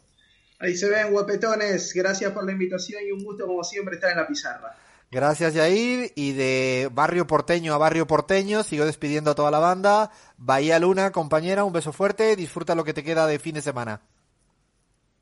[0.59, 1.93] Ahí se ven, guapetones.
[1.93, 4.75] Gracias por la invitación y un gusto, como siempre, estar en la pizarra.
[5.11, 6.11] Gracias, Yair.
[6.15, 10.11] Y de barrio porteño a barrio porteño, sigo despidiendo a toda la banda.
[10.37, 12.35] Bahía Luna, compañera, un beso fuerte.
[12.35, 14.01] Disfruta lo que te queda de fin de semana.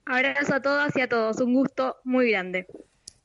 [0.06, 2.68] Abrazo a todas y a todos, un gusto muy grande.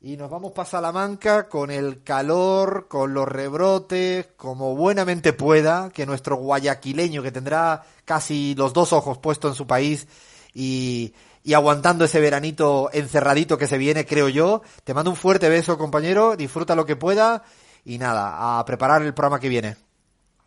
[0.01, 6.07] Y nos vamos para Salamanca con el calor, con los rebrotes, como buenamente pueda, que
[6.07, 10.07] nuestro guayaquileño, que tendrá casi los dos ojos puestos en su país
[10.55, 11.15] y,
[11.45, 14.63] y aguantando ese veranito encerradito que se viene, creo yo.
[14.85, 17.45] Te mando un fuerte beso, compañero, disfruta lo que pueda
[17.85, 19.77] y nada, a preparar el programa que viene.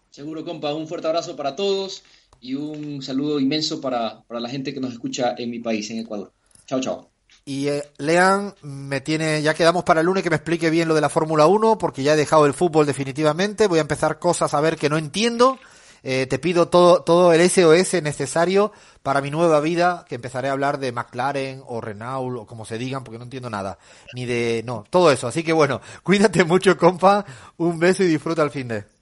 [0.09, 2.03] Seguro, compa, un fuerte abrazo para todos
[2.39, 5.99] y un saludo inmenso para, para la gente que nos escucha en mi país, en
[5.99, 6.31] Ecuador.
[6.65, 7.11] Chao, chao.
[7.45, 10.95] Y eh, Lean me tiene, ya quedamos para el lunes que me explique bien lo
[10.95, 14.53] de la Fórmula 1, porque ya he dejado el fútbol definitivamente, voy a empezar cosas
[14.53, 15.57] a ver que no entiendo.
[16.03, 18.71] Eh, te pido todo, todo el SOS necesario
[19.03, 22.77] para mi nueva vida, que empezaré a hablar de McLaren o Renault o como se
[22.77, 23.77] digan, porque no entiendo nada.
[24.13, 25.27] Ni de, no, todo eso.
[25.27, 27.25] Así que bueno, cuídate mucho, compa.
[27.57, 29.00] Un beso y disfruta el fin de.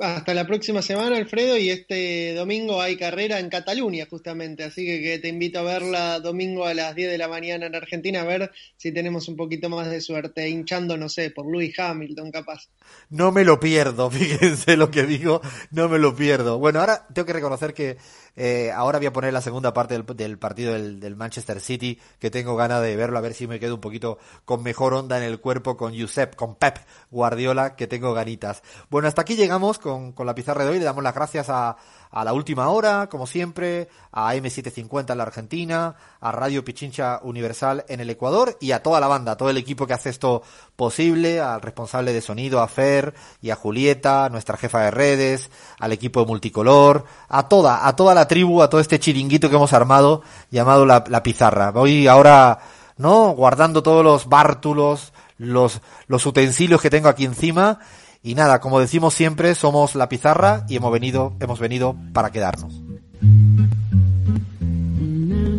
[0.00, 5.20] Hasta la próxima semana, Alfredo, y este domingo hay carrera en Cataluña, justamente, así que,
[5.20, 8.50] te invito a verla domingo a las 10 de la mañana en Argentina, a ver
[8.76, 12.68] si tenemos un poquito más de suerte, hinchando, no sé, por Lewis Hamilton, capaz.
[13.10, 15.40] No me lo pierdo, fíjense lo que digo,
[15.70, 16.58] no me lo pierdo.
[16.58, 17.96] Bueno, ahora tengo que reconocer que
[18.36, 22.30] eh, ahora voy a poner la segunda parte del, partido del, del, Manchester City, que
[22.30, 25.24] tengo ganas de verlo, a ver si me quedo un poquito con mejor onda en
[25.24, 26.78] el cuerpo con Josep, con Pep
[27.10, 28.62] Guardiola, que tengo ganitas.
[28.90, 31.76] Bueno, hasta aquí llegamos con, con la pizarra de hoy, le damos las gracias a,
[32.16, 37.84] a la última hora, como siempre, a M750 en la Argentina, a Radio Pichincha Universal
[37.90, 40.42] en el Ecuador y a toda la banda, a todo el equipo que hace esto
[40.76, 43.12] posible, al responsable de sonido, a Fer
[43.42, 48.14] y a Julieta, nuestra jefa de redes, al equipo de multicolor, a toda, a toda
[48.14, 51.70] la tribu, a todo este chiringuito que hemos armado llamado la, la pizarra.
[51.70, 52.60] Voy ahora,
[52.96, 53.32] ¿no?
[53.32, 57.78] Guardando todos los bártulos, los, los utensilios que tengo aquí encima
[58.26, 62.82] y nada, como decimos siempre, somos la pizarra y hemos venido, hemos venido para quedarnos.
[63.22, 63.70] Una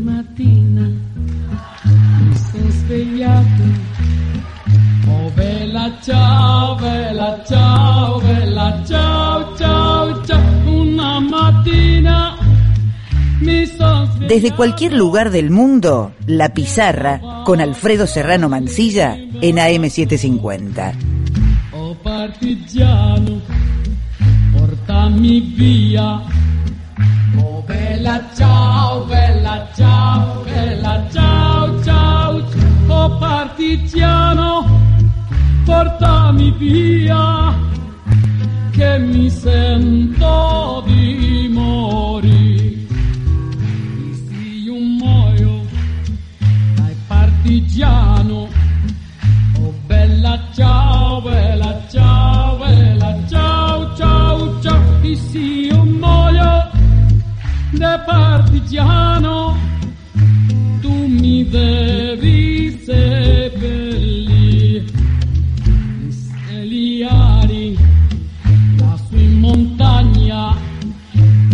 [0.02, 3.64] mattina mi sono svegliato.
[5.10, 10.70] Oh bella ciao, bella ciao, bella ciao, ciao, ciao.
[10.70, 12.38] Una mattina
[13.40, 14.34] mi sono svegliato.
[14.34, 21.37] Desde cualquier lugar del mundo, La Pizarra con Alfredo Serrano Mancilla en AM750.
[21.90, 23.40] Oh partigiano,
[24.52, 26.22] portami via.
[27.38, 32.44] Oh bella ciao, bella ciao, bella ciao, ciao.
[32.88, 34.68] Oh partigiano,
[35.64, 37.56] portami via,
[38.72, 42.86] che mi sento di morire.
[44.28, 45.66] Sì, io muoio
[46.76, 48.37] dai partigiano.
[50.18, 54.82] Bella ciao, bella ciao, bella ciao, ciao, ciao.
[55.04, 56.72] E se io muoio
[57.74, 59.56] da partigiano,
[60.82, 64.86] tu mi devi seppellire.
[66.50, 67.78] Eliari,
[68.80, 70.56] lassù in montagna.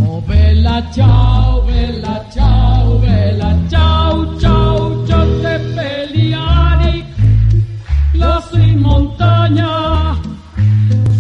[0.06, 4.73] Oh bella ciao, bella ciao, bella ciao, ciao,
[9.24, 10.20] montagna,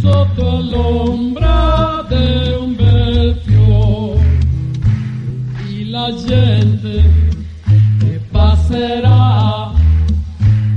[0.02, 4.40] sotto l'ombra di un bel fiore,
[5.70, 7.32] e la gente
[8.00, 9.72] che passerà,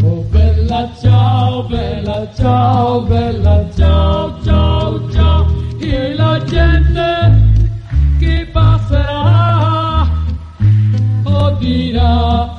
[0.02, 5.46] oh bella ciao, bella ciao, bella ciao, ciao, ciao,
[5.78, 7.44] e la gente
[8.18, 10.08] che passerà
[11.24, 12.55] o dirà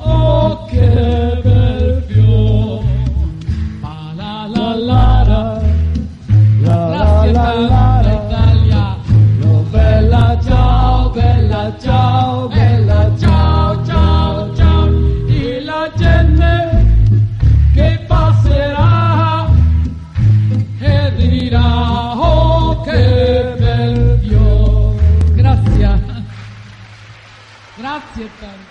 [28.18, 28.67] dear.